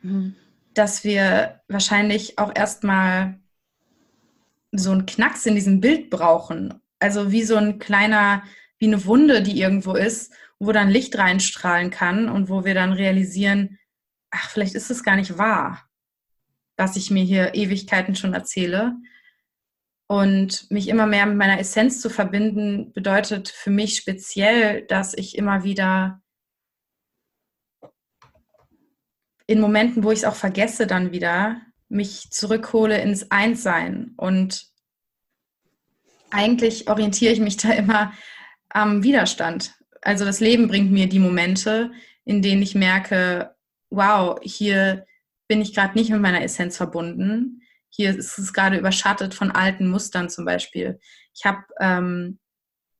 mhm. 0.02 0.34
dass 0.74 1.04
wir 1.04 1.60
wahrscheinlich 1.68 2.38
auch 2.38 2.54
erstmal 2.54 3.38
so 4.72 4.90
einen 4.90 5.06
Knacks 5.06 5.46
in 5.46 5.54
diesem 5.54 5.80
Bild 5.80 6.10
brauchen. 6.10 6.80
Also 6.98 7.30
wie 7.30 7.42
so 7.42 7.56
ein 7.56 7.78
kleiner, 7.78 8.42
wie 8.78 8.86
eine 8.86 9.04
Wunde, 9.04 9.42
die 9.42 9.60
irgendwo 9.60 9.94
ist, 9.94 10.32
wo 10.58 10.72
dann 10.72 10.90
Licht 10.90 11.16
reinstrahlen 11.16 11.90
kann 11.90 12.28
und 12.28 12.48
wo 12.48 12.64
wir 12.64 12.74
dann 12.74 12.92
realisieren, 12.92 13.78
ach, 14.30 14.50
vielleicht 14.50 14.74
ist 14.74 14.90
es 14.90 15.02
gar 15.02 15.16
nicht 15.16 15.38
wahr, 15.38 15.88
was 16.76 16.96
ich 16.96 17.10
mir 17.10 17.24
hier 17.24 17.54
Ewigkeiten 17.54 18.14
schon 18.14 18.34
erzähle. 18.34 18.96
Und 20.06 20.70
mich 20.70 20.88
immer 20.88 21.06
mehr 21.06 21.26
mit 21.26 21.36
meiner 21.36 21.58
Essenz 21.58 22.00
zu 22.00 22.08
verbinden, 22.08 22.92
bedeutet 22.94 23.48
für 23.50 23.70
mich 23.70 23.96
speziell, 23.96 24.86
dass 24.86 25.12
ich 25.12 25.36
immer 25.36 25.64
wieder 25.64 26.22
in 29.46 29.60
Momenten, 29.60 30.04
wo 30.04 30.10
ich 30.10 30.20
es 30.20 30.24
auch 30.24 30.34
vergesse, 30.34 30.86
dann 30.86 31.12
wieder 31.12 31.60
mich 31.88 32.30
zurückhole 32.30 33.00
ins 33.00 33.30
Einssein. 33.30 34.14
Und 34.16 34.70
eigentlich 36.30 36.88
orientiere 36.88 37.32
ich 37.32 37.40
mich 37.40 37.56
da 37.56 37.70
immer 37.70 38.12
am 38.68 39.02
Widerstand. 39.02 39.74
Also 40.02 40.24
das 40.24 40.40
Leben 40.40 40.68
bringt 40.68 40.90
mir 40.92 41.08
die 41.08 41.18
Momente, 41.18 41.90
in 42.24 42.42
denen 42.42 42.62
ich 42.62 42.74
merke, 42.74 43.54
wow, 43.90 44.38
hier 44.42 45.06
bin 45.48 45.60
ich 45.60 45.74
gerade 45.74 45.96
nicht 45.96 46.10
mit 46.10 46.20
meiner 46.20 46.42
Essenz 46.42 46.76
verbunden. 46.76 47.62
Hier 47.90 48.10
ist 48.10 48.38
es 48.38 48.52
gerade 48.52 48.78
überschattet 48.78 49.34
von 49.34 49.50
alten 49.50 49.88
Mustern 49.88 50.28
zum 50.28 50.44
Beispiel. 50.44 51.00
Ich 51.34 51.44
habe 51.44 51.64
ähm, 51.80 52.38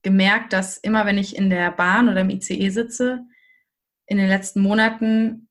gemerkt, 0.02 0.52
dass 0.52 0.78
immer 0.78 1.06
wenn 1.06 1.18
ich 1.18 1.36
in 1.36 1.50
der 1.50 1.70
Bahn 1.70 2.08
oder 2.08 2.22
im 2.22 2.30
ICE 2.30 2.70
sitze, 2.70 3.20
in 4.06 4.16
den 4.16 4.28
letzten 4.28 4.62
Monaten 4.62 5.48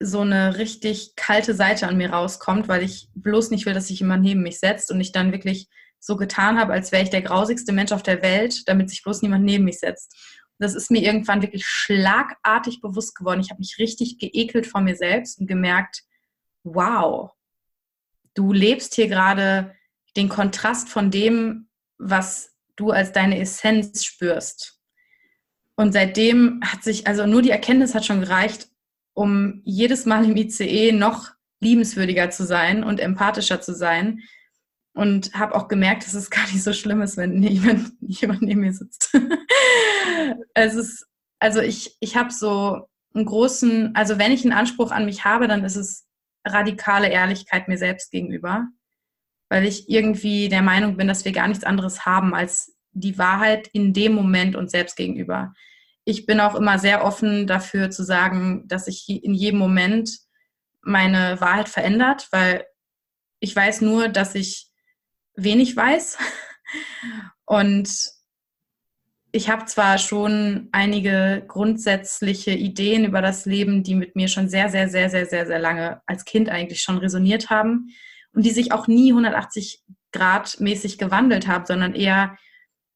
so 0.00 0.20
eine 0.20 0.58
richtig 0.58 1.14
kalte 1.16 1.54
Seite 1.54 1.86
an 1.88 1.96
mir 1.96 2.10
rauskommt, 2.10 2.68
weil 2.68 2.82
ich 2.82 3.08
bloß 3.14 3.50
nicht 3.50 3.64
will, 3.64 3.74
dass 3.74 3.86
sich 3.88 4.00
jemand 4.00 4.22
neben 4.22 4.42
mich 4.42 4.58
setzt 4.58 4.90
und 4.90 5.00
ich 5.00 5.12
dann 5.12 5.32
wirklich 5.32 5.68
so 5.98 6.16
getan 6.16 6.58
habe, 6.58 6.72
als 6.72 6.92
wäre 6.92 7.02
ich 7.02 7.10
der 7.10 7.22
grausigste 7.22 7.72
Mensch 7.72 7.92
auf 7.92 8.02
der 8.02 8.22
Welt, 8.22 8.68
damit 8.68 8.90
sich 8.90 9.02
bloß 9.02 9.22
niemand 9.22 9.44
neben 9.44 9.64
mich 9.64 9.78
setzt. 9.78 10.14
Das 10.58 10.74
ist 10.74 10.90
mir 10.90 11.02
irgendwann 11.02 11.42
wirklich 11.42 11.66
schlagartig 11.66 12.80
bewusst 12.80 13.14
geworden. 13.14 13.40
Ich 13.40 13.50
habe 13.50 13.60
mich 13.60 13.76
richtig 13.78 14.18
geekelt 14.18 14.66
vor 14.66 14.80
mir 14.80 14.96
selbst 14.96 15.38
und 15.38 15.46
gemerkt, 15.46 16.02
wow, 16.64 17.30
du 18.34 18.52
lebst 18.52 18.94
hier 18.94 19.08
gerade 19.08 19.74
den 20.16 20.28
Kontrast 20.28 20.88
von 20.88 21.10
dem, 21.10 21.68
was 21.98 22.54
du 22.76 22.90
als 22.90 23.12
deine 23.12 23.38
Essenz 23.38 24.04
spürst. 24.04 24.80
Und 25.76 25.92
seitdem 25.92 26.60
hat 26.64 26.82
sich, 26.82 27.06
also 27.06 27.26
nur 27.26 27.42
die 27.42 27.50
Erkenntnis 27.50 27.94
hat 27.94 28.06
schon 28.06 28.20
gereicht, 28.20 28.68
um 29.12 29.60
jedes 29.64 30.06
Mal 30.06 30.24
im 30.24 30.36
ICE 30.36 30.92
noch 30.92 31.30
liebenswürdiger 31.60 32.30
zu 32.30 32.44
sein 32.44 32.82
und 32.82 33.00
empathischer 33.00 33.60
zu 33.60 33.74
sein. 33.74 34.22
Und 34.96 35.34
habe 35.34 35.54
auch 35.54 35.68
gemerkt, 35.68 36.04
dass 36.04 36.14
es 36.14 36.30
gar 36.30 36.46
nicht 36.46 36.62
so 36.62 36.72
schlimm 36.72 37.02
ist, 37.02 37.16
wenn 37.16 37.42
jemand, 37.42 37.92
jemand 38.00 38.42
neben 38.42 38.62
mir 38.62 38.72
sitzt. 38.72 39.14
es 40.54 40.74
ist, 40.74 41.06
also 41.38 41.60
ich, 41.60 41.96
ich 42.00 42.16
habe 42.16 42.32
so 42.32 42.88
einen 43.14 43.26
großen, 43.26 43.94
also 43.94 44.18
wenn 44.18 44.32
ich 44.32 44.44
einen 44.44 44.52
Anspruch 44.52 44.90
an 44.90 45.06
mich 45.06 45.24
habe, 45.24 45.48
dann 45.48 45.64
ist 45.64 45.76
es 45.76 46.06
radikale 46.44 47.08
Ehrlichkeit 47.08 47.68
mir 47.68 47.78
selbst 47.78 48.10
gegenüber, 48.10 48.68
weil 49.48 49.66
ich 49.66 49.88
irgendwie 49.88 50.48
der 50.48 50.62
Meinung 50.62 50.96
bin, 50.96 51.08
dass 51.08 51.24
wir 51.24 51.32
gar 51.32 51.48
nichts 51.48 51.64
anderes 51.64 52.04
haben 52.04 52.34
als 52.34 52.74
die 52.92 53.18
Wahrheit 53.18 53.68
in 53.68 53.92
dem 53.92 54.14
Moment 54.14 54.56
uns 54.56 54.72
selbst 54.72 54.96
gegenüber 54.96 55.52
ich 56.08 56.24
bin 56.24 56.40
auch 56.40 56.54
immer 56.54 56.78
sehr 56.78 57.04
offen 57.04 57.46
dafür 57.46 57.90
zu 57.90 58.04
sagen, 58.04 58.66
dass 58.68 58.84
sich 58.84 59.08
in 59.08 59.34
jedem 59.34 59.58
Moment 59.58 60.20
meine 60.80 61.40
Wahrheit 61.40 61.68
verändert, 61.68 62.28
weil 62.30 62.64
ich 63.40 63.54
weiß 63.54 63.80
nur, 63.80 64.08
dass 64.08 64.36
ich 64.36 64.70
wenig 65.36 65.76
weiß. 65.76 66.18
Und 67.44 67.88
ich 69.32 69.50
habe 69.50 69.66
zwar 69.66 69.98
schon 69.98 70.68
einige 70.72 71.44
grundsätzliche 71.46 72.52
Ideen 72.52 73.04
über 73.04 73.20
das 73.20 73.44
Leben, 73.44 73.82
die 73.82 73.94
mit 73.94 74.16
mir 74.16 74.28
schon 74.28 74.48
sehr, 74.48 74.70
sehr, 74.70 74.88
sehr, 74.88 75.10
sehr, 75.10 75.26
sehr, 75.26 75.46
sehr 75.46 75.58
lange 75.58 76.00
als 76.06 76.24
Kind 76.24 76.48
eigentlich 76.48 76.80
schon 76.80 76.98
resoniert 76.98 77.50
haben 77.50 77.88
und 78.32 78.44
die 78.46 78.50
sich 78.50 78.72
auch 78.72 78.86
nie 78.86 79.10
180 79.10 79.82
Grad 80.12 80.58
mäßig 80.60 80.96
gewandelt 80.96 81.46
haben, 81.48 81.66
sondern 81.66 81.94
eher 81.94 82.38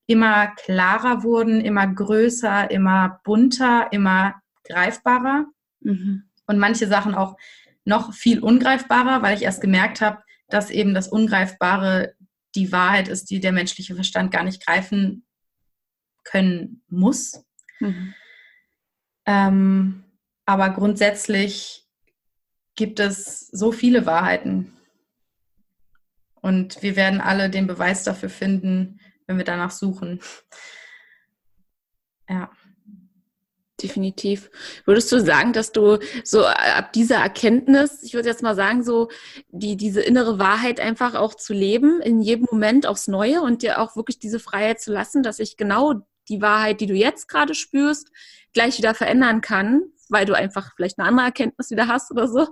immer 0.07 0.49
klarer 0.57 1.23
wurden, 1.23 1.61
immer 1.61 1.87
größer, 1.87 2.71
immer 2.71 3.21
bunter, 3.23 3.89
immer 3.93 4.41
greifbarer. 4.65 5.45
Mhm. 5.81 6.25
Und 6.47 6.59
manche 6.59 6.87
Sachen 6.87 7.15
auch 7.15 7.37
noch 7.85 8.15
viel 8.15 8.41
ungreifbarer, 8.41 9.23
weil 9.23 9.37
ich 9.37 9.43
erst 9.43 9.61
gemerkt 9.61 10.01
habe, 10.01 10.23
dass 10.49 10.71
eben 10.71 10.95
das 10.95 11.09
Ungreifbare 11.09 12.15
die 12.55 12.73
Wahrheit 12.73 13.09
ist, 13.09 13.31
die 13.31 13.41
der 13.41 13.53
menschliche 13.53 13.95
Verstand 13.95 14.33
gar 14.33 14.45
nicht 14.45 14.65
greifen 14.65 15.25
können 16.25 16.83
muss. 16.89 17.45
Mhm. 17.79 18.15
Ähm, 19.27 20.05
aber 20.47 20.71
grundsätzlich 20.71 21.87
gibt 22.75 22.99
es 23.01 23.47
so 23.49 23.73
viele 23.73 24.07
Wahrheiten. 24.07 24.77
Und 26.41 26.83
wir 26.83 26.97
werden 26.97 27.21
alle 27.21 27.51
den 27.51 27.67
Beweis 27.67 28.05
dafür 28.05 28.31
finden, 28.31 29.01
wenn 29.27 29.37
wir 29.37 29.45
danach 29.45 29.71
suchen. 29.71 30.21
Ja. 32.29 32.51
Definitiv. 33.83 34.51
Würdest 34.85 35.11
du 35.13 35.21
sagen, 35.21 35.53
dass 35.53 35.73
du 35.73 35.99
so 36.25 36.45
ab 36.45 36.93
dieser 36.93 37.17
Erkenntnis, 37.17 38.03
ich 38.03 38.15
würde 38.15 38.29
jetzt 38.29 38.43
mal 38.43 38.55
sagen, 38.55 38.85
so 38.85 39.09
die, 39.49 39.77
diese 39.77 40.01
innere 40.01 40.39
Wahrheit 40.39 40.81
einfach 40.81 41.15
auch 41.15 41.35
zu 41.35 41.53
leben, 41.53 42.01
in 42.01 42.21
jedem 42.21 42.47
Moment 42.51 42.87
aufs 42.87 43.09
Neue 43.09 43.43
und 43.43 43.63
dir 43.63 43.81
auch 43.81 43.97
wirklich 43.97 44.19
diese 44.19 44.41
Freiheit 44.41 44.81
zu 44.81 44.93
lassen, 44.93 45.23
dass 45.23 45.39
ich 45.39 45.57
genau 45.57 45.95
die 46.29 46.41
Wahrheit, 46.43 46.81
die 46.81 46.87
du 46.87 46.95
jetzt 46.95 47.29
gerade 47.29 47.55
spürst, 47.55 48.11
gleich 48.53 48.79
wieder 48.79 48.95
verändern 48.95 49.41
kann, 49.41 49.83
weil 50.09 50.27
du 50.27 50.35
einfach 50.35 50.73
vielleicht 50.77 50.99
eine 50.99 51.09
andere 51.09 51.27
Erkenntnis 51.27 51.71
wieder 51.71 51.89
hast 51.89 52.11
oder 52.11 52.29
so. 52.29 52.49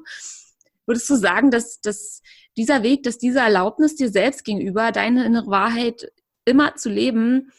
Würdest 0.86 1.08
du 1.10 1.16
sagen, 1.16 1.50
dass, 1.50 1.80
dass 1.80 2.22
dieser 2.56 2.82
Weg, 2.82 3.02
dass 3.02 3.18
diese 3.18 3.40
Erlaubnis 3.40 3.94
dir 3.96 4.08
selbst 4.08 4.44
gegenüber, 4.44 4.90
deine 4.90 5.26
innere 5.26 5.50
Wahrheit 5.50 6.10
immer 6.44 6.76
zu 6.76 6.88
leben, 6.88 7.52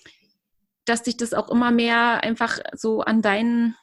dass 0.89 1.03
dich 1.03 1.17
das 1.17 1.33
auch 1.33 1.49
immer 1.49 1.71
mehr 1.71 2.23
einfach 2.23 2.59
so 2.73 3.01
an 3.01 3.21
deinen, 3.21 3.75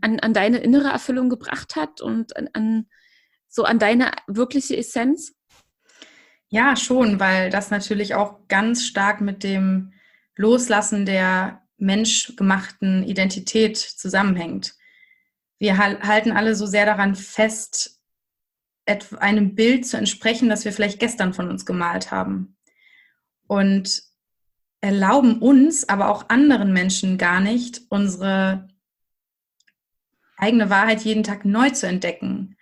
an, 0.00 0.20
an 0.20 0.32
deine 0.32 0.58
innere 0.58 0.88
Erfüllung 0.88 1.28
gebracht 1.28 1.76
hat 1.76 2.00
und 2.00 2.36
an, 2.36 2.48
an 2.52 2.86
so 3.48 3.64
an 3.64 3.78
deine 3.78 4.12
wirkliche 4.26 4.76
Essenz? 4.76 5.34
Ja, 6.48 6.76
schon, 6.76 7.20
weil 7.20 7.50
das 7.50 7.70
natürlich 7.70 8.14
auch 8.14 8.46
ganz 8.48 8.84
stark 8.84 9.20
mit 9.20 9.42
dem 9.42 9.92
Loslassen 10.36 11.06
der 11.06 11.62
menschgemachten 11.76 13.02
Identität 13.04 13.76
zusammenhängt. 13.76 14.74
Wir 15.58 15.78
halten 15.78 16.32
alle 16.32 16.54
so 16.54 16.66
sehr 16.66 16.86
daran 16.86 17.14
fest, 17.14 18.00
einem 19.18 19.54
Bild 19.54 19.86
zu 19.86 19.96
entsprechen, 19.96 20.48
das 20.48 20.64
wir 20.64 20.72
vielleicht 20.72 21.00
gestern 21.00 21.32
von 21.32 21.48
uns 21.48 21.64
gemalt 21.64 22.10
haben 22.10 22.56
und 23.46 24.02
erlauben 24.84 25.38
uns, 25.38 25.88
aber 25.88 26.10
auch 26.10 26.28
anderen 26.28 26.74
Menschen 26.74 27.16
gar 27.16 27.40
nicht, 27.40 27.80
unsere 27.88 28.68
eigene 30.36 30.68
Wahrheit 30.68 31.00
jeden 31.00 31.22
Tag 31.22 31.46
neu 31.46 31.70
zu 31.70 31.88
entdecken. 31.88 32.58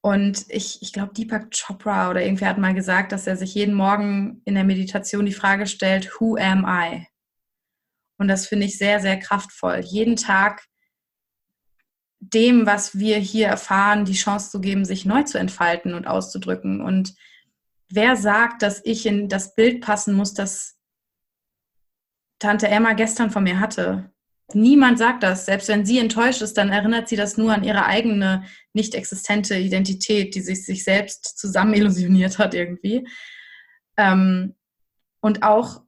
Und 0.00 0.46
ich, 0.48 0.80
ich 0.80 0.94
glaube, 0.94 1.12
Deepak 1.12 1.50
Chopra 1.50 2.08
oder 2.08 2.22
irgendwer 2.22 2.48
hat 2.48 2.56
mal 2.56 2.72
gesagt, 2.72 3.12
dass 3.12 3.26
er 3.26 3.36
sich 3.36 3.54
jeden 3.54 3.74
Morgen 3.74 4.40
in 4.46 4.54
der 4.54 4.64
Meditation 4.64 5.26
die 5.26 5.34
Frage 5.34 5.66
stellt, 5.66 6.18
Who 6.18 6.36
am 6.36 6.64
I? 6.66 7.06
Und 8.16 8.28
das 8.28 8.46
finde 8.46 8.64
ich 8.64 8.78
sehr, 8.78 9.00
sehr 9.00 9.18
kraftvoll. 9.18 9.80
Jeden 9.80 10.16
Tag 10.16 10.64
dem, 12.18 12.64
was 12.64 12.98
wir 12.98 13.18
hier 13.18 13.48
erfahren, 13.48 14.06
die 14.06 14.14
Chance 14.14 14.52
zu 14.52 14.60
geben, 14.62 14.86
sich 14.86 15.04
neu 15.04 15.24
zu 15.24 15.36
entfalten 15.36 15.92
und 15.92 16.06
auszudrücken. 16.06 16.80
Und 16.80 17.14
wer 17.90 18.16
sagt, 18.16 18.62
dass 18.62 18.80
ich 18.84 19.04
in 19.04 19.28
das 19.28 19.54
Bild 19.54 19.82
passen 19.82 20.14
muss, 20.14 20.32
das 20.32 20.78
Tante 22.42 22.68
Emma 22.68 22.92
gestern 22.92 23.30
von 23.30 23.44
mir 23.44 23.60
hatte? 23.60 24.10
Niemand 24.54 24.98
sagt 24.98 25.22
das. 25.22 25.46
Selbst 25.46 25.68
wenn 25.68 25.86
sie 25.86 25.98
enttäuscht 25.98 26.42
ist, 26.42 26.58
dann 26.58 26.70
erinnert 26.70 27.08
sie 27.08 27.16
das 27.16 27.36
nur 27.36 27.52
an 27.52 27.64
ihre 27.64 27.86
eigene 27.86 28.44
nicht 28.72 28.94
existente 28.94 29.56
Identität, 29.56 30.34
die 30.34 30.40
sich 30.40 30.66
sich 30.66 30.84
selbst 30.84 31.38
zusammen 31.38 31.74
illusioniert 31.74 32.38
hat 32.38 32.54
irgendwie. 32.54 33.06
Ähm, 33.96 34.54
und 35.20 35.42
auch 35.42 35.82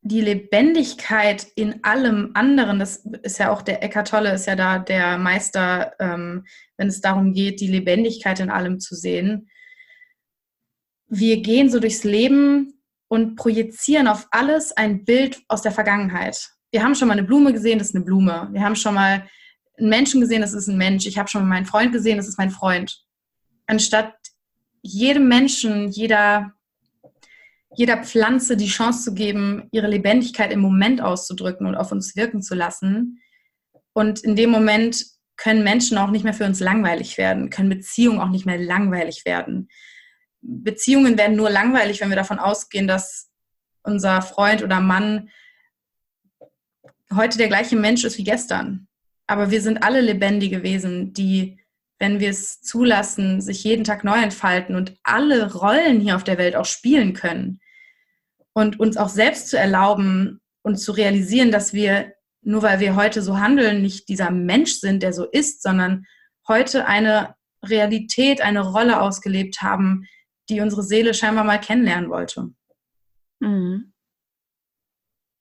die 0.00 0.20
Lebendigkeit 0.20 1.46
in 1.56 1.82
allem 1.82 2.30
anderen, 2.34 2.78
das 2.78 3.06
ist 3.22 3.38
ja 3.38 3.50
auch 3.50 3.62
der 3.62 3.82
Eckart 3.82 4.08
Tolle, 4.08 4.32
ist 4.32 4.46
ja 4.46 4.54
da 4.54 4.78
der 4.78 5.18
Meister, 5.18 5.94
ähm, 5.98 6.44
wenn 6.76 6.88
es 6.88 7.00
darum 7.00 7.32
geht, 7.32 7.60
die 7.60 7.68
Lebendigkeit 7.68 8.40
in 8.40 8.50
allem 8.50 8.80
zu 8.80 8.94
sehen 8.94 9.48
wir 11.08 11.40
gehen 11.40 11.70
so 11.70 11.80
durchs 11.80 12.04
Leben 12.04 12.74
und 13.08 13.36
projizieren 13.36 14.08
auf 14.08 14.26
alles 14.30 14.72
ein 14.72 15.04
Bild 15.04 15.42
aus 15.48 15.62
der 15.62 15.72
Vergangenheit. 15.72 16.50
Wir 16.70 16.82
haben 16.82 16.94
schon 16.94 17.08
mal 17.08 17.12
eine 17.12 17.26
Blume 17.26 17.52
gesehen, 17.52 17.78
das 17.78 17.88
ist 17.88 17.94
eine 17.94 18.04
Blume. 18.04 18.48
Wir 18.52 18.62
haben 18.62 18.76
schon 18.76 18.94
mal 18.94 19.28
einen 19.78 19.88
Menschen 19.88 20.20
gesehen, 20.20 20.40
das 20.40 20.54
ist 20.54 20.68
ein 20.68 20.76
Mensch. 20.78 21.06
Ich 21.06 21.18
habe 21.18 21.28
schon 21.28 21.42
mal 21.42 21.48
meinen 21.48 21.66
Freund 21.66 21.92
gesehen, 21.92 22.16
das 22.16 22.28
ist 22.28 22.38
mein 22.38 22.50
Freund. 22.50 23.04
Anstatt 23.66 24.14
jedem 24.82 25.28
Menschen, 25.28 25.88
jeder, 25.88 26.52
jeder 27.76 28.02
Pflanze 28.02 28.56
die 28.56 28.66
Chance 28.66 29.04
zu 29.04 29.14
geben, 29.14 29.68
ihre 29.72 29.86
Lebendigkeit 29.86 30.52
im 30.52 30.60
Moment 30.60 31.00
auszudrücken 31.00 31.66
und 31.66 31.74
auf 31.74 31.92
uns 31.92 32.16
wirken 32.16 32.42
zu 32.42 32.54
lassen. 32.54 33.20
Und 33.92 34.20
in 34.20 34.36
dem 34.36 34.50
Moment 34.50 35.04
können 35.36 35.64
Menschen 35.64 35.98
auch 35.98 36.10
nicht 36.10 36.24
mehr 36.24 36.34
für 36.34 36.44
uns 36.44 36.60
langweilig 36.60 37.18
werden, 37.18 37.50
können 37.50 37.68
Beziehungen 37.68 38.20
auch 38.20 38.30
nicht 38.30 38.46
mehr 38.46 38.58
langweilig 38.58 39.24
werden 39.24 39.68
Beziehungen 40.44 41.16
werden 41.16 41.36
nur 41.36 41.50
langweilig, 41.50 42.00
wenn 42.00 42.10
wir 42.10 42.16
davon 42.16 42.38
ausgehen, 42.38 42.86
dass 42.86 43.30
unser 43.82 44.22
Freund 44.22 44.62
oder 44.62 44.80
Mann 44.80 45.30
heute 47.14 47.38
der 47.38 47.48
gleiche 47.48 47.76
Mensch 47.76 48.04
ist 48.04 48.18
wie 48.18 48.24
gestern. 48.24 48.88
Aber 49.26 49.50
wir 49.50 49.62
sind 49.62 49.82
alle 49.82 50.00
lebendige 50.00 50.62
Wesen, 50.62 51.12
die, 51.14 51.58
wenn 51.98 52.20
wir 52.20 52.30
es 52.30 52.60
zulassen, 52.60 53.40
sich 53.40 53.64
jeden 53.64 53.84
Tag 53.84 54.04
neu 54.04 54.20
entfalten 54.20 54.74
und 54.76 54.94
alle 55.02 55.52
Rollen 55.54 56.00
hier 56.00 56.16
auf 56.16 56.24
der 56.24 56.38
Welt 56.38 56.56
auch 56.56 56.66
spielen 56.66 57.14
können. 57.14 57.60
Und 58.52 58.78
uns 58.78 58.96
auch 58.96 59.08
selbst 59.08 59.48
zu 59.48 59.58
erlauben 59.58 60.40
und 60.62 60.76
zu 60.76 60.92
realisieren, 60.92 61.50
dass 61.50 61.72
wir, 61.72 62.12
nur 62.42 62.62
weil 62.62 62.80
wir 62.80 62.96
heute 62.96 63.22
so 63.22 63.38
handeln, 63.38 63.82
nicht 63.82 64.08
dieser 64.08 64.30
Mensch 64.30 64.74
sind, 64.74 65.02
der 65.02 65.12
so 65.12 65.24
ist, 65.24 65.62
sondern 65.62 66.04
heute 66.46 66.86
eine 66.86 67.34
Realität, 67.64 68.42
eine 68.42 68.60
Rolle 68.60 69.00
ausgelebt 69.00 69.62
haben, 69.62 70.06
die 70.48 70.60
unsere 70.60 70.82
Seele 70.82 71.14
scheinbar 71.14 71.44
mal 71.44 71.60
kennenlernen 71.60 72.10
wollte. 72.10 72.50
Mhm. 73.40 73.92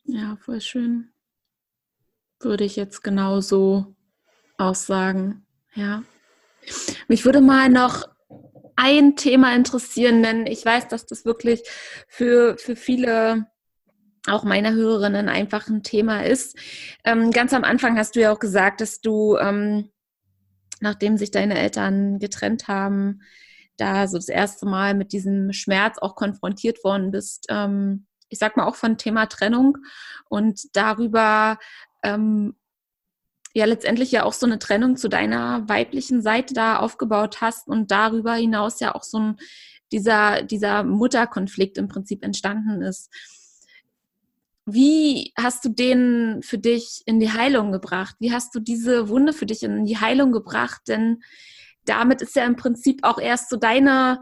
Ja, 0.06 0.38
voll 0.38 0.62
schön. 0.62 1.12
Würde 2.40 2.64
ich 2.64 2.76
jetzt 2.76 3.04
genauso 3.04 3.96
aussagen. 4.58 5.46
Ja. 5.74 6.04
Mich 7.08 7.26
würde 7.26 7.42
mal 7.42 7.70
noch 7.70 8.04
ein 8.76 9.16
Thema 9.16 9.56
interessieren, 9.56 10.24
denn 10.24 10.46
ich 10.46 10.66
weiß, 10.66 10.88
dass 10.88 11.06
das 11.06 11.26
wirklich 11.26 11.64
für, 12.08 12.58
für 12.58 12.76
viele 12.76 13.48
auch 14.28 14.44
meiner 14.44 14.74
Hörerinnen 14.74 15.30
einfach 15.30 15.68
ein 15.68 15.84
Thema 15.84 16.26
ist. 16.26 16.58
Ähm, 17.04 17.32
ganz 17.32 17.54
am 17.54 17.64
Anfang 17.64 17.98
hast 17.98 18.16
du 18.16 18.22
ja 18.22 18.32
auch 18.32 18.40
gesagt, 18.40 18.82
dass 18.82 19.02
du, 19.02 19.38
ähm, 19.38 19.90
nachdem 20.80 21.18
sich 21.18 21.32
deine 21.32 21.60
Eltern 21.60 22.20
getrennt 22.20 22.68
haben, 22.68 23.22
da 23.78 24.08
so 24.08 24.18
das 24.18 24.30
erste 24.30 24.66
Mal 24.66 24.94
mit 24.94 25.14
diesem 25.14 25.54
Schmerz 25.54 25.98
auch 25.98 26.16
konfrontiert 26.16 26.84
worden 26.84 27.12
bist. 27.12 27.46
Ähm, 27.50 28.06
ich 28.30 28.40
sag 28.40 28.58
mal 28.58 28.66
auch 28.66 28.76
von 28.76 28.98
Thema 28.98 29.28
Trennung 29.28 29.78
und 30.30 30.76
darüber 30.76 31.60
ähm, 32.04 32.56
ja 33.54 33.66
letztendlich 33.66 34.12
ja 34.12 34.24
auch 34.24 34.34
so 34.34 34.46
eine 34.46 34.60
Trennung 34.60 34.98
zu 34.98 35.08
deiner 35.08 35.68
weiblichen 35.70 36.22
Seite 36.22 36.54
da 36.54 36.78
aufgebaut 36.78 37.42
hast 37.42 37.68
und 37.68 37.92
darüber 37.92 38.34
hinaus 38.34 38.80
ja 38.80 38.96
auch 38.96 39.04
so 39.04 39.20
ein 39.20 39.38
dieser, 39.92 40.42
dieser 40.42 40.84
Mutterkonflikt 40.84 41.78
im 41.78 41.88
Prinzip 41.88 42.24
entstanden 42.26 42.82
ist. 42.82 43.10
Wie 44.66 45.34
hast 45.38 45.64
du 45.66 45.70
den 45.70 46.42
für 46.42 46.58
dich 46.58 47.04
in 47.06 47.20
die 47.20 47.32
Heilung 47.32 47.72
gebracht? 47.72 48.16
Wie 48.20 48.34
hast 48.34 48.56
du 48.56 48.60
diese 48.60 49.08
Wunde 49.10 49.34
für 49.34 49.46
dich 49.46 49.62
in 49.62 49.86
die 49.86 50.00
Heilung 50.00 50.32
gebracht? 50.32 50.82
Denn 50.88 51.22
damit 51.86 52.22
ist 52.22 52.36
ja 52.36 52.46
im 52.46 52.56
Prinzip 52.56 53.00
auch 53.04 53.20
erst 53.20 53.50
so 53.50 53.58
deine 53.58 54.20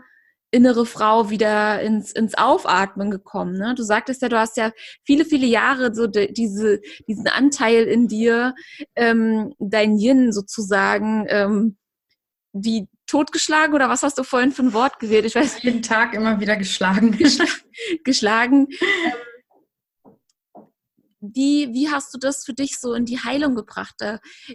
innere 0.52 0.86
Frau 0.86 1.30
wieder 1.30 1.82
ins, 1.82 2.12
ins 2.12 2.38
Aufatmen 2.38 3.10
gekommen. 3.10 3.54
Ne? 3.58 3.74
Du 3.76 3.84
sagtest 3.84 4.22
ja, 4.22 4.30
du 4.30 4.38
hast 4.38 4.58
ja 4.58 4.72
viele, 5.06 5.24
viele 5.24 5.48
Jahre 5.48 5.96
so 5.96 6.08
de, 6.08 6.32
diese, 6.32 6.82
diesen 7.08 7.28
Anteil 7.28 7.86
in 7.86 8.08
dir, 8.08 8.54
ähm, 8.96 9.54
dein 9.60 9.98
Yin 9.98 10.34
sozusagen, 10.34 11.26
ähm, 11.30 11.78
wie 12.54 12.90
totgeschlagen 13.08 13.74
oder 13.74 13.88
was 13.88 14.04
hast 14.04 14.18
du 14.18 14.24
vorhin 14.24 14.52
für 14.52 14.64
ein 14.64 14.74
Wort 14.74 15.00
gewählt? 15.00 15.26
Ich 15.26 15.36
weiß 15.36 15.64
jeden 15.64 15.82
Tag 15.82 16.14
immer 16.14 16.40
wieder 16.42 16.58
geschlagen. 16.58 17.18
geschlagen. 18.04 18.68
Ähm, 18.78 19.31
wie, 21.22 21.74
wie 21.74 21.90
hast 21.90 22.14
du 22.14 22.18
das 22.18 22.44
für 22.44 22.54
dich 22.54 22.80
so 22.80 22.94
in 22.94 23.06
die 23.06 23.20
Heilung 23.20 23.56
gebracht? 23.56 23.96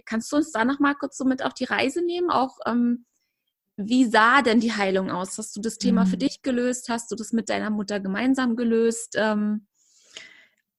Kannst 0.05 0.31
du 0.31 0.35
uns 0.35 0.51
da 0.51 0.65
noch 0.65 0.79
mal 0.79 0.95
kurz 0.95 1.17
so 1.17 1.25
mit 1.25 1.43
auf 1.43 1.53
die 1.53 1.63
Reise 1.63 2.03
nehmen? 2.03 2.29
Auch 2.29 2.59
ähm, 2.65 3.05
wie 3.77 4.05
sah 4.05 4.41
denn 4.41 4.59
die 4.59 4.73
Heilung 4.73 5.09
aus? 5.09 5.37
Hast 5.37 5.55
du 5.55 5.61
das 5.61 5.77
Thema 5.77 6.03
mhm. 6.03 6.09
für 6.09 6.17
dich 6.17 6.41
gelöst? 6.41 6.89
Hast 6.89 7.09
du 7.11 7.15
das 7.15 7.31
mit 7.31 7.49
deiner 7.49 7.69
Mutter 7.69 7.99
gemeinsam 7.99 8.55
gelöst? 8.55 9.15
Ähm 9.17 9.67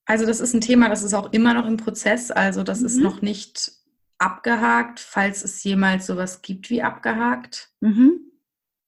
also 0.05 0.27
das 0.27 0.41
ist 0.41 0.55
ein 0.55 0.61
Thema, 0.61 0.89
das 0.89 1.03
ist 1.03 1.15
auch 1.15 1.33
immer 1.33 1.55
noch 1.55 1.67
im 1.67 1.77
Prozess. 1.77 2.31
Also 2.31 2.63
das 2.63 2.81
mhm. 2.81 2.87
ist 2.87 2.97
noch 2.97 3.23
nicht 3.23 3.73
abgehakt, 4.19 5.01
falls 5.01 5.45
es 5.45 5.63
jemals 5.63 6.07
sowas 6.07 6.43
gibt 6.43 6.71
wie 6.71 6.83
abgehakt. 6.83 7.71
Mhm. 7.81 8.21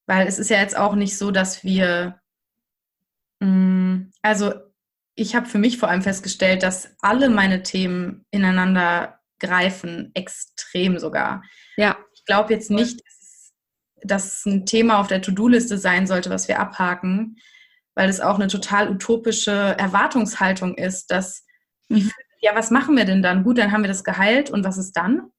Weil 0.07 0.27
es 0.27 0.39
ist 0.39 0.51
ja 0.51 0.59
jetzt 0.59 0.77
auch 0.77 0.97
nicht 0.97 1.17
so, 1.17 1.31
dass 1.31 1.63
wir, 1.63 2.21
mh, 3.39 3.49
mm, 3.49 4.11
also 4.23 4.53
ich 5.21 5.35
habe 5.35 5.47
für 5.47 5.59
mich 5.59 5.77
vor 5.77 5.91
allem 5.91 6.01
festgestellt, 6.01 6.63
dass 6.63 6.97
alle 7.03 7.29
meine 7.29 7.63
Themen 7.63 8.25
ineinander 8.31 9.21
greifen, 9.39 10.13
extrem 10.15 10.99
sogar. 10.99 11.43
Ja. 11.77 11.99
Ich 12.15 12.25
glaube 12.25 12.55
jetzt 12.55 12.71
nicht, 12.71 13.03
das 14.03 14.47
ein 14.47 14.65
Thema 14.65 14.99
auf 14.99 15.09
der 15.09 15.21
To-Do-Liste 15.21 15.77
sein 15.77 16.07
sollte, 16.07 16.31
was 16.31 16.49
wir 16.49 16.59
abhaken, 16.59 17.37
weil 17.95 18.09
es 18.09 18.21
auch 18.21 18.37
eine 18.37 18.49
total 18.49 18.91
utopische 18.91 19.51
Erwartungshaltung 19.51 20.75
ist, 20.77 21.11
dass, 21.11 21.45
mhm. 21.91 22.11
ja, 22.41 22.55
was 22.55 22.71
machen 22.71 22.97
wir 22.97 23.05
denn 23.05 23.23
dann? 23.23 23.45
Gut, 23.45 23.59
dann 23.59 23.73
haben 23.73 23.83
wir 23.83 23.89
das 23.89 24.05
geheilt 24.05 24.49
und 24.49 24.65
was 24.65 24.79
ist 24.79 24.93
dann? 24.93 25.31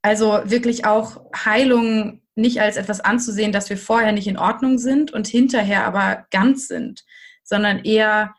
Also 0.00 0.40
wirklich 0.44 0.86
auch 0.86 1.30
Heilung 1.36 2.22
nicht 2.34 2.62
als 2.62 2.78
etwas 2.78 3.02
anzusehen, 3.02 3.52
dass 3.52 3.68
wir 3.68 3.76
vorher 3.76 4.12
nicht 4.12 4.26
in 4.26 4.38
Ordnung 4.38 4.78
sind 4.78 5.12
und 5.12 5.26
hinterher 5.26 5.84
aber 5.84 6.26
ganz 6.30 6.66
sind, 6.66 7.04
sondern 7.42 7.84
eher 7.84 8.34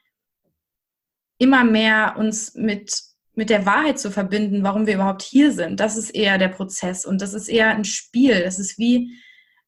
immer 1.37 1.63
mehr 1.63 2.15
uns 2.17 2.55
mit 2.55 2.91
mit 3.35 3.49
der 3.49 3.65
Wahrheit 3.65 3.99
zu 3.99 4.11
verbinden, 4.11 4.63
warum 4.63 4.87
wir 4.87 4.95
überhaupt 4.95 5.21
hier 5.21 5.51
sind. 5.51 5.79
Das 5.79 5.97
ist 5.97 6.09
eher 6.11 6.37
der 6.37 6.47
Prozess 6.47 7.05
und 7.05 7.21
das 7.21 7.33
ist 7.33 7.49
eher 7.49 7.69
ein 7.69 7.83
Spiel. 7.83 8.41
Das 8.43 8.59
ist 8.59 8.79
wie, 8.79 9.13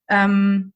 ähm, 0.10 0.74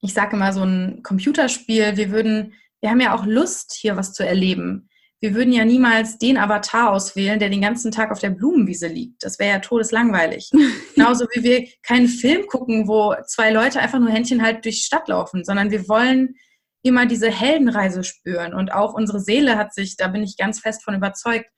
ich 0.00 0.14
sage 0.14 0.36
immer 0.36 0.52
so 0.52 0.62
ein 0.62 1.02
Computerspiel. 1.02 1.96
Wir 1.96 2.10
würden, 2.10 2.54
wir 2.80 2.90
haben 2.90 3.00
ja 3.00 3.14
auch 3.14 3.26
Lust, 3.26 3.76
hier 3.78 3.96
was 3.96 4.12
zu 4.12 4.24
erleben. 4.24 4.88
Wir 5.20 5.34
würden 5.34 5.52
ja 5.52 5.66
niemals 5.66 6.16
den 6.16 6.38
Avatar 6.38 6.92
auswählen, 6.92 7.38
der 7.38 7.50
den 7.50 7.60
ganzen 7.60 7.90
Tag 7.90 8.10
auf 8.10 8.20
der 8.20 8.30
Blumenwiese 8.30 8.86
liegt. 8.86 9.22
Das 9.22 9.38
wäre 9.38 9.50
ja 9.50 9.58
todeslangweilig. 9.58 10.50
Genauso 10.94 11.26
wie 11.34 11.42
wir 11.42 11.68
keinen 11.82 12.08
Film 12.08 12.46
gucken, 12.46 12.88
wo 12.88 13.14
zwei 13.26 13.50
Leute 13.50 13.80
einfach 13.80 13.98
nur 13.98 14.10
Händchen 14.10 14.42
halt 14.42 14.64
durch 14.64 14.76
die 14.76 14.84
Stadt 14.84 15.08
laufen, 15.08 15.44
sondern 15.44 15.70
wir 15.70 15.88
wollen 15.88 16.36
immer 16.82 17.06
diese 17.06 17.30
Heldenreise 17.30 18.04
spüren. 18.04 18.54
Und 18.54 18.72
auch 18.72 18.94
unsere 18.94 19.20
Seele 19.20 19.56
hat 19.56 19.74
sich, 19.74 19.96
da 19.96 20.08
bin 20.08 20.22
ich 20.22 20.36
ganz 20.36 20.60
fest 20.60 20.82
von 20.82 20.94
überzeugt, 20.94 21.50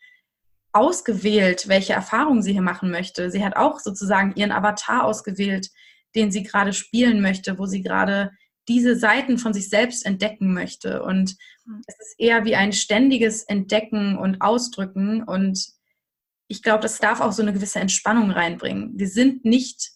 ausgewählt, 0.73 1.69
welche 1.69 1.93
Erfahrungen 1.93 2.43
sie 2.43 2.53
hier 2.53 2.63
machen 2.63 2.91
möchte. 2.91 3.31
Sie 3.31 3.45
hat 3.45 3.57
auch 3.57 3.79
sozusagen 3.79 4.35
ihren 4.37 4.53
Avatar 4.53 5.05
ausgewählt, 5.05 5.69
den 6.15 6.33
sie 6.33 6.43
gerade 6.43 6.73
spielen 6.73 7.21
möchte, 7.21 7.59
wo 7.59 7.67
sie 7.67 7.83
gerade 7.83 8.31
diese 8.69 8.97
Seiten 8.97 9.39
von 9.39 9.53
sich 9.53 9.69
selbst 9.69 10.07
entdecken 10.07 10.55
möchte. 10.55 11.03
Und 11.03 11.37
hm. 11.65 11.83
es 11.87 11.95
ist 11.99 12.15
eher 12.19 12.45
wie 12.45 12.57
ein 12.57 12.73
ständiges 12.73 13.43
Entdecken 13.45 14.17
und 14.17 14.41
Ausdrücken. 14.41 15.23
Und 15.23 15.69
ich 16.49 16.63
glaube, 16.63 16.83
das 16.83 16.99
darf 16.99 17.21
auch 17.21 17.33
so 17.33 17.43
eine 17.43 17.53
gewisse 17.53 17.81
Entspannung 17.81 18.31
reinbringen. 18.31 18.93
Wir 18.95 19.09
sind 19.09 19.45
nicht 19.45 19.92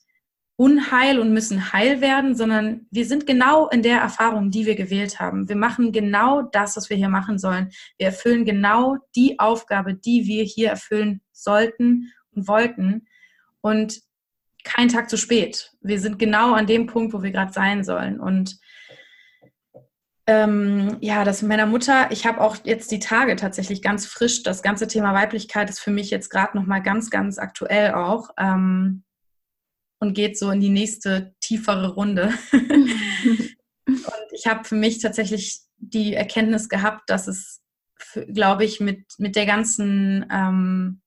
unheil 0.57 1.18
und 1.18 1.32
müssen 1.32 1.72
heil 1.72 2.00
werden, 2.00 2.34
sondern 2.34 2.86
wir 2.90 3.04
sind 3.04 3.26
genau 3.26 3.68
in 3.68 3.82
der 3.82 3.98
Erfahrung, 3.98 4.50
die 4.50 4.64
wir 4.64 4.74
gewählt 4.74 5.20
haben. 5.20 5.48
Wir 5.48 5.57
machen 5.57 5.92
genau 5.92 6.42
das, 6.42 6.76
was 6.76 6.88
wir 6.88 6.96
hier 6.96 7.11
machen 7.11 7.38
sollen. 7.38 7.70
Wir 7.98 8.07
erfüllen 8.07 8.46
genau 8.46 8.96
die 9.14 9.38
Aufgabe, 9.38 9.94
die 9.94 10.26
wir 10.26 10.44
hier 10.44 10.70
erfüllen 10.70 11.20
sollten 11.32 12.11
und 12.34 12.48
wollten. 12.48 13.07
Und 13.61 14.00
kein 14.64 14.88
Tag 14.88 15.11
zu 15.11 15.18
spät. 15.18 15.72
Wir 15.80 16.00
sind 16.00 16.18
genau 16.18 16.54
an 16.54 16.66
dem 16.66 16.86
Punkt, 16.86 17.12
wo 17.12 17.22
wir 17.22 17.30
gerade 17.30 17.52
sein 17.52 17.84
sollen. 17.84 18.18
Und 18.18 18.59
ähm, 20.26 20.96
ja, 21.00 21.22
das 21.22 21.42
mit 21.42 21.50
meiner 21.50 21.66
Mutter, 21.66 22.11
ich 22.11 22.26
habe 22.26 22.40
auch 22.40 22.57
jetzt 22.64 22.90
die 22.90 22.98
Tage 22.98 23.36
tatsächlich 23.36 23.80
ganz 23.80 24.07
frisch, 24.07 24.42
das 24.42 24.62
ganze 24.62 24.88
Thema 24.88 25.14
Weiblichkeit 25.14 25.70
ist 25.70 25.78
für 25.78 25.92
mich 25.92 26.11
jetzt 26.11 26.30
gerade 26.30 26.57
nochmal 26.57 26.82
ganz, 26.82 27.11
ganz 27.11 27.38
aktuell 27.38 27.94
auch. 27.94 28.30
Ähm, 28.38 29.04
und 29.99 30.14
geht 30.14 30.38
so 30.38 30.51
in 30.51 30.61
die 30.61 30.70
nächste 30.70 31.34
tiefere 31.40 31.94
Runde. 31.94 32.32
und 32.53 34.32
ich 34.32 34.47
habe 34.47 34.64
für 34.64 34.74
mich 34.74 34.99
tatsächlich 34.99 35.61
die 35.78 36.14
Erkenntnis 36.14 36.68
gehabt, 36.68 37.09
dass 37.09 37.26
es, 37.28 37.62
glaube 38.32 38.64
ich, 38.64 38.80
mit, 38.80 39.05
mit 39.18 39.36
der 39.36 39.47
ganzen 39.47 40.26
ähm, 40.30 41.01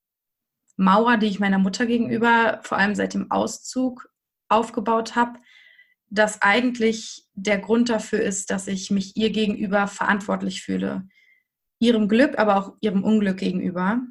Mauer, 0.77 1.17
die 1.17 1.27
ich 1.27 1.39
meiner 1.39 1.59
Mutter 1.59 1.85
gegenüber, 1.85 2.59
vor 2.63 2.77
allem 2.77 2.95
seit 2.95 3.13
dem 3.13 3.31
Auszug, 3.31 4.09
aufgebaut 4.47 5.15
habe, 5.15 5.39
dass 6.09 6.41
eigentlich 6.41 7.27
der 7.33 7.59
Grund 7.59 7.89
dafür 7.89 8.21
ist, 8.21 8.49
dass 8.49 8.67
ich 8.67 8.89
mich 8.89 9.15
ihr 9.15 9.29
gegenüber 9.29 9.87
verantwortlich 9.87 10.63
fühle. 10.63 11.07
Ihrem 11.79 12.07
Glück, 12.07 12.39
aber 12.39 12.57
auch 12.57 12.73
ihrem 12.81 13.03
Unglück 13.03 13.37
gegenüber. 13.37 14.01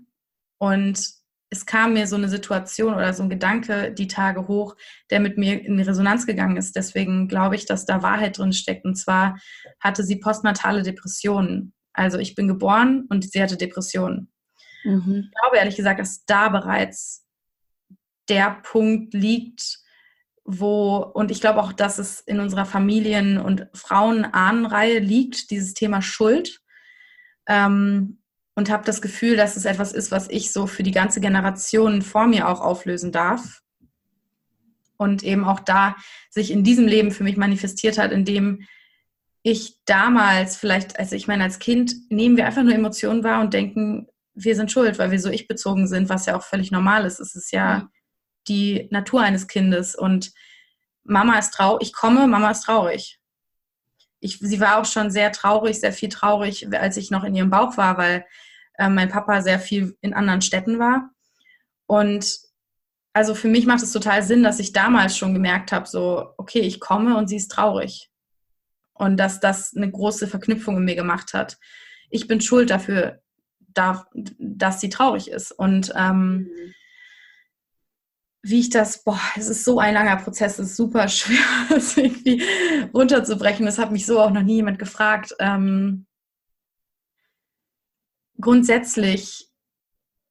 Und 0.58 1.17
es 1.50 1.64
kam 1.64 1.94
mir 1.94 2.06
so 2.06 2.16
eine 2.16 2.28
Situation 2.28 2.94
oder 2.94 3.12
so 3.14 3.22
ein 3.22 3.30
Gedanke 3.30 3.92
die 3.92 4.08
Tage 4.08 4.48
hoch, 4.48 4.76
der 5.10 5.20
mit 5.20 5.38
mir 5.38 5.62
in 5.62 5.80
Resonanz 5.80 6.26
gegangen 6.26 6.56
ist. 6.56 6.76
Deswegen 6.76 7.28
glaube 7.28 7.56
ich, 7.56 7.64
dass 7.64 7.86
da 7.86 8.02
Wahrheit 8.02 8.38
drin 8.38 8.52
steckt. 8.52 8.84
Und 8.84 8.96
zwar 8.96 9.38
hatte 9.80 10.04
sie 10.04 10.16
postnatale 10.16 10.82
Depressionen. 10.82 11.72
Also 11.94 12.18
ich 12.18 12.34
bin 12.34 12.48
geboren 12.48 13.06
und 13.08 13.30
sie 13.30 13.42
hatte 13.42 13.56
Depressionen. 13.56 14.30
Mhm. 14.84 15.30
Ich 15.30 15.40
glaube 15.40 15.56
ehrlich 15.56 15.76
gesagt, 15.76 16.00
dass 16.00 16.24
da 16.26 16.48
bereits 16.50 17.26
der 18.28 18.58
Punkt 18.62 19.14
liegt, 19.14 19.78
wo, 20.44 20.96
und 20.96 21.30
ich 21.30 21.40
glaube 21.40 21.62
auch, 21.62 21.72
dass 21.72 21.98
es 21.98 22.20
in 22.20 22.40
unserer 22.40 22.66
Familien- 22.66 23.38
und 23.38 23.66
Frauenahnenreihe 23.74 24.98
liegt, 24.98 25.50
dieses 25.50 25.74
Thema 25.74 26.02
Schuld. 26.02 26.60
Ähm, 27.46 28.17
und 28.58 28.70
habe 28.70 28.84
das 28.84 29.00
Gefühl, 29.00 29.36
dass 29.36 29.54
es 29.54 29.66
etwas 29.66 29.92
ist, 29.92 30.10
was 30.10 30.28
ich 30.28 30.52
so 30.52 30.66
für 30.66 30.82
die 30.82 30.90
ganze 30.90 31.20
Generation 31.20 32.02
vor 32.02 32.26
mir 32.26 32.48
auch 32.48 32.60
auflösen 32.60 33.12
darf. 33.12 33.62
Und 34.96 35.22
eben 35.22 35.44
auch 35.44 35.60
da 35.60 35.94
sich 36.28 36.50
in 36.50 36.64
diesem 36.64 36.88
Leben 36.88 37.12
für 37.12 37.22
mich 37.22 37.36
manifestiert 37.36 37.98
hat, 37.98 38.10
indem 38.10 38.66
ich 39.44 39.76
damals 39.84 40.56
vielleicht, 40.56 40.98
also 40.98 41.14
ich 41.14 41.28
meine, 41.28 41.44
als 41.44 41.60
Kind 41.60 41.94
nehmen 42.10 42.36
wir 42.36 42.46
einfach 42.46 42.64
nur 42.64 42.74
Emotionen 42.74 43.22
wahr 43.22 43.42
und 43.42 43.54
denken, 43.54 44.08
wir 44.34 44.56
sind 44.56 44.72
schuld, 44.72 44.98
weil 44.98 45.12
wir 45.12 45.20
so 45.20 45.30
ich-bezogen 45.30 45.86
sind, 45.86 46.08
was 46.08 46.26
ja 46.26 46.36
auch 46.36 46.42
völlig 46.42 46.72
normal 46.72 47.04
ist. 47.04 47.20
Es 47.20 47.36
ist 47.36 47.52
ja 47.52 47.88
die 48.48 48.88
Natur 48.90 49.22
eines 49.22 49.46
Kindes 49.46 49.94
und 49.94 50.32
Mama 51.04 51.38
ist 51.38 51.54
traurig, 51.54 51.86
ich 51.86 51.92
komme, 51.92 52.26
Mama 52.26 52.50
ist 52.50 52.64
traurig. 52.64 53.20
Ich, 54.18 54.40
sie 54.40 54.58
war 54.58 54.80
auch 54.80 54.84
schon 54.84 55.12
sehr 55.12 55.30
traurig, 55.30 55.78
sehr 55.78 55.92
viel 55.92 56.08
traurig, 56.08 56.66
als 56.76 56.96
ich 56.96 57.12
noch 57.12 57.22
in 57.22 57.36
ihrem 57.36 57.50
Bauch 57.50 57.76
war, 57.76 57.96
weil 57.98 58.26
äh, 58.78 58.88
mein 58.88 59.08
Papa 59.08 59.42
sehr 59.42 59.60
viel 59.60 59.96
in 60.00 60.14
anderen 60.14 60.40
Städten 60.40 60.78
war. 60.78 61.10
Und 61.86 62.38
also 63.12 63.34
für 63.34 63.48
mich 63.48 63.66
macht 63.66 63.82
es 63.82 63.92
total 63.92 64.22
Sinn, 64.22 64.42
dass 64.42 64.60
ich 64.60 64.72
damals 64.72 65.16
schon 65.16 65.34
gemerkt 65.34 65.72
habe, 65.72 65.86
so, 65.86 66.34
okay, 66.36 66.60
ich 66.60 66.80
komme 66.80 67.16
und 67.16 67.28
sie 67.28 67.36
ist 67.36 67.50
traurig. 67.50 68.10
Und 68.94 69.16
dass 69.16 69.40
das 69.40 69.74
eine 69.76 69.90
große 69.90 70.28
Verknüpfung 70.28 70.76
in 70.76 70.84
mir 70.84 70.96
gemacht 70.96 71.32
hat. 71.34 71.58
Ich 72.10 72.26
bin 72.26 72.40
schuld 72.40 72.70
dafür, 72.70 73.20
dass 73.74 74.80
sie 74.80 74.88
traurig 74.88 75.30
ist. 75.30 75.52
Und 75.52 75.92
ähm, 75.96 76.32
mhm. 76.36 76.74
wie 78.42 78.60
ich 78.60 78.70
das, 78.70 79.04
boah, 79.04 79.20
es 79.36 79.48
ist 79.48 79.64
so 79.64 79.78
ein 79.78 79.94
langer 79.94 80.16
Prozess, 80.16 80.58
es 80.58 80.70
ist 80.70 80.76
super 80.76 81.08
schwer, 81.08 81.38
das 81.70 81.96
irgendwie 81.96 82.42
runterzubrechen. 82.92 83.66
Das 83.66 83.78
hat 83.78 83.92
mich 83.92 84.04
so 84.06 84.20
auch 84.20 84.30
noch 84.30 84.42
nie 84.42 84.56
jemand 84.56 84.78
gefragt. 84.78 85.34
Ähm, 85.38 86.07
grundsätzlich 88.40 89.48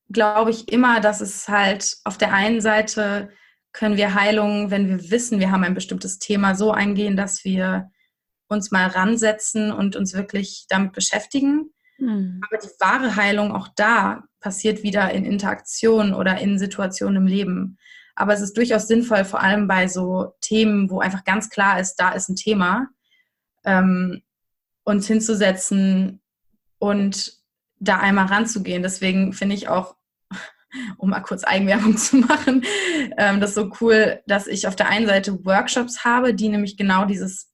glaube 0.10 0.52
ich 0.52 0.72
immer, 0.72 1.00
dass 1.02 1.22
es 1.22 1.48
halt 1.48 1.98
auf 2.04 2.18
der 2.18 2.34
einen 2.34 2.62
Seite 2.62 3.30
können 3.74 3.98
wir 3.98 4.16
Heilung, 4.16 4.72
wenn 4.72 4.88
wir 4.88 5.12
wissen, 5.12 5.40
wir 5.40 5.52
haben 5.52 5.64
ein 5.64 5.76
bestimmtes 5.76 6.18
Thema, 6.18 6.56
so 6.56 6.72
eingehen, 6.72 7.16
dass 7.16 7.44
wir 7.44 7.92
uns 8.48 8.72
mal 8.72 8.88
ransetzen 8.88 9.72
und 9.72 9.96
uns 9.96 10.14
wirklich 10.14 10.66
damit 10.70 10.94
beschäftigen. 10.94 11.74
Mhm. 12.00 12.42
Aber 12.48 12.58
die 12.58 12.70
wahre 12.80 13.16
Heilung 13.16 13.52
auch 13.52 13.68
da 13.76 14.24
passiert 14.40 14.84
wieder 14.84 15.12
in 15.12 15.26
Interaktion 15.26 16.14
oder 16.14 16.40
in 16.40 16.58
Situationen 16.58 17.18
im 17.18 17.28
Leben. 17.28 17.78
Aber 18.16 18.34
es 18.34 18.42
ist 18.42 18.58
durchaus 18.58 18.88
sinnvoll, 18.88 19.26
vor 19.26 19.42
allem 19.42 19.68
bei 19.68 19.88
so 19.88 20.34
Themen, 20.42 20.90
wo 20.90 21.00
einfach 21.00 21.24
ganz 21.24 21.50
klar 21.50 21.80
ist, 21.80 21.96
da 21.98 22.14
ist 22.14 22.30
ein 22.30 22.36
Thema, 22.36 22.88
ähm, 23.64 24.24
uns 24.84 25.06
hinzusetzen 25.06 26.22
und 26.80 27.37
da 27.80 28.00
einmal 28.00 28.26
ranzugehen. 28.26 28.84
Deswegen 28.84 29.34
finde 29.34 29.56
ich 29.56 29.68
auch, 29.68 29.96
um 30.98 31.10
mal 31.10 31.22
kurz 31.22 31.44
Eigenwerbung 31.44 31.98
zu 31.98 32.18
machen, 32.18 32.64
ähm, 33.18 33.40
das 33.40 33.54
so 33.54 33.72
cool, 33.82 34.22
dass 34.28 34.48
ich 34.48 34.68
auf 34.68 34.76
der 34.76 34.90
einen 34.90 35.08
Seite 35.08 35.46
Workshops 35.46 36.04
habe, 36.04 36.34
die 36.34 36.50
nämlich 36.50 36.78
genau 36.78 37.06
dieses, 37.06 37.52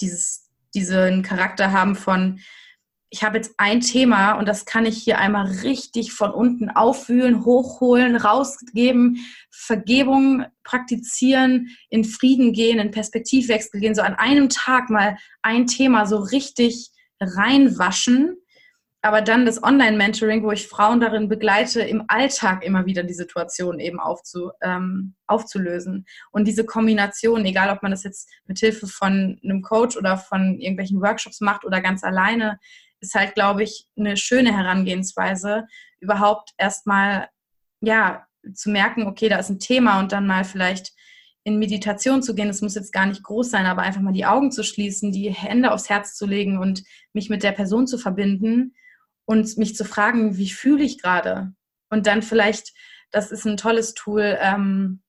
dieses, 0.00 0.50
diesen 0.74 1.22
Charakter 1.22 1.72
haben 1.72 1.94
von, 1.94 2.40
ich 3.12 3.22
habe 3.22 3.36
jetzt 3.36 3.52
ein 3.58 3.82
Thema 3.82 4.32
und 4.32 4.48
das 4.48 4.64
kann 4.64 4.86
ich 4.86 4.96
hier 4.96 5.18
einmal 5.18 5.46
richtig 5.46 6.14
von 6.14 6.30
unten 6.30 6.70
aufwühlen, 6.70 7.44
hochholen, 7.44 8.16
rausgeben, 8.16 9.18
Vergebung 9.50 10.46
praktizieren, 10.64 11.68
in 11.90 12.04
Frieden 12.04 12.54
gehen, 12.54 12.78
in 12.78 12.90
Perspektivwechsel 12.90 13.80
gehen, 13.80 13.94
so 13.94 14.00
an 14.00 14.14
einem 14.14 14.48
Tag 14.48 14.88
mal 14.88 15.18
ein 15.42 15.66
Thema 15.66 16.06
so 16.06 16.16
richtig 16.16 16.90
reinwaschen 17.20 18.41
aber 19.04 19.20
dann 19.20 19.44
das 19.44 19.60
Online-Mentoring, 19.60 20.44
wo 20.44 20.52
ich 20.52 20.68
Frauen 20.68 21.00
darin 21.00 21.28
begleite, 21.28 21.82
im 21.82 22.04
Alltag 22.06 22.64
immer 22.64 22.86
wieder 22.86 23.02
die 23.02 23.14
Situation 23.14 23.80
eben 23.80 23.98
aufzu, 23.98 24.52
ähm, 24.62 25.16
aufzulösen. 25.26 26.06
Und 26.30 26.46
diese 26.46 26.64
Kombination, 26.64 27.44
egal 27.44 27.70
ob 27.70 27.82
man 27.82 27.90
das 27.90 28.04
jetzt 28.04 28.30
mit 28.46 28.60
Hilfe 28.60 28.86
von 28.86 29.40
einem 29.42 29.62
Coach 29.62 29.96
oder 29.96 30.16
von 30.16 30.60
irgendwelchen 30.60 31.00
Workshops 31.02 31.40
macht 31.40 31.64
oder 31.64 31.80
ganz 31.80 32.04
alleine, 32.04 32.60
ist 33.00 33.16
halt, 33.16 33.34
glaube 33.34 33.64
ich, 33.64 33.88
eine 33.98 34.16
schöne 34.16 34.56
Herangehensweise, 34.56 35.66
überhaupt 35.98 36.50
erstmal, 36.56 37.28
ja, 37.80 38.24
zu 38.54 38.70
merken, 38.70 39.08
okay, 39.08 39.28
da 39.28 39.38
ist 39.38 39.50
ein 39.50 39.58
Thema 39.58 39.98
und 39.98 40.12
dann 40.12 40.28
mal 40.28 40.44
vielleicht 40.44 40.92
in 41.42 41.58
Meditation 41.58 42.22
zu 42.22 42.36
gehen, 42.36 42.46
das 42.46 42.60
muss 42.60 42.76
jetzt 42.76 42.92
gar 42.92 43.06
nicht 43.06 43.24
groß 43.24 43.50
sein, 43.50 43.66
aber 43.66 43.82
einfach 43.82 44.00
mal 44.00 44.12
die 44.12 44.26
Augen 44.26 44.52
zu 44.52 44.62
schließen, 44.62 45.10
die 45.10 45.30
Hände 45.30 45.72
aufs 45.72 45.88
Herz 45.88 46.14
zu 46.14 46.24
legen 46.24 46.58
und 46.58 46.84
mich 47.12 47.30
mit 47.30 47.42
der 47.42 47.50
Person 47.50 47.88
zu 47.88 47.98
verbinden 47.98 48.74
und 49.24 49.56
mich 49.58 49.76
zu 49.76 49.84
fragen, 49.84 50.36
wie 50.36 50.50
fühle 50.50 50.84
ich 50.84 51.00
gerade? 51.00 51.52
Und 51.90 52.06
dann 52.06 52.22
vielleicht, 52.22 52.72
das 53.10 53.30
ist 53.30 53.46
ein 53.46 53.56
tolles 53.56 53.94
Tool, 53.94 54.38
ähm, 54.40 55.02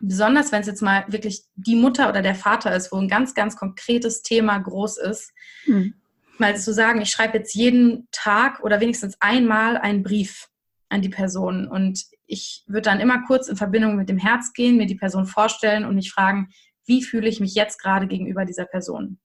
besonders 0.00 0.52
wenn 0.52 0.60
es 0.60 0.66
jetzt 0.66 0.82
mal 0.82 1.04
wirklich 1.08 1.44
die 1.54 1.76
Mutter 1.76 2.08
oder 2.08 2.22
der 2.22 2.34
Vater 2.34 2.74
ist, 2.74 2.92
wo 2.92 2.96
ein 2.96 3.08
ganz, 3.08 3.34
ganz 3.34 3.56
konkretes 3.56 4.22
Thema 4.22 4.58
groß 4.58 4.98
ist, 4.98 5.32
hm. 5.64 5.94
mal 6.38 6.56
zu 6.56 6.72
sagen, 6.72 7.00
ich 7.00 7.10
schreibe 7.10 7.38
jetzt 7.38 7.54
jeden 7.54 8.08
Tag 8.10 8.60
oder 8.62 8.80
wenigstens 8.80 9.16
einmal 9.20 9.76
einen 9.76 10.02
Brief 10.02 10.48
an 10.88 11.02
die 11.02 11.08
Person 11.08 11.68
und 11.68 12.04
ich 12.26 12.64
würde 12.66 12.82
dann 12.82 13.00
immer 13.00 13.24
kurz 13.26 13.48
in 13.48 13.56
Verbindung 13.56 13.96
mit 13.96 14.08
dem 14.08 14.18
Herz 14.18 14.52
gehen, 14.52 14.76
mir 14.76 14.86
die 14.86 14.94
Person 14.94 15.26
vorstellen 15.26 15.84
und 15.84 15.96
mich 15.96 16.12
fragen, 16.12 16.48
wie 16.86 17.02
fühle 17.02 17.28
ich 17.28 17.40
mich 17.40 17.54
jetzt 17.54 17.80
gerade 17.80 18.06
gegenüber 18.06 18.44
dieser 18.44 18.64
Person? 18.64 19.18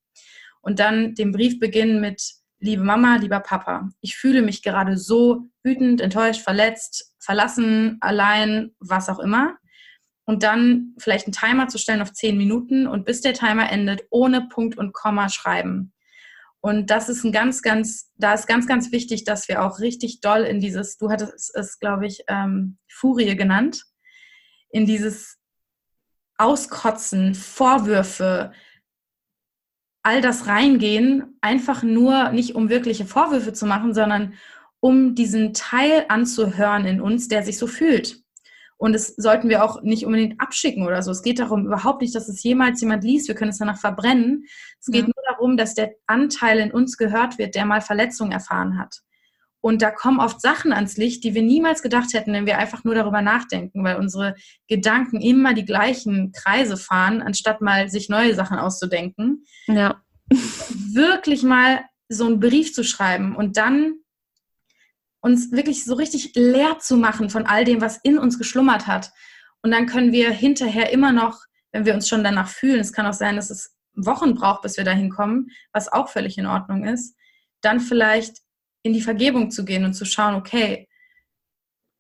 Und 0.62 0.80
dann 0.80 1.14
den 1.14 1.32
Brief 1.32 1.60
beginnen 1.60 2.02
mit, 2.02 2.22
liebe 2.66 2.84
Mama, 2.84 3.18
lieber 3.18 3.40
Papa, 3.40 3.90
ich 4.02 4.18
fühle 4.18 4.42
mich 4.42 4.64
gerade 4.64 4.98
so 4.98 5.48
wütend, 5.64 6.02
enttäuscht, 6.02 6.42
verletzt, 6.42 7.14
verlassen, 7.20 7.98
allein, 8.02 8.72
was 8.80 9.08
auch 9.08 9.20
immer. 9.20 9.56
Und 10.26 10.42
dann 10.42 10.96
vielleicht 10.98 11.28
einen 11.28 11.34
Timer 11.34 11.68
zu 11.68 11.78
stellen 11.78 12.02
auf 12.02 12.12
zehn 12.12 12.38
Minuten 12.38 12.88
und 12.88 13.06
bis 13.06 13.22
der 13.22 13.34
Timer 13.34 13.72
endet, 13.72 14.06
ohne 14.10 14.48
Punkt 14.48 14.78
und 14.78 14.94
Komma 14.94 15.30
schreiben. 15.30 15.94
Und 16.60 16.90
das 16.90 17.10
ist 17.10 17.24
ein 17.24 17.32
ganz, 17.32 17.62
ganz, 17.62 18.12
da 18.16 18.34
ist 18.34 18.48
ganz, 18.48 18.66
ganz 18.66 18.92
wichtig, 18.92 19.24
dass 19.24 19.48
wir 19.48 19.64
auch 19.64 19.80
richtig 19.80 20.22
doll 20.22 20.42
in 20.42 20.60
dieses, 20.60 20.98
du 20.98 21.12
hattest 21.12 21.56
es, 21.56 21.78
glaube 21.80 22.08
ich, 22.08 22.24
ähm, 22.28 22.80
Furie 22.92 23.36
genannt, 23.36 23.84
in 24.72 24.88
dieses 24.88 25.38
Auskotzen, 26.40 27.36
Vorwürfe, 27.36 28.52
all 30.06 30.22
das 30.22 30.46
reingehen, 30.46 31.36
einfach 31.42 31.82
nur 31.82 32.30
nicht 32.30 32.54
um 32.54 32.70
wirkliche 32.70 33.06
Vorwürfe 33.06 33.54
zu 33.54 33.66
machen, 33.66 33.96
sondern 33.96 34.34
um 34.80 35.16
diesen 35.16 35.54
Teil 35.54 36.06
anzuhören 36.10 36.86
in 36.86 37.02
uns, 37.02 37.28
der 37.28 37.42
sich 37.42 37.58
so 37.58 37.66
fühlt. 37.66 38.22
Und 38.78 38.94
das 38.94 39.16
sollten 39.16 39.50
wir 39.50 39.64
auch 39.64 39.82
nicht 39.82 40.06
unbedingt 40.06 40.40
abschicken 40.40 40.86
oder 40.86 41.02
so. 41.02 41.10
Es 41.10 41.24
geht 41.24 41.40
darum 41.40 41.66
überhaupt 41.66 42.02
nicht, 42.02 42.14
dass 42.14 42.30
es 42.30 42.44
jemals 42.44 42.82
jemand 42.82 43.04
liest. 43.04 43.28
Wir 43.28 43.34
können 43.34 43.50
es 43.50 43.58
danach 43.58 43.80
verbrennen. 43.80 44.46
Es 44.80 44.88
geht 44.88 45.08
ja. 45.08 45.08
nur 45.08 45.24
darum, 45.28 45.58
dass 45.58 45.74
der 45.74 45.96
Anteil 46.06 46.60
in 46.60 46.72
uns 46.72 46.98
gehört 46.98 47.40
wird, 47.40 47.56
der 47.56 47.66
mal 47.66 47.82
Verletzungen 47.82 48.32
erfahren 48.32 48.78
hat. 48.78 49.02
Und 49.66 49.82
da 49.82 49.90
kommen 49.90 50.20
oft 50.20 50.42
Sachen 50.42 50.74
ans 50.74 50.96
Licht, 50.96 51.24
die 51.24 51.34
wir 51.34 51.42
niemals 51.42 51.82
gedacht 51.82 52.14
hätten, 52.14 52.34
wenn 52.34 52.46
wir 52.46 52.60
einfach 52.60 52.84
nur 52.84 52.94
darüber 52.94 53.24
nachdenken, 53.24 53.84
weil 53.84 53.96
unsere 53.96 54.36
Gedanken 54.68 55.20
immer 55.20 55.56
die 55.56 55.66
gleichen 55.66 56.32
Kreise 56.34 56.78
fahren, 56.78 57.24
anstatt 57.24 57.62
mal 57.62 57.90
sich 57.90 58.08
neue 58.08 58.36
Sachen 58.36 58.60
auszudenken. 58.60 59.44
Ja. 59.66 60.04
Wirklich 60.30 61.42
mal 61.42 61.84
so 62.10 62.28
einen 62.28 62.40
Brief 62.40 62.76
zu 62.76 62.84
schreiben 62.84 63.36
und 63.36 63.58
dann 63.58 63.96
uns 65.20 65.52
wirklich 65.52 65.84
so 65.84 65.96
richtig 65.96 66.34
leer 66.36 66.78
zu 66.78 66.96
machen 66.96 67.32
von 67.32 67.48
all 67.48 67.66
dem, 67.66 67.82
was 67.82 67.98
in 68.04 68.20
uns 68.20 68.38
geschlummert 68.38 68.86
hat. 68.86 69.14
Und 69.64 69.72
dann 69.72 69.88
können 69.88 70.12
wir 70.12 70.30
hinterher 70.30 70.94
immer 70.94 71.12
noch, 71.12 71.40
wenn 71.72 71.88
wir 71.88 71.96
uns 71.96 72.08
schon 72.08 72.24
danach 72.24 72.50
fühlen, 72.50 72.82
es 72.82 72.94
kann 72.94 73.08
auch 73.08 73.14
sein, 73.14 73.36
dass 73.36 73.50
es 73.50 73.76
Wochen 73.96 74.36
braucht, 74.36 74.62
bis 74.62 74.78
wir 74.78 74.84
dahin 74.84 75.10
kommen, 75.10 75.48
was 75.74 75.92
auch 75.92 76.10
völlig 76.10 76.38
in 76.38 76.46
Ordnung 76.46 76.86
ist, 76.86 77.16
dann 77.62 77.80
vielleicht 77.80 78.45
in 78.86 78.94
die 78.94 79.02
Vergebung 79.02 79.50
zu 79.50 79.66
gehen 79.66 79.84
und 79.84 79.96
zu 79.96 80.06
schauen, 80.06 80.36
okay, 80.36 80.88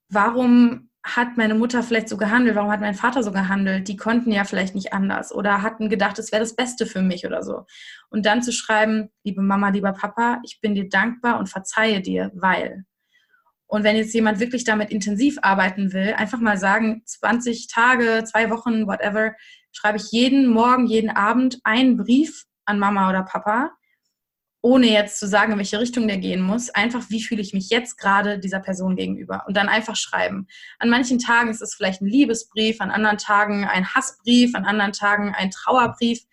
warum 0.08 0.92
hat 1.04 1.36
meine 1.36 1.56
Mutter 1.56 1.82
vielleicht 1.82 2.08
so 2.08 2.16
gehandelt, 2.16 2.56
warum 2.56 2.72
hat 2.72 2.80
mein 2.80 2.94
Vater 2.94 3.24
so 3.24 3.32
gehandelt? 3.32 3.88
Die 3.88 3.96
konnten 3.96 4.32
ja 4.32 4.44
vielleicht 4.44 4.76
nicht 4.76 4.94
anders 4.94 5.34
oder 5.34 5.64
hatten 5.64 5.90
gedacht, 5.90 6.20
es 6.20 6.32
wäre 6.32 6.42
das 6.42 6.56
Beste 6.56 6.86
für 6.86 7.02
mich 7.02 7.26
oder 7.26 7.42
so. 7.42 7.66
Und 8.10 8.28
dann 8.28 8.44
zu 8.44 8.52
schreiben, 8.52 9.10
liebe 9.24 9.42
Mama, 9.42 9.70
lieber 9.70 9.94
Papa, 9.94 10.40
ich 10.44 10.62
bin 10.62 10.76
dir 10.76 10.88
dankbar 10.88 11.40
und 11.40 11.50
verzeihe 11.50 12.02
dir, 12.02 12.32
weil. 12.36 12.86
Und 13.66 13.84
wenn 13.84 13.96
jetzt 13.96 14.14
jemand 14.14 14.40
wirklich 14.40 14.64
damit 14.64 14.92
intensiv 14.92 15.40
arbeiten 15.42 15.92
will, 15.92 16.14
einfach 16.14 16.40
mal 16.40 16.58
sagen, 16.58 17.02
20 17.06 17.68
Tage, 17.68 18.24
zwei 18.26 18.52
Wochen, 18.52 18.86
whatever, 18.86 19.34
schreibe 19.72 19.98
ich 19.98 20.12
jeden 20.12 20.46
Morgen, 20.48 20.86
jeden 20.86 21.10
Abend 21.10 21.60
einen 21.64 21.98
Brief 21.98 22.46
an 22.66 22.78
Mama 22.78 23.10
oder 23.10 23.24
Papa 23.24 23.72
ohne 24.66 24.92
jetzt 24.92 25.20
zu 25.20 25.28
sagen, 25.28 25.52
in 25.52 25.60
welche 25.60 25.80
Richtung 25.80 26.08
der 26.08 26.18
gehen 26.18 26.42
muss, 26.42 26.72
einfach, 26.72 27.12
wie 27.12 27.22
fühle 27.22 27.40
ich 27.40 27.54
mich 27.54 27.70
jetzt 27.70 28.00
gerade 28.00 28.40
dieser 28.40 28.60
Person 28.60 28.96
gegenüber 28.96 29.44
und 29.48 29.56
dann 29.56 29.70
einfach 29.70 29.96
schreiben. 29.96 30.48
An 30.80 30.90
manchen 30.90 31.20
Tagen 31.20 31.52
ist 31.52 31.62
es 31.62 31.76
vielleicht 31.76 32.02
ein 32.02 32.08
Liebesbrief, 32.08 32.82
an 32.82 32.90
anderen 32.90 33.20
Tagen 33.20 33.66
ein 33.66 33.94
Hassbrief, 33.94 34.56
an 34.56 34.66
anderen 34.66 34.92
Tagen 34.92 35.36
ein 35.36 35.52
Trauerbrief, 35.52 36.24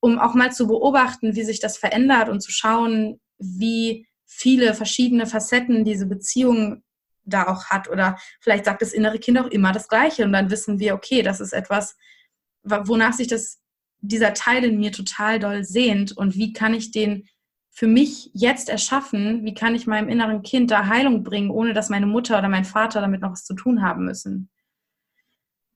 um 0.00 0.18
auch 0.18 0.32
mal 0.32 0.52
zu 0.52 0.68
beobachten, 0.68 1.36
wie 1.36 1.42
sich 1.42 1.60
das 1.60 1.76
verändert 1.76 2.30
und 2.30 2.40
zu 2.40 2.50
schauen, 2.50 3.20
wie 3.36 4.08
viele 4.24 4.72
verschiedene 4.72 5.26
Facetten 5.26 5.84
diese 5.84 6.06
Beziehung 6.06 6.82
da 7.24 7.46
auch 7.46 7.66
hat 7.66 7.90
oder 7.90 8.16
vielleicht 8.40 8.64
sagt 8.64 8.80
das 8.80 8.94
innere 8.94 9.18
Kind 9.18 9.38
auch 9.38 9.48
immer 9.48 9.72
das 9.72 9.88
Gleiche 9.88 10.24
und 10.24 10.32
dann 10.32 10.50
wissen 10.50 10.78
wir, 10.78 10.94
okay, 10.94 11.20
das 11.20 11.40
ist 11.40 11.52
etwas, 11.52 11.94
wonach 12.62 13.12
sich 13.12 13.28
das 13.28 13.60
dieser 14.00 14.32
Teil 14.32 14.64
in 14.64 14.78
mir 14.78 14.92
total 14.92 15.38
doll 15.38 15.62
sehnt 15.62 16.16
und 16.16 16.36
wie 16.36 16.54
kann 16.54 16.72
ich 16.72 16.90
den 16.90 17.28
für 17.76 17.86
mich 17.86 18.30
jetzt 18.32 18.70
erschaffen, 18.70 19.44
wie 19.44 19.52
kann 19.52 19.74
ich 19.74 19.86
meinem 19.86 20.08
inneren 20.08 20.42
Kind 20.42 20.70
da 20.70 20.86
Heilung 20.86 21.22
bringen, 21.22 21.50
ohne 21.50 21.74
dass 21.74 21.90
meine 21.90 22.06
Mutter 22.06 22.38
oder 22.38 22.48
mein 22.48 22.64
Vater 22.64 23.02
damit 23.02 23.20
noch 23.20 23.32
was 23.32 23.44
zu 23.44 23.52
tun 23.52 23.82
haben 23.82 24.06
müssen. 24.06 24.48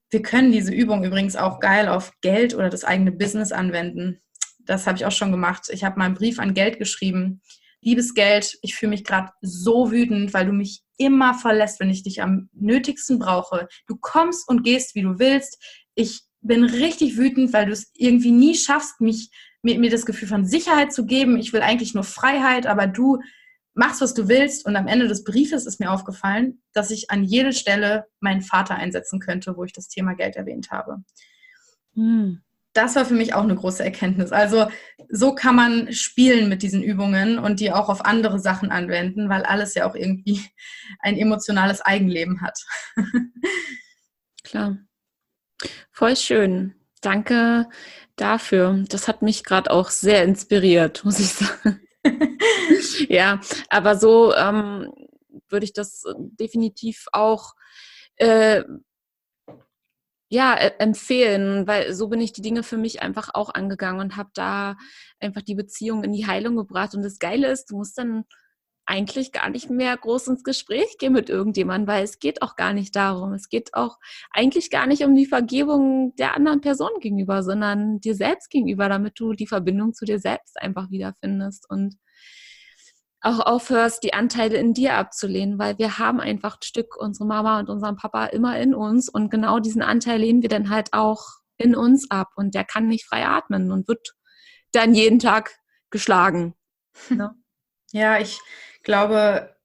Wir 0.09 0.23
können 0.23 0.51
diese 0.51 0.73
Übung 0.73 1.03
übrigens 1.03 1.35
auch 1.35 1.59
geil 1.59 1.87
auf 1.87 2.11
Geld 2.21 2.55
oder 2.55 2.69
das 2.69 2.83
eigene 2.83 3.11
Business 3.11 3.51
anwenden. 3.51 4.19
Das 4.65 4.87
habe 4.87 4.97
ich 4.97 5.05
auch 5.05 5.11
schon 5.11 5.31
gemacht. 5.31 5.69
Ich 5.71 5.83
habe 5.83 5.99
mal 5.99 6.05
einen 6.05 6.15
Brief 6.15 6.39
an 6.39 6.55
Geld 6.55 6.79
geschrieben. 6.79 7.39
Liebes 7.81 8.15
Geld, 8.15 8.57
ich 8.63 8.73
fühle 8.73 8.89
mich 8.89 9.03
gerade 9.03 9.31
so 9.41 9.91
wütend, 9.91 10.33
weil 10.33 10.47
du 10.47 10.53
mich 10.53 10.81
immer 10.97 11.35
verlässt, 11.35 11.79
wenn 11.79 11.91
ich 11.91 12.01
dich 12.01 12.23
am 12.23 12.49
nötigsten 12.51 13.19
brauche. 13.19 13.67
Du 13.85 13.95
kommst 13.95 14.49
und 14.49 14.63
gehst, 14.63 14.95
wie 14.95 15.03
du 15.03 15.19
willst. 15.19 15.63
Ich 15.93 16.23
bin 16.41 16.63
richtig 16.63 17.17
wütend, 17.17 17.53
weil 17.53 17.67
du 17.67 17.71
es 17.71 17.91
irgendwie 17.95 18.31
nie 18.31 18.55
schaffst, 18.55 19.01
mich 19.01 19.29
mir, 19.61 19.79
mir 19.79 19.89
das 19.89 20.05
Gefühl 20.05 20.27
von 20.27 20.45
Sicherheit 20.45 20.93
zu 20.93 21.05
geben. 21.05 21.37
Ich 21.37 21.53
will 21.53 21.61
eigentlich 21.61 21.93
nur 21.93 22.03
Freiheit, 22.03 22.67
aber 22.67 22.87
du 22.87 23.19
machst, 23.73 24.01
was 24.01 24.13
du 24.13 24.27
willst. 24.27 24.65
Und 24.65 24.75
am 24.75 24.87
Ende 24.87 25.07
des 25.07 25.23
Briefes 25.23 25.65
ist 25.65 25.79
mir 25.79 25.91
aufgefallen, 25.91 26.61
dass 26.73 26.91
ich 26.91 27.09
an 27.09 27.23
jede 27.23 27.53
Stelle 27.53 28.05
meinen 28.19 28.41
Vater 28.41 28.75
einsetzen 28.75 29.19
könnte, 29.19 29.55
wo 29.55 29.63
ich 29.63 29.73
das 29.73 29.87
Thema 29.87 30.13
Geld 30.13 30.35
erwähnt 30.35 30.71
habe. 30.71 31.03
Hm. 31.93 32.41
Das 32.73 32.95
war 32.95 33.03
für 33.03 33.15
mich 33.15 33.33
auch 33.33 33.43
eine 33.43 33.55
große 33.55 33.83
Erkenntnis. 33.83 34.31
Also 34.31 34.67
so 35.09 35.35
kann 35.35 35.57
man 35.57 35.91
spielen 35.91 36.47
mit 36.47 36.63
diesen 36.63 36.81
Übungen 36.81 37.37
und 37.37 37.59
die 37.59 37.71
auch 37.71 37.89
auf 37.89 38.05
andere 38.05 38.39
Sachen 38.39 38.71
anwenden, 38.71 39.27
weil 39.27 39.43
alles 39.43 39.73
ja 39.73 39.89
auch 39.89 39.95
irgendwie 39.95 40.41
ein 40.99 41.17
emotionales 41.17 41.81
Eigenleben 41.81 42.41
hat. 42.41 42.57
Klar. 44.43 44.77
Voll 45.91 46.15
schön. 46.15 46.75
Danke 47.01 47.67
dafür. 48.15 48.83
Das 48.89 49.07
hat 49.07 49.21
mich 49.21 49.43
gerade 49.43 49.71
auch 49.71 49.89
sehr 49.89 50.23
inspiriert, 50.23 51.03
muss 51.03 51.19
ich 51.19 51.29
sagen. 51.33 51.81
ja, 53.09 53.39
aber 53.69 53.95
so 53.95 54.33
ähm, 54.33 54.91
würde 55.49 55.65
ich 55.65 55.73
das 55.73 56.03
definitiv 56.17 57.07
auch 57.11 57.53
äh, 58.15 58.63
ja, 60.29 60.55
e, 60.57 60.71
empfehlen, 60.79 61.67
weil 61.67 61.93
so 61.93 62.07
bin 62.07 62.21
ich 62.21 62.31
die 62.31 62.41
Dinge 62.41 62.63
für 62.63 62.77
mich 62.77 63.01
einfach 63.01 63.31
auch 63.33 63.53
angegangen 63.53 63.99
und 63.99 64.15
habe 64.15 64.29
da 64.33 64.77
einfach 65.19 65.41
die 65.41 65.55
Beziehung 65.55 66.03
in 66.03 66.13
die 66.13 66.25
Heilung 66.25 66.55
gebracht. 66.55 66.95
Und 66.95 67.03
das 67.03 67.19
Geile 67.19 67.51
ist, 67.51 67.65
du 67.69 67.75
musst 67.75 67.97
dann 67.97 68.23
eigentlich 68.91 69.31
gar 69.31 69.49
nicht 69.49 69.69
mehr 69.69 69.95
groß 69.95 70.27
ins 70.27 70.43
Gespräch 70.43 70.97
gehen 70.99 71.13
mit 71.13 71.29
irgendjemandem, 71.29 71.87
weil 71.87 72.03
es 72.03 72.19
geht 72.19 72.41
auch 72.41 72.57
gar 72.57 72.73
nicht 72.73 72.93
darum. 72.93 73.31
Es 73.31 73.47
geht 73.47 73.73
auch 73.73 73.97
eigentlich 74.31 74.69
gar 74.69 74.85
nicht 74.85 75.05
um 75.05 75.15
die 75.15 75.25
Vergebung 75.25 76.13
der 76.17 76.35
anderen 76.35 76.59
Person 76.59 76.89
gegenüber, 76.99 77.41
sondern 77.41 78.01
dir 78.01 78.15
selbst 78.15 78.49
gegenüber, 78.49 78.89
damit 78.89 79.17
du 79.17 79.31
die 79.31 79.47
Verbindung 79.47 79.93
zu 79.93 80.03
dir 80.03 80.19
selbst 80.19 80.61
einfach 80.61 80.91
wiederfindest 80.91 81.69
und 81.69 81.95
auch 83.21 83.39
aufhörst, 83.39 84.03
die 84.03 84.13
Anteile 84.13 84.57
in 84.57 84.73
dir 84.73 84.95
abzulehnen, 84.95 85.57
weil 85.57 85.77
wir 85.77 85.97
haben 85.97 86.19
einfach 86.19 86.55
ein 86.55 86.63
Stück 86.63 86.97
unsere 86.99 87.25
Mama 87.25 87.59
und 87.59 87.69
unseren 87.69 87.95
Papa 87.95 88.25
immer 88.25 88.59
in 88.59 88.75
uns 88.75 89.07
und 89.07 89.29
genau 89.29 89.59
diesen 89.59 89.83
Anteil 89.83 90.19
lehnen 90.19 90.41
wir 90.41 90.49
dann 90.49 90.69
halt 90.69 90.89
auch 90.91 91.23
in 91.57 91.75
uns 91.75 92.11
ab 92.11 92.31
und 92.35 92.55
der 92.55 92.65
kann 92.65 92.87
nicht 92.87 93.05
frei 93.05 93.25
atmen 93.25 93.71
und 93.71 93.87
wird 93.87 94.15
dann 94.73 94.93
jeden 94.93 95.19
Tag 95.19 95.55
geschlagen. 95.91 96.55
Ne? 97.09 97.33
Ja, 97.93 98.19
ich 98.19 98.39
glaube, 98.83 99.55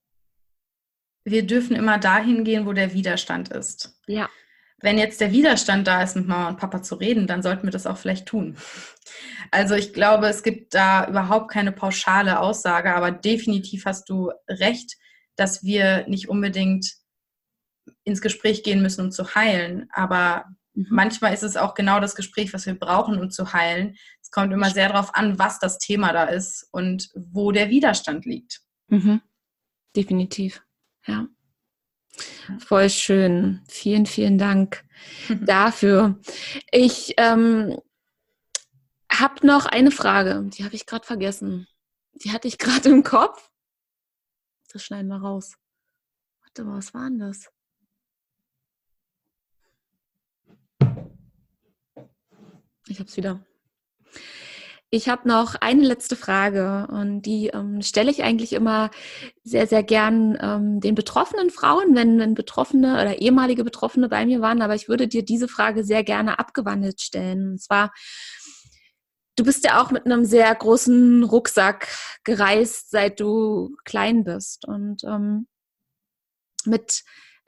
wir 1.24 1.46
dürfen 1.46 1.76
immer 1.76 1.98
dahin 1.98 2.44
gehen, 2.44 2.66
wo 2.66 2.72
der 2.72 2.94
Widerstand 2.94 3.48
ist. 3.48 3.98
Ja. 4.06 4.28
Wenn 4.80 4.98
jetzt 4.98 5.20
der 5.20 5.32
Widerstand 5.32 5.86
da 5.86 6.02
ist, 6.02 6.16
mit 6.16 6.28
Mama 6.28 6.48
und 6.48 6.58
Papa 6.58 6.82
zu 6.82 6.96
reden, 6.96 7.26
dann 7.26 7.42
sollten 7.42 7.64
wir 7.64 7.70
das 7.70 7.86
auch 7.86 7.96
vielleicht 7.96 8.26
tun. 8.26 8.56
Also 9.50 9.74
ich 9.74 9.92
glaube, 9.92 10.28
es 10.28 10.42
gibt 10.42 10.74
da 10.74 11.08
überhaupt 11.08 11.50
keine 11.50 11.72
pauschale 11.72 12.40
Aussage, 12.40 12.94
aber 12.94 13.10
definitiv 13.10 13.86
hast 13.86 14.08
du 14.08 14.30
recht, 14.48 14.96
dass 15.34 15.64
wir 15.64 16.06
nicht 16.08 16.28
unbedingt 16.28 16.94
ins 18.04 18.20
Gespräch 18.20 18.62
gehen 18.62 18.82
müssen, 18.82 19.06
um 19.06 19.10
zu 19.10 19.34
heilen. 19.34 19.88
Aber 19.92 20.44
mhm. 20.74 20.86
manchmal 20.90 21.34
ist 21.34 21.42
es 21.42 21.56
auch 21.56 21.74
genau 21.74 22.00
das 22.00 22.14
Gespräch, 22.14 22.52
was 22.52 22.66
wir 22.66 22.78
brauchen, 22.78 23.18
um 23.18 23.30
zu 23.30 23.52
heilen. 23.52 23.96
Es 24.22 24.30
kommt 24.30 24.52
immer 24.52 24.70
sehr 24.70 24.88
darauf 24.88 25.14
an, 25.14 25.38
was 25.38 25.58
das 25.58 25.78
Thema 25.78 26.12
da 26.12 26.24
ist 26.24 26.68
und 26.70 27.08
wo 27.14 27.50
der 27.50 27.70
Widerstand 27.70 28.24
liegt. 28.26 28.60
Mhm. 28.88 29.20
Definitiv, 29.94 30.62
ja. 31.06 31.28
Voll 32.58 32.88
schön. 32.90 33.62
Vielen, 33.68 34.06
vielen 34.06 34.38
Dank 34.38 34.84
dafür. 35.40 36.18
Ich 36.70 37.14
ähm, 37.16 37.76
habe 39.10 39.46
noch 39.46 39.66
eine 39.66 39.90
Frage, 39.90 40.42
die 40.48 40.64
habe 40.64 40.74
ich 40.74 40.86
gerade 40.86 41.06
vergessen. 41.06 41.66
Die 42.14 42.32
hatte 42.32 42.48
ich 42.48 42.58
gerade 42.58 42.88
im 42.88 43.02
Kopf. 43.02 43.50
Das 44.72 44.84
schneiden 44.84 45.08
wir 45.08 45.16
raus. 45.16 45.56
Warte 46.42 46.64
mal, 46.64 46.78
was 46.78 46.94
war 46.94 47.08
denn 47.08 47.18
das? 47.18 47.50
Ich 52.88 53.00
habe 53.00 53.08
es 53.08 53.16
wieder. 53.16 53.44
Ich 54.90 55.08
habe 55.08 55.26
noch 55.28 55.56
eine 55.56 55.82
letzte 55.82 56.14
Frage 56.14 56.86
und 56.88 57.22
die 57.22 57.48
ähm, 57.48 57.82
stelle 57.82 58.10
ich 58.10 58.22
eigentlich 58.22 58.52
immer 58.52 58.90
sehr, 59.42 59.66
sehr 59.66 59.82
gern 59.82 60.38
ähm, 60.40 60.80
den 60.80 60.94
betroffenen 60.94 61.50
Frauen, 61.50 61.96
wenn, 61.96 62.20
wenn 62.20 62.34
Betroffene 62.34 62.92
oder 62.92 63.18
ehemalige 63.18 63.64
Betroffene 63.64 64.08
bei 64.08 64.24
mir 64.24 64.40
waren. 64.40 64.62
Aber 64.62 64.76
ich 64.76 64.88
würde 64.88 65.08
dir 65.08 65.24
diese 65.24 65.48
Frage 65.48 65.82
sehr 65.82 66.04
gerne 66.04 66.38
abgewandelt 66.38 67.00
stellen. 67.00 67.50
Und 67.52 67.60
zwar, 67.60 67.92
du 69.34 69.42
bist 69.42 69.64
ja 69.64 69.82
auch 69.82 69.90
mit 69.90 70.06
einem 70.06 70.24
sehr 70.24 70.54
großen 70.54 71.24
Rucksack 71.24 71.88
gereist, 72.22 72.90
seit 72.90 73.18
du 73.18 73.74
klein 73.84 74.22
bist. 74.22 74.68
Und 74.68 75.02
ähm, 75.02 75.48
mit 76.64 77.02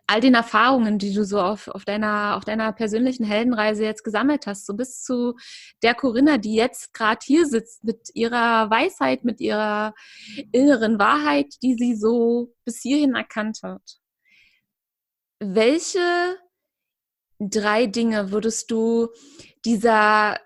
all 0.09 0.23
den 0.23 0.35
Erfahrungen, 0.35 0.99
die 0.99 1.13
du 1.13 1.23
so 1.23 1.39
auf, 1.39 1.69
auf, 1.69 1.85
deiner, 1.85 2.37
auf 2.37 2.45
deiner 2.45 2.73
persönlichen 2.73 3.25
Heldenreise 3.25 3.85
jetzt 3.85 4.03
gesammelt 4.03 4.47
hast, 4.47 4.65
so 4.65 4.75
bis 4.75 5.03
zu 5.03 5.35
der 5.83 5.95
Corinna, 5.95 6.39
die 6.39 6.55
jetzt 6.55 6.95
gerade 6.95 7.21
hier 7.23 7.47
sitzt 7.47 7.85
mit 7.85 8.09
ihrer 8.15 8.71
Weisheit, 8.71 9.25
mit 9.25 9.39
ihrer 9.41 9.95
inneren 10.51 10.99
Wahrheit, 10.99 11.55
die 11.63 11.75
sie 11.75 11.95
so 11.95 12.55
bis 12.65 12.81
hierhin 12.81 13.15
erkannt 13.15 13.61
hat. 13.63 13.83
Welche 15.41 16.39
drei 17.39 17.85
Dinge 17.87 18.33
würdest 18.33 18.71
du 18.71 19.09
dieser 19.67 20.41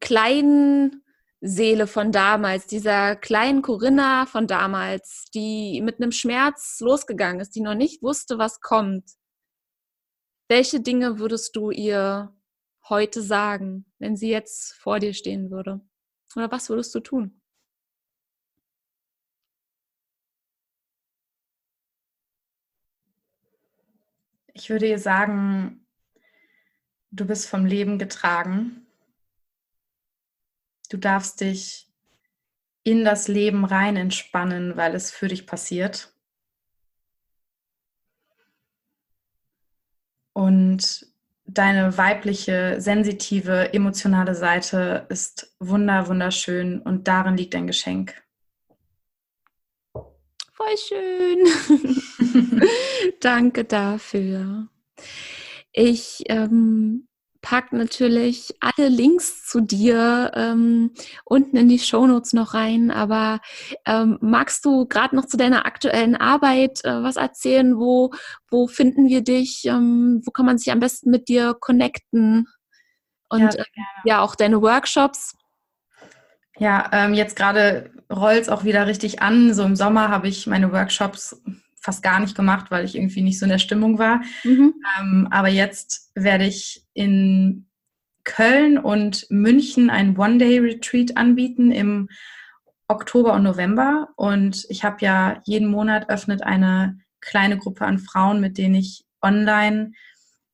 kleinen 0.00 1.02
Seele 1.40 1.86
von 1.86 2.10
damals, 2.10 2.66
dieser 2.66 3.14
kleinen 3.14 3.62
Corinna 3.62 4.26
von 4.26 4.46
damals, 4.48 5.26
die 5.32 5.80
mit 5.82 6.00
einem 6.00 6.10
Schmerz 6.10 6.80
losgegangen 6.80 7.40
ist, 7.40 7.54
die 7.54 7.60
noch 7.60 7.74
nicht 7.74 8.02
wusste, 8.02 8.38
was 8.38 8.60
kommt. 8.60 9.12
Welche 10.48 10.80
Dinge 10.80 11.18
würdest 11.20 11.54
du 11.54 11.70
ihr 11.70 12.34
heute 12.88 13.22
sagen, 13.22 13.86
wenn 13.98 14.16
sie 14.16 14.30
jetzt 14.30 14.74
vor 14.74 14.98
dir 14.98 15.14
stehen 15.14 15.50
würde? 15.50 15.80
Oder 16.34 16.50
was 16.50 16.70
würdest 16.70 16.94
du 16.94 17.00
tun? 17.00 17.40
Ich 24.54 24.70
würde 24.70 24.88
ihr 24.88 24.98
sagen, 24.98 25.86
du 27.12 27.24
bist 27.26 27.48
vom 27.48 27.64
Leben 27.64 27.98
getragen 27.98 28.87
Du 30.88 30.96
darfst 30.96 31.40
dich 31.40 31.88
in 32.82 33.04
das 33.04 33.28
Leben 33.28 33.64
rein 33.64 33.96
entspannen, 33.96 34.76
weil 34.76 34.94
es 34.94 35.10
für 35.10 35.28
dich 35.28 35.46
passiert. 35.46 36.14
Und 40.32 41.06
deine 41.44 41.98
weibliche, 41.98 42.80
sensitive, 42.80 43.72
emotionale 43.72 44.34
Seite 44.34 45.06
ist 45.08 45.54
wunder, 45.58 46.06
wunderschön 46.08 46.80
und 46.80 47.08
darin 47.08 47.36
liegt 47.36 47.54
ein 47.54 47.66
Geschenk. 47.66 48.22
Voll 50.52 50.76
schön. 50.76 51.98
Danke 53.20 53.64
dafür. 53.64 54.68
Ich 55.72 56.24
ähm, 56.26 57.07
pack 57.40 57.72
natürlich 57.72 58.54
alle 58.60 58.88
Links 58.88 59.46
zu 59.46 59.60
dir 59.60 60.32
ähm, 60.34 60.92
unten 61.24 61.56
in 61.56 61.68
die 61.68 61.78
Shownotes 61.78 62.32
noch 62.32 62.54
rein. 62.54 62.90
Aber 62.90 63.40
ähm, 63.86 64.18
magst 64.20 64.64
du 64.64 64.86
gerade 64.86 65.14
noch 65.14 65.26
zu 65.26 65.36
deiner 65.36 65.66
aktuellen 65.66 66.16
Arbeit 66.16 66.84
äh, 66.84 67.02
was 67.02 67.16
erzählen? 67.16 67.76
Wo, 67.76 68.10
wo 68.50 68.66
finden 68.66 69.08
wir 69.08 69.22
dich? 69.22 69.64
Ähm, 69.66 70.20
wo 70.24 70.30
kann 70.30 70.46
man 70.46 70.58
sich 70.58 70.72
am 70.72 70.80
besten 70.80 71.10
mit 71.10 71.28
dir 71.28 71.54
connecten? 71.58 72.46
Und 73.28 73.54
ja, 73.54 73.60
äh, 73.60 73.64
ja 74.04 74.20
auch 74.20 74.34
deine 74.34 74.60
Workshops. 74.62 75.36
Ja, 76.58 76.90
ähm, 76.92 77.14
jetzt 77.14 77.36
gerade 77.36 77.92
rollt 78.12 78.42
es 78.42 78.48
auch 78.48 78.64
wieder 78.64 78.86
richtig 78.86 79.22
an. 79.22 79.54
So 79.54 79.62
im 79.64 79.76
Sommer 79.76 80.08
habe 80.08 80.28
ich 80.28 80.46
meine 80.46 80.72
Workshops 80.72 81.40
fast 81.88 82.02
gar 82.02 82.20
nicht 82.20 82.36
gemacht, 82.36 82.70
weil 82.70 82.84
ich 82.84 82.96
irgendwie 82.96 83.22
nicht 83.22 83.38
so 83.38 83.46
in 83.46 83.50
der 83.50 83.58
Stimmung 83.58 83.98
war. 83.98 84.20
Mhm. 84.44 84.74
Ähm, 85.00 85.26
aber 85.30 85.48
jetzt 85.48 86.10
werde 86.14 86.44
ich 86.44 86.84
in 86.92 87.66
Köln 88.24 88.76
und 88.76 89.26
München 89.30 89.88
ein 89.88 90.18
One-Day-Retreat 90.18 91.16
anbieten 91.16 91.72
im 91.72 92.10
Oktober 92.88 93.32
und 93.32 93.42
November. 93.42 94.08
Und 94.16 94.66
ich 94.68 94.84
habe 94.84 94.98
ja 95.00 95.40
jeden 95.46 95.68
Monat 95.68 96.10
öffnet 96.10 96.42
eine 96.42 96.98
kleine 97.22 97.56
Gruppe 97.56 97.86
an 97.86 97.98
Frauen, 97.98 98.38
mit 98.38 98.58
denen 98.58 98.74
ich 98.74 99.06
online, 99.22 99.92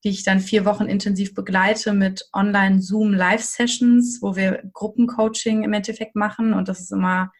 die 0.05 0.11
ich 0.11 0.23
dann 0.23 0.39
vier 0.39 0.65
Wochen 0.65 0.87
intensiv 0.87 1.35
begleite 1.35 1.95
mit 1.95 2.29
Online-Zoom-Live-Sessions, 2.33 4.21
wo 4.23 4.37
wir 4.37 4.63
Gruppencoaching 4.73 5.65
im 5.65 5.73
Endeffekt 5.73 6.15
machen. 6.15 6.53
Und 6.53 6.69
das 6.69 6.79
ist 6.79 6.93
immer 6.93 7.33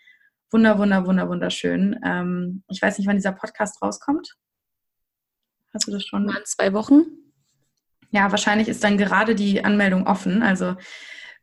wunder, 0.55 0.79
wunder, 0.79 1.05
wunder, 1.05 1.29
wunderschön. 1.29 1.99
Ähm, 2.05 2.63
ich 2.71 2.81
weiß 2.81 2.97
nicht, 2.97 3.09
wann 3.09 3.17
dieser 3.17 3.33
Podcast 3.33 3.83
rauskommt. 3.83 4.37
Hast 5.75 5.89
du 5.89 5.91
das 5.91 6.07
schon? 6.07 6.27
Mal 6.27 6.37
in 6.37 6.45
zwei 6.45 6.73
Wochen. 6.73 7.03
Ja, 8.13 8.31
wahrscheinlich 8.31 8.69
ist 8.69 8.85
dann 8.85 8.97
gerade 8.97 9.35
die 9.35 9.65
Anmeldung 9.65 10.07
offen. 10.07 10.43
Also 10.43 10.77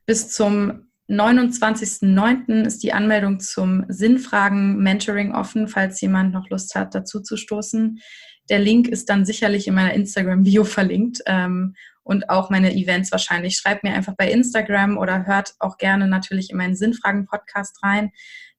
bis 0.06 0.30
zum 0.30 0.88
29.09. 1.10 2.64
ist 2.64 2.82
die 2.82 2.94
Anmeldung 2.94 3.38
zum 3.38 3.84
Sinnfragen-Mentoring 3.88 5.34
offen, 5.34 5.68
falls 5.68 6.00
jemand 6.00 6.32
noch 6.32 6.48
Lust 6.48 6.74
hat, 6.74 6.94
dazu 6.94 7.20
zu 7.20 7.36
stoßen. 7.36 8.00
Der 8.48 8.60
Link 8.60 8.88
ist 8.88 9.10
dann 9.10 9.26
sicherlich 9.26 9.68
in 9.68 9.74
meiner 9.74 9.92
Instagram-Bio 9.92 10.64
verlinkt 10.64 11.20
ähm, 11.26 11.74
und 12.02 12.30
auch 12.30 12.48
meine 12.48 12.74
Events 12.74 13.12
wahrscheinlich. 13.12 13.58
Schreibt 13.58 13.84
mir 13.84 13.92
einfach 13.92 14.14
bei 14.16 14.30
Instagram 14.32 14.96
oder 14.96 15.26
hört 15.26 15.52
auch 15.58 15.76
gerne 15.76 16.08
natürlich 16.08 16.48
in 16.48 16.56
meinen 16.56 16.76
Sinnfragen-Podcast 16.76 17.82
rein. 17.82 18.10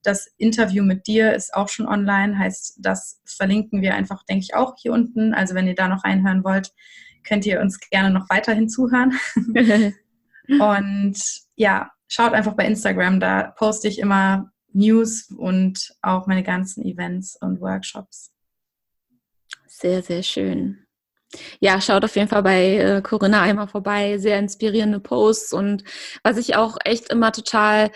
Das 0.03 0.27
Interview 0.37 0.83
mit 0.83 1.07
dir 1.07 1.33
ist 1.33 1.53
auch 1.53 1.69
schon 1.69 1.87
online, 1.87 2.37
heißt, 2.37 2.77
das 2.79 3.21
verlinken 3.25 3.81
wir 3.81 3.95
einfach, 3.95 4.23
denke 4.25 4.43
ich, 4.43 4.55
auch 4.55 4.75
hier 4.77 4.91
unten. 4.91 5.33
Also 5.33 5.55
wenn 5.55 5.67
ihr 5.67 5.75
da 5.75 5.87
noch 5.87 6.03
reinhören 6.03 6.43
wollt, 6.43 6.71
könnt 7.25 7.45
ihr 7.45 7.61
uns 7.61 7.79
gerne 7.79 8.11
noch 8.11 8.29
weiterhin 8.29 8.69
zuhören. 8.69 9.17
und 10.47 11.17
ja, 11.55 11.91
schaut 12.07 12.33
einfach 12.33 12.53
bei 12.53 12.65
Instagram, 12.65 13.19
da 13.19 13.53
poste 13.57 13.87
ich 13.87 13.99
immer 13.99 14.51
News 14.73 15.29
und 15.37 15.95
auch 16.01 16.27
meine 16.27 16.43
ganzen 16.43 16.83
Events 16.83 17.37
und 17.39 17.61
Workshops. 17.61 18.31
Sehr, 19.67 20.01
sehr 20.01 20.23
schön. 20.23 20.85
Ja, 21.59 21.81
schaut 21.81 22.03
auf 22.03 22.15
jeden 22.15 22.27
Fall 22.27 22.43
bei 22.43 22.77
äh, 22.77 23.01
Corinna 23.01 23.41
einmal 23.41 23.67
vorbei. 23.67 24.17
Sehr 24.17 24.37
inspirierende 24.39 24.99
Posts 24.99 25.53
und 25.53 25.83
was 26.23 26.37
ich 26.37 26.55
auch 26.55 26.77
echt 26.83 27.09
immer 27.11 27.31
total 27.31 27.91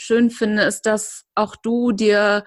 schön 0.00 0.30
finde, 0.30 0.62
ist, 0.62 0.86
dass 0.86 1.24
auch 1.34 1.56
du 1.56 1.92
dir 1.92 2.44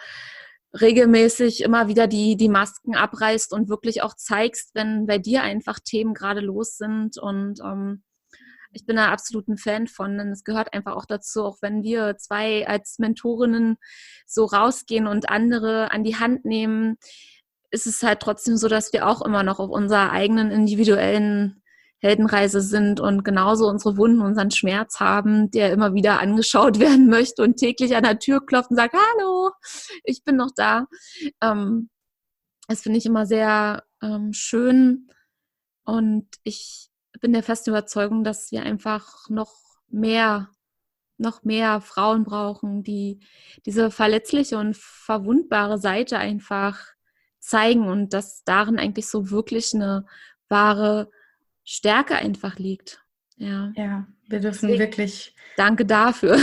regelmäßig 0.79 1.61
immer 1.61 1.87
wieder 1.87 2.07
die, 2.07 2.35
die 2.35 2.49
Masken 2.49 2.95
abreißt 2.95 3.53
und 3.53 3.69
wirklich 3.69 4.01
auch 4.01 4.15
zeigst, 4.15 4.71
wenn 4.73 5.05
bei 5.05 5.19
dir 5.19 5.43
einfach 5.43 5.79
Themen 5.79 6.13
gerade 6.13 6.41
los 6.41 6.77
sind. 6.77 7.17
Und 7.17 7.59
ähm, 7.63 8.03
ich 8.71 8.85
bin 8.85 8.95
da 8.95 9.11
absolut 9.11 9.47
ein 9.47 9.57
Fan 9.57 9.87
von. 9.87 10.17
Denn 10.17 10.31
es 10.31 10.43
gehört 10.43 10.73
einfach 10.73 10.95
auch 10.95 11.05
dazu, 11.05 11.43
auch 11.43 11.57
wenn 11.61 11.83
wir 11.83 12.17
zwei 12.17 12.67
als 12.67 12.97
Mentorinnen 12.97 13.77
so 14.25 14.45
rausgehen 14.45 15.07
und 15.07 15.29
andere 15.29 15.91
an 15.91 16.03
die 16.03 16.15
Hand 16.15 16.45
nehmen, 16.45 16.97
ist 17.69 17.87
es 17.87 18.03
halt 18.03 18.19
trotzdem 18.19 18.57
so, 18.57 18.67
dass 18.67 18.93
wir 18.93 19.07
auch 19.07 19.21
immer 19.23 19.43
noch 19.43 19.59
auf 19.59 19.69
unserer 19.69 20.11
eigenen 20.11 20.51
individuellen 20.51 21.62
Heldenreise 22.03 22.59
sind 22.59 22.99
und 22.99 23.23
genauso 23.23 23.67
unsere 23.67 23.95
Wunden, 23.95 24.21
unseren 24.21 24.51
Schmerz 24.51 24.99
haben, 24.99 25.49
der 25.51 25.71
immer 25.71 25.93
wieder 25.93 26.19
angeschaut 26.19 26.79
werden 26.79 27.07
möchte 27.07 27.41
und 27.41 27.55
täglich 27.55 27.95
an 27.95 28.03
der 28.03 28.19
Tür 28.19 28.45
klopft 28.45 28.71
und 28.71 28.77
sagt, 28.77 28.93
hallo, 28.93 29.51
ich 30.03 30.23
bin 30.23 30.35
noch 30.35 30.51
da. 30.53 30.85
Ähm, 31.41 31.89
das 32.67 32.81
finde 32.81 32.99
ich 32.99 33.05
immer 33.05 33.25
sehr 33.25 33.83
ähm, 34.01 34.33
schön 34.33 35.09
und 35.85 36.27
ich 36.43 36.89
bin 37.21 37.31
der 37.31 37.43
festen 37.43 37.69
Überzeugung, 37.69 38.23
dass 38.25 38.51
wir 38.51 38.63
einfach 38.63 39.29
noch 39.29 39.53
mehr, 39.87 40.49
noch 41.17 41.43
mehr 41.43 41.79
Frauen 41.79 42.25
brauchen, 42.25 42.83
die 42.83 43.19
diese 43.65 43.91
verletzliche 43.91 44.57
und 44.57 44.75
verwundbare 44.75 45.77
Seite 45.77 46.17
einfach 46.17 46.79
zeigen 47.39 47.87
und 47.87 48.13
dass 48.13 48.43
darin 48.43 48.77
eigentlich 48.79 49.07
so 49.07 49.29
wirklich 49.29 49.73
eine 49.73 50.05
wahre 50.49 51.09
Stärke 51.63 52.15
einfach 52.15 52.57
liegt. 52.57 53.03
Ja, 53.37 53.71
ja 53.75 54.07
wir 54.27 54.39
dürfen 54.39 54.67
Deswegen, 54.67 54.79
wirklich. 54.79 55.35
Danke 55.57 55.85
dafür. 55.85 56.37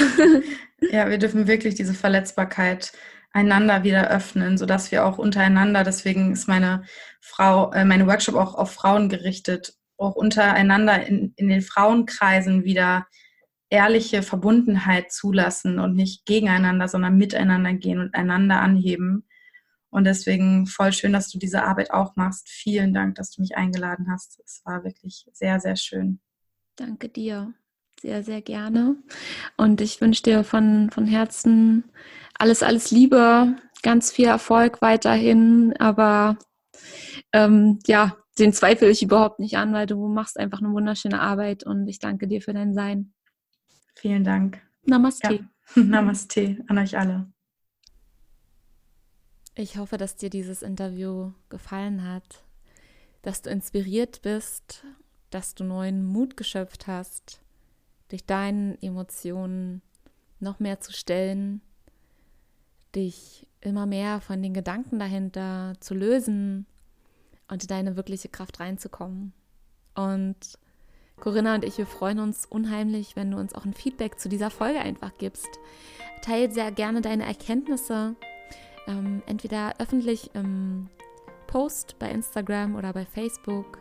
ja, 0.92 1.08
wir 1.08 1.18
dürfen 1.18 1.46
wirklich 1.46 1.74
diese 1.74 1.94
Verletzbarkeit 1.94 2.92
einander 3.32 3.84
wieder 3.84 4.10
öffnen, 4.10 4.58
sodass 4.58 4.90
wir 4.90 5.04
auch 5.04 5.18
untereinander, 5.18 5.84
deswegen 5.84 6.32
ist 6.32 6.48
meine 6.48 6.82
Frau, 7.20 7.72
äh, 7.72 7.84
meine 7.84 8.06
Workshop 8.06 8.34
auch 8.34 8.54
auf 8.54 8.72
Frauen 8.72 9.08
gerichtet, 9.08 9.74
auch 9.98 10.16
untereinander 10.16 11.06
in, 11.06 11.32
in 11.36 11.48
den 11.48 11.62
Frauenkreisen 11.62 12.64
wieder 12.64 13.06
ehrliche 13.68 14.22
Verbundenheit 14.22 15.12
zulassen 15.12 15.78
und 15.78 15.94
nicht 15.94 16.26
gegeneinander, 16.26 16.88
sondern 16.88 17.16
miteinander 17.16 17.72
gehen 17.74 18.00
und 18.00 18.14
einander 18.14 18.60
anheben. 18.60 19.26
Und 19.90 20.04
deswegen 20.04 20.66
voll 20.66 20.92
schön, 20.92 21.12
dass 21.12 21.28
du 21.30 21.38
diese 21.38 21.64
Arbeit 21.64 21.90
auch 21.90 22.16
machst. 22.16 22.48
Vielen 22.48 22.94
Dank, 22.94 23.16
dass 23.16 23.32
du 23.32 23.42
mich 23.42 23.56
eingeladen 23.56 24.06
hast. 24.10 24.40
Es 24.44 24.62
war 24.64 24.84
wirklich 24.84 25.26
sehr, 25.32 25.60
sehr 25.60 25.76
schön. 25.76 26.20
Danke 26.76 27.08
dir. 27.08 27.52
Sehr, 28.00 28.22
sehr 28.22 28.40
gerne. 28.40 28.96
Und 29.56 29.80
ich 29.82 30.00
wünsche 30.00 30.22
dir 30.22 30.42
von, 30.42 30.90
von 30.90 31.04
Herzen 31.04 31.84
alles, 32.38 32.62
alles 32.62 32.90
Liebe, 32.90 33.56
ganz 33.82 34.10
viel 34.10 34.26
Erfolg 34.26 34.80
weiterhin. 34.80 35.74
Aber 35.78 36.38
ähm, 37.32 37.78
ja, 37.86 38.16
den 38.38 38.54
zweifle 38.54 38.88
ich 38.88 39.02
überhaupt 39.02 39.38
nicht 39.38 39.58
an, 39.58 39.74
weil 39.74 39.86
du 39.86 40.08
machst 40.08 40.38
einfach 40.38 40.60
eine 40.60 40.72
wunderschöne 40.72 41.20
Arbeit 41.20 41.64
und 41.64 41.88
ich 41.88 41.98
danke 41.98 42.26
dir 42.26 42.40
für 42.40 42.54
dein 42.54 42.72
Sein. 42.72 43.12
Vielen 43.96 44.24
Dank. 44.24 44.62
Namaste. 44.84 45.34
Ja. 45.34 45.40
Namaste 45.82 46.64
an 46.68 46.78
euch 46.78 46.96
alle. 46.96 47.30
Ich 49.54 49.76
hoffe, 49.76 49.96
dass 49.96 50.16
dir 50.16 50.30
dieses 50.30 50.62
Interview 50.62 51.32
gefallen 51.48 52.04
hat, 52.04 52.44
dass 53.22 53.42
du 53.42 53.50
inspiriert 53.50 54.22
bist, 54.22 54.84
dass 55.30 55.54
du 55.54 55.64
neuen 55.64 56.04
Mut 56.04 56.36
geschöpft 56.36 56.86
hast, 56.86 57.40
dich 58.12 58.26
deinen 58.26 58.80
Emotionen 58.80 59.82
noch 60.38 60.60
mehr 60.60 60.80
zu 60.80 60.92
stellen, 60.92 61.60
dich 62.94 63.46
immer 63.60 63.86
mehr 63.86 64.20
von 64.20 64.42
den 64.42 64.54
Gedanken 64.54 64.98
dahinter 64.98 65.74
zu 65.80 65.94
lösen 65.94 66.66
und 67.48 67.62
in 67.62 67.68
deine 67.68 67.96
wirkliche 67.96 68.28
Kraft 68.28 68.60
reinzukommen. 68.60 69.32
Und 69.94 70.58
Corinna 71.16 71.56
und 71.56 71.64
ich, 71.64 71.76
wir 71.76 71.86
freuen 71.86 72.20
uns 72.20 72.46
unheimlich, 72.46 73.16
wenn 73.16 73.30
du 73.30 73.36
uns 73.36 73.54
auch 73.54 73.66
ein 73.66 73.74
Feedback 73.74 74.18
zu 74.18 74.28
dieser 74.28 74.50
Folge 74.50 74.80
einfach 74.80 75.12
gibst. 75.18 75.48
Teil 76.22 76.50
sehr 76.50 76.72
gerne 76.72 77.02
deine 77.02 77.26
Erkenntnisse 77.26 78.16
ähm, 78.90 79.22
entweder 79.26 79.74
öffentlich 79.78 80.30
im 80.34 80.88
Post 81.46 81.98
bei 81.98 82.10
Instagram 82.10 82.74
oder 82.74 82.92
bei 82.92 83.04
Facebook. 83.04 83.78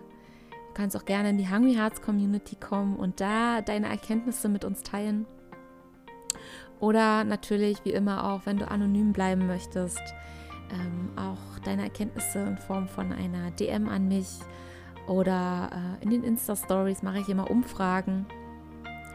Du 0.52 0.74
kannst 0.74 0.96
auch 0.96 1.06
gerne 1.06 1.32
in 1.32 1.38
die 1.38 1.50
Hungry 1.50 1.74
Hearts 1.74 2.02
Community 2.02 2.56
kommen 2.56 2.96
und 2.96 3.20
da 3.20 3.62
deine 3.62 3.90
Erkenntnisse 3.90 4.50
mit 4.50 4.64
uns 4.64 4.84
teilen. 4.84 5.26
Oder 6.80 7.24
natürlich, 7.24 7.84
wie 7.84 7.92
immer 7.92 8.32
auch, 8.32 8.46
wenn 8.46 8.58
du 8.58 8.70
anonym 8.70 9.12
bleiben 9.12 9.48
möchtest, 9.48 10.02
ähm, 10.72 11.10
auch 11.18 11.60
deine 11.66 11.84
Erkenntnisse 11.84 12.40
in 12.40 12.58
Form 12.58 12.88
von 12.88 13.12
einer 13.12 13.52
DM 13.52 13.90
an 13.90 14.08
mich 14.08 14.40
oder 15.08 15.70
äh, 15.74 16.04
in 16.04 16.12
den 16.12 16.24
Insta-Stories 16.24 17.02
mache 17.02 17.20
ich 17.20 17.30
immer 17.30 17.50
Umfragen. 17.50 18.28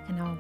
Genau. 0.09 0.37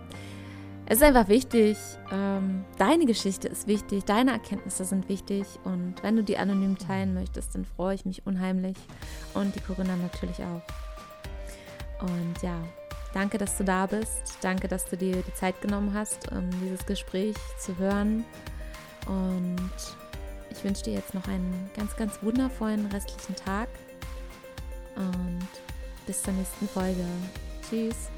Es 0.86 0.98
ist 0.98 1.02
einfach 1.02 1.28
wichtig, 1.28 1.78
ähm, 2.12 2.65
deine 2.77 3.06
Geschichte 3.06 3.48
ist 3.48 3.66
wichtig, 3.66 4.05
deine 4.05 4.32
Erkenntnisse 4.32 4.85
sind 4.85 5.09
wichtig 5.09 5.47
und 5.65 5.94
wenn 6.02 6.16
du 6.16 6.23
die 6.23 6.36
anonym 6.36 6.77
teilen 6.77 7.15
möchtest, 7.15 7.55
dann 7.55 7.65
freue 7.65 7.94
ich 7.94 8.05
mich 8.05 8.27
unheimlich 8.27 8.77
und 9.32 9.55
die 9.55 9.61
Corinna 9.61 9.97
natürlich 9.97 10.40
auch. 10.40 10.62
Und 12.02 12.43
ja, 12.43 12.62
danke, 13.15 13.39
dass 13.39 13.56
du 13.56 13.65
da 13.65 13.86
bist, 13.86 14.36
danke, 14.43 14.69
dass 14.69 14.85
du 14.85 14.98
dir 14.98 15.23
die 15.23 15.35
Zeit 15.35 15.62
genommen 15.62 15.94
hast, 15.94 16.31
um 16.32 16.51
dieses 16.62 16.85
Gespräch 16.85 17.36
zu 17.59 17.78
hören 17.78 18.24
und 19.06 19.70
ich 20.51 20.62
wünsche 20.62 20.85
dir 20.85 20.93
jetzt 20.93 21.15
noch 21.15 21.27
einen 21.28 21.70
ganz, 21.74 21.97
ganz 21.97 22.23
wundervollen 22.23 22.86
restlichen 22.86 23.36
Tag 23.36 23.69
und 24.97 25.48
bis 26.06 26.23
zur 26.23 26.35
nächsten 26.35 26.69
Folge. 26.69 27.05
Tschüss. 27.69 28.14